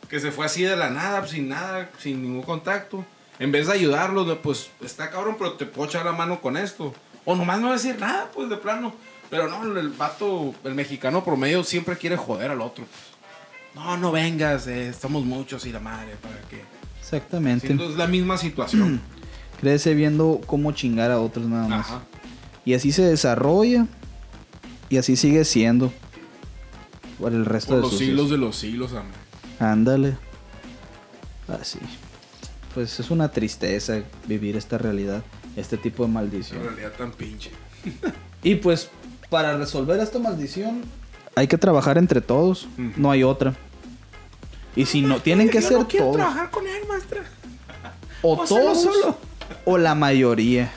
que 0.07 0.19
se 0.21 0.31
fue 0.31 0.45
así 0.45 0.63
de 0.63 0.77
la 0.77 0.89
nada, 0.89 1.27
sin 1.27 1.49
nada, 1.49 1.89
sin 1.99 2.21
ningún 2.21 2.43
contacto. 2.43 3.03
En 3.39 3.51
vez 3.51 3.67
de 3.67 3.73
ayudarlos, 3.73 4.37
pues 4.43 4.69
está 4.81 5.09
cabrón, 5.09 5.35
pero 5.37 5.53
te 5.53 5.65
puedo 5.65 5.89
echar 5.89 6.05
la 6.05 6.11
mano 6.13 6.39
con 6.39 6.55
esto. 6.55 6.93
O 7.25 7.35
nomás 7.35 7.59
no 7.59 7.71
decir 7.73 7.97
nada, 7.99 8.29
pues 8.33 8.49
de 8.49 8.57
plano. 8.57 8.93
Pero 9.31 9.49
no, 9.49 9.79
el 9.79 9.89
vato, 9.89 10.53
el 10.63 10.75
mexicano 10.75 11.23
promedio 11.25 11.63
siempre 11.63 11.97
quiere 11.97 12.15
joder 12.15 12.51
al 12.51 12.61
otro. 12.61 12.85
pues. 12.85 13.83
no, 13.83 13.97
no 13.97 14.11
vengas, 14.11 14.67
eh, 14.67 14.87
estamos 14.87 15.25
muchos 15.25 15.65
y 15.65 15.71
la 15.71 15.79
madre, 15.79 16.15
¿para 16.21 16.39
qué? 16.49 16.61
Exactamente. 16.99 17.65
Siento, 17.65 17.89
es 17.89 17.95
la 17.95 18.05
misma 18.07 18.37
situación. 18.37 19.01
Crece 19.59 19.95
viendo 19.95 20.39
cómo 20.45 20.71
chingar 20.73 21.09
a 21.09 21.19
otros 21.19 21.47
nada 21.47 21.67
más. 21.67 21.87
Ajá. 21.87 22.03
Y 22.63 22.75
así 22.75 22.91
se 22.91 23.01
desarrolla. 23.01 23.87
Y 24.89 24.97
así 24.97 25.15
sigue 25.15 25.43
siendo. 25.45 25.91
Por 27.19 27.33
el 27.33 27.45
resto 27.45 27.69
Por 27.69 27.77
de 27.77 27.81
los 27.83 27.89
sus 27.91 27.99
siglos 27.99 28.29
de 28.29 28.37
los 28.37 28.55
siglos, 28.55 28.91
amor. 28.93 29.11
Ándale. 29.59 30.17
Así. 31.47 31.79
Pues 32.73 32.99
es 32.99 33.11
una 33.11 33.29
tristeza 33.29 34.01
vivir 34.27 34.55
esta 34.57 34.77
realidad, 34.77 35.23
este 35.55 35.77
tipo 35.77 36.05
de 36.05 36.11
maldición. 36.11 36.63
realidad 36.63 36.91
tan 36.97 37.11
pinche. 37.11 37.51
Y 38.45 38.55
pues 38.55 38.89
para 39.29 39.55
resolver 39.57 39.97
esta 40.01 40.19
maldición 40.19 40.81
hay 41.33 41.47
que 41.47 41.57
trabajar 41.57 41.97
entre 41.97 42.19
todos, 42.19 42.67
no 42.97 43.09
hay 43.09 43.23
otra. 43.23 43.53
Y 44.75 44.85
si 44.85 45.01
no 45.01 45.21
tienen 45.21 45.49
que 45.49 45.61
Yo 45.61 45.67
ser 45.69 45.77
no 45.79 45.87
quiero 45.87 46.05
todos, 46.07 46.17
trabajar 46.17 46.49
con 46.51 46.67
él, 46.67 46.81
maestra. 46.89 47.21
o 48.21 48.43
todos 48.45 48.81
solo. 48.83 49.17
o 49.63 49.77
la 49.77 49.95
mayoría. 49.95 50.73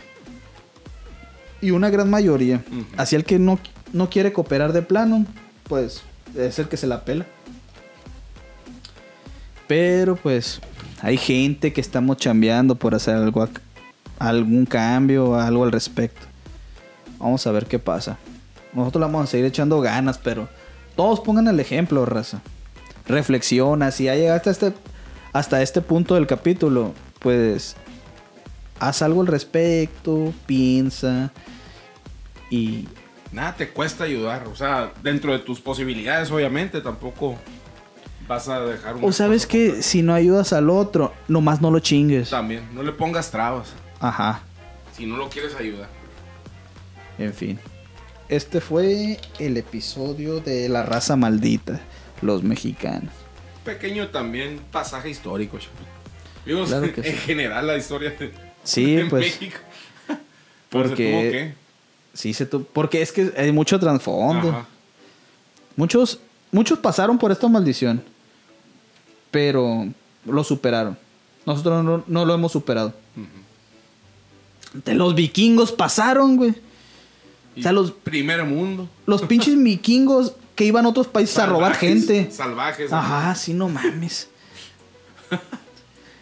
Y 1.61 1.72
una 1.72 1.91
gran 1.91 2.09
mayoría. 2.09 2.62
Ujú. 2.70 2.84
Así 2.97 3.16
el 3.16 3.24
que 3.24 3.39
no, 3.41 3.59
no 3.93 4.09
quiere 4.11 4.32
cooperar 4.32 4.72
de 4.72 4.82
plano, 4.82 5.26
pues 5.64 6.03
es 6.37 6.59
el 6.59 6.68
que 6.68 6.76
se 6.76 6.87
la 6.87 7.05
pela. 7.05 7.26
Pero 9.66 10.16
pues 10.16 10.61
hay 11.03 11.16
gente 11.16 11.72
que 11.72 11.80
estamos 11.80 12.16
chambeando 12.18 12.76
por 12.76 12.95
hacer 12.95 13.16
algo, 13.16 13.49
algún 14.18 14.66
cambio, 14.66 15.39
algo 15.39 15.64
al 15.64 15.72
respecto. 15.72 16.26
Vamos 17.18 17.47
a 17.47 17.53
ver 17.53 17.66
qué 17.66 17.78
pasa. 17.78 18.18
Nosotros 18.72 19.01
vamos 19.01 19.24
a 19.24 19.26
seguir 19.26 19.47
echando 19.47 19.80
ganas, 19.80 20.18
pero 20.18 20.49
todos 20.95 21.20
pongan 21.20 21.49
el 21.49 21.59
ejemplo, 21.61 22.05
raza. 22.05 22.41
Reflexiona, 23.07 23.91
si 23.91 24.05
ya 24.05 24.14
llegaste 24.14 24.51
hasta 24.51 24.66
este, 24.68 24.80
hasta 25.32 25.62
este 25.62 25.80
punto 25.80 26.14
del 26.14 26.26
capítulo, 26.26 26.93
pues 27.20 27.76
haz 28.78 29.03
algo 29.03 29.20
al 29.20 29.26
respecto, 29.26 30.32
piensa 30.47 31.32
y 32.51 32.87
Nada 33.33 33.55
te 33.57 33.68
cuesta 33.70 34.05
ayudar. 34.05 34.47
O 34.49 34.57
sea, 34.57 34.93
dentro 35.03 35.33
de 35.33 35.39
tus 35.41 35.61
posibilidades, 35.61 36.31
obviamente, 36.31 36.81
tampoco 36.81 37.37
vas 38.29 38.49
a 38.49 38.61
dejar 38.61 38.97
una 38.97 39.07
o 39.07 39.12
sabes 39.12 39.47
que 39.47 39.83
si 39.83 40.03
no 40.03 40.14
ayudas 40.14 40.53
al 40.53 40.70
otro, 40.70 41.12
nomás 41.29 41.61
no 41.61 41.70
lo 41.70 41.79
chingues. 41.81 42.31
También, 42.31 42.62
no 42.74 42.83
le 42.83 42.93
pongas 42.93 43.31
trabas. 43.31 43.68
Ajá, 44.01 44.43
Si 44.97 45.07
no 45.07 45.16
lo 45.16 45.29
quieres 45.29 45.55
ayudar. 45.57 45.89
en 47.18 47.33
fin. 47.33 47.59
Este 48.29 48.61
fue 48.61 49.18
el 49.39 49.57
episodio 49.57 50.41
de 50.41 50.68
la 50.68 50.83
raza 50.83 51.14
maldita, 51.16 51.81
los 52.22 52.43
mexicanos. 52.43 53.12
Pequeño 53.64 54.09
también 54.09 54.61
pasaje 54.72 55.11
histórico. 55.11 55.59
Digo, 56.45 56.64
Claro 56.64 56.93
que 56.95 57.01
en 57.03 57.14
sí. 57.14 57.20
general 57.24 57.66
la 57.68 57.77
historia 57.77 58.11
de, 58.11 58.33
Sí, 58.64 58.97
de 58.97 59.07
pues, 59.07 59.24
México. 59.41 59.59
Porque- 60.70 60.95
que- 60.97 61.66
Sí, 62.17 62.33
se 62.35 62.47
tu- 62.47 62.64
porque 62.64 63.03
es 63.03 63.12
que 63.12 63.33
hay 63.37 63.53
mucho 63.53 63.79
trasfondo. 63.79 64.49
Ajá. 64.49 64.67
Muchos, 65.77 66.19
muchos 66.51 66.79
pasaron 66.79 67.19
por 67.19 67.31
esta 67.31 67.47
maldición, 67.47 68.03
pero 69.31 69.87
lo 70.25 70.43
superaron. 70.43 70.97
Nosotros 71.45 71.85
no, 71.85 72.03
no 72.07 72.25
lo 72.25 72.35
hemos 72.35 72.51
superado. 72.53 72.95
De 74.85 74.95
los 74.95 75.14
vikingos 75.14 75.73
pasaron, 75.73 76.37
güey. 76.37 76.55
O 77.59 77.62
sea, 77.62 77.73
los- 77.73 77.93
Primer 77.93 78.45
mundo. 78.45 78.89
Los 79.07 79.23
pinches 79.23 79.62
vikingos 79.62 80.33
que 80.55 80.64
iban 80.64 80.85
a 80.87 80.89
otros 80.89 81.07
países 81.07 81.39
a 81.39 81.47
robar 81.47 81.75
gente. 81.75 82.31
Salvajes. 82.31 82.93
Ajá, 82.93 83.35
sí, 83.35 83.53
no 83.55 83.69
mames. 83.69 84.29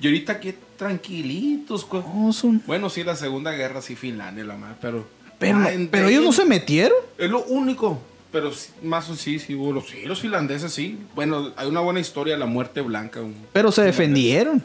Y 0.01 0.07
ahorita 0.09 0.39
qué 0.39 0.55
tranquilitos. 0.77 1.87
son- 2.33 2.63
Bueno, 2.67 2.91
sí, 2.91 3.05
la 3.05 3.17
Segunda 3.17 3.53
Guerra, 3.53 3.81
sí, 3.81 3.97
Finlandia, 3.97 4.45
la 4.45 4.55
madre, 4.57 4.75
pero... 4.81 5.07
Pero, 5.39 5.59
Ah, 5.59 5.71
pero 5.91 6.09
ellos 6.09 6.25
no 6.25 6.33
se 6.33 6.45
metieron. 6.45 6.97
Es 7.19 7.31
lo 7.31 7.43
único. 7.45 8.01
Pero 8.33 8.51
más 8.83 9.09
o 9.11 9.15
sí, 9.17 9.39
sí, 9.39 9.55
hubo 9.55 9.73
los, 9.73 9.89
sí, 9.89 10.03
los 10.07 10.21
finlandeses 10.21 10.73
sí. 10.73 10.99
Bueno, 11.15 11.53
hay 11.57 11.69
una 11.69 11.81
buena 11.81 12.01
historia, 12.01 12.37
la 12.37 12.47
muerte 12.47 12.81
blanca. 12.81 13.21
Pero 13.53 13.71
se 13.71 13.83
defendieron. 13.83 14.65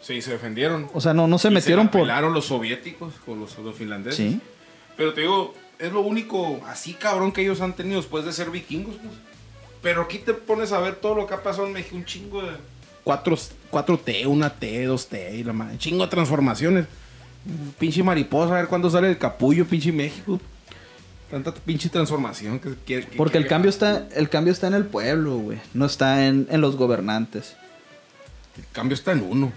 Sí, 0.00 0.22
se 0.22 0.30
defendieron. 0.32 0.88
O 0.94 1.00
sea, 1.00 1.12
no, 1.14 1.26
no 1.26 1.38
se 1.38 1.48
Y 1.48 1.50
metieron 1.50 1.86
la 1.86 1.90
por. 1.90 2.02
pelaron 2.02 2.32
los 2.32 2.46
soviéticos 2.46 3.14
con 3.26 3.40
los, 3.40 3.58
los 3.58 3.74
finlandeses. 3.74 4.16
Sí. 4.16 4.40
Pero 4.96 5.12
te 5.14 5.22
digo, 5.22 5.54
es 5.80 5.92
lo 5.92 6.00
único 6.02 6.60
así 6.66 6.94
cabrón 6.94 7.32
que 7.32 7.42
ellos 7.42 7.60
han 7.60 7.74
tenido 7.74 7.96
después 8.00 8.24
de 8.24 8.32
ser 8.32 8.50
vikingos. 8.50 8.94
pues. 8.96 9.14
Pero 9.82 10.02
aquí 10.02 10.18
te 10.18 10.34
pones 10.34 10.70
a 10.72 10.78
ver 10.80 10.94
todo 10.96 11.14
lo 11.16 11.26
que 11.26 11.34
ha 11.34 11.42
pasado 11.42 11.66
en 11.66 11.72
México, 11.72 11.96
un 11.96 12.04
chingo 12.04 12.42
de 12.42 12.50
4, 13.04 13.36
4T, 13.72 14.26
una 14.26 14.50
T, 14.50 14.88
2T 14.88 15.34
y 15.38 15.44
la 15.44 15.52
madre, 15.52 15.72
un 15.72 15.78
chingo 15.78 16.04
de 16.04 16.10
transformaciones. 16.10 16.86
Pinche 17.78 18.02
mariposa, 18.02 18.52
a 18.54 18.56
ver 18.58 18.68
cuándo 18.68 18.90
sale 18.90 19.08
el 19.10 19.18
capullo, 19.18 19.66
pinche 19.66 19.90
México. 19.92 20.40
Tanta 21.30 21.52
pinche 21.54 21.88
transformación 21.88 22.58
que, 22.58 22.74
que- 22.86 23.02
Porque 23.16 23.38
el 23.38 23.46
cambio 23.46 23.68
está, 23.70 24.08
el 24.14 24.28
cambio 24.28 24.52
está 24.52 24.66
en 24.66 24.74
el 24.74 24.84
pueblo, 24.86 25.36
güey. 25.38 25.58
No 25.74 25.86
está 25.86 26.26
en, 26.26 26.46
en 26.50 26.60
los 26.60 26.76
gobernantes. 26.76 27.54
El 28.56 28.64
cambio 28.72 28.94
está 28.94 29.12
en 29.12 29.22
uno. 29.22 29.52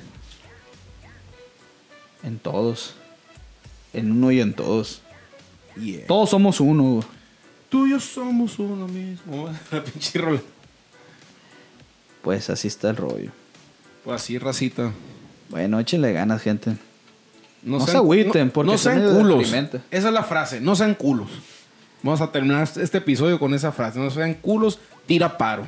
En 2.23 2.39
todos. 2.39 2.93
En 3.93 4.11
uno 4.11 4.31
y 4.31 4.41
en 4.41 4.53
todos. 4.53 5.01
Yeah. 5.81 6.05
Todos 6.07 6.29
somos 6.29 6.59
uno, 6.59 6.83
güey. 6.83 7.03
Tú 7.69 7.87
y 7.87 7.91
yo 7.91 7.99
somos 7.99 8.59
uno 8.59 8.87
mismo. 8.87 9.49
La 9.71 9.83
pinche 9.83 10.19
rola. 10.19 10.41
Pues 12.21 12.49
así 12.49 12.67
está 12.67 12.89
el 12.91 12.97
rollo. 12.97 13.31
Pues 14.03 14.21
así, 14.21 14.37
racita. 14.37 14.91
Bueno, 15.49 15.79
échenle 15.79 16.13
ganas, 16.13 16.41
gente. 16.41 16.75
No 17.63 17.79
se 17.79 17.87
sean- 17.87 17.97
agüiten, 17.97 18.49
porque 18.51 18.71
no 18.71 18.77
se 18.77 18.83
sean 18.95 19.13
culos. 19.15 19.53
Esa 19.91 20.07
es 20.07 20.13
la 20.13 20.23
frase, 20.23 20.59
no 20.61 20.75
sean 20.75 20.95
culos. 20.95 21.29
Vamos 22.03 22.19
a 22.21 22.31
terminar 22.31 22.67
este 22.81 22.97
episodio 22.97 23.37
con 23.39 23.53
esa 23.53 23.71
frase. 23.71 23.99
No 23.99 24.09
sean 24.09 24.33
culos, 24.33 24.79
tira 25.05 25.37
paro. 25.37 25.67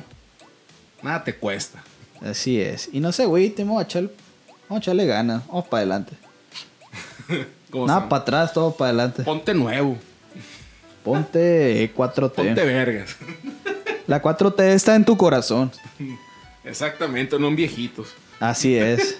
Nada 1.02 1.22
te 1.22 1.34
cuesta. 1.34 1.82
Así 2.20 2.60
es. 2.60 2.88
Y 2.92 3.00
no 3.00 3.12
se 3.12 3.22
agüiten, 3.22 3.66
vamos 3.68 3.84
a, 3.84 3.86
echar- 3.88 4.10
vamos 4.68 4.76
a 4.76 4.78
echarle 4.78 5.06
ganas. 5.06 5.46
Vamos 5.46 5.66
para 5.68 5.78
adelante. 5.82 6.12
Nada 7.72 8.08
para 8.08 8.22
atrás, 8.22 8.52
todo 8.52 8.72
para 8.72 8.90
adelante. 8.90 9.22
Ponte 9.22 9.54
nuevo. 9.54 9.96
Ponte 11.04 11.92
4T. 11.94 12.30
Ponte 12.34 12.64
vergas. 12.64 13.16
La 14.06 14.20
4T 14.22 14.60
está 14.62 14.94
en 14.96 15.04
tu 15.04 15.16
corazón. 15.16 15.70
Exactamente, 16.64 17.38
no 17.38 17.48
en 17.48 17.56
viejitos. 17.56 18.08
Así 18.40 18.74
es. 18.74 19.18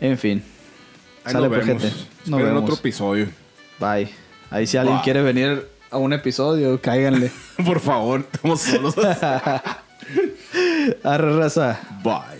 En 0.00 0.18
fin. 0.18 0.42
Ahí 1.24 1.32
Sale, 1.32 1.48
nos 1.48 1.56
pues, 1.56 1.66
vemos. 1.66 1.82
gente. 1.82 1.96
Nos 2.26 2.42
vemos. 2.42 2.62
otro 2.62 2.74
episodio. 2.74 3.28
Bye. 3.78 4.08
Ahí 4.50 4.66
si 4.66 4.76
alguien 4.76 4.96
Bye. 4.96 5.04
quiere 5.04 5.22
venir 5.22 5.68
a 5.90 5.98
un 5.98 6.12
episodio, 6.12 6.80
cáiganle. 6.80 7.30
Por 7.64 7.80
favor, 7.80 8.26
estamos 8.32 8.60
solos. 8.60 8.94
Arre 11.04 11.36
raza. 11.36 11.80
Bye. 12.02 12.35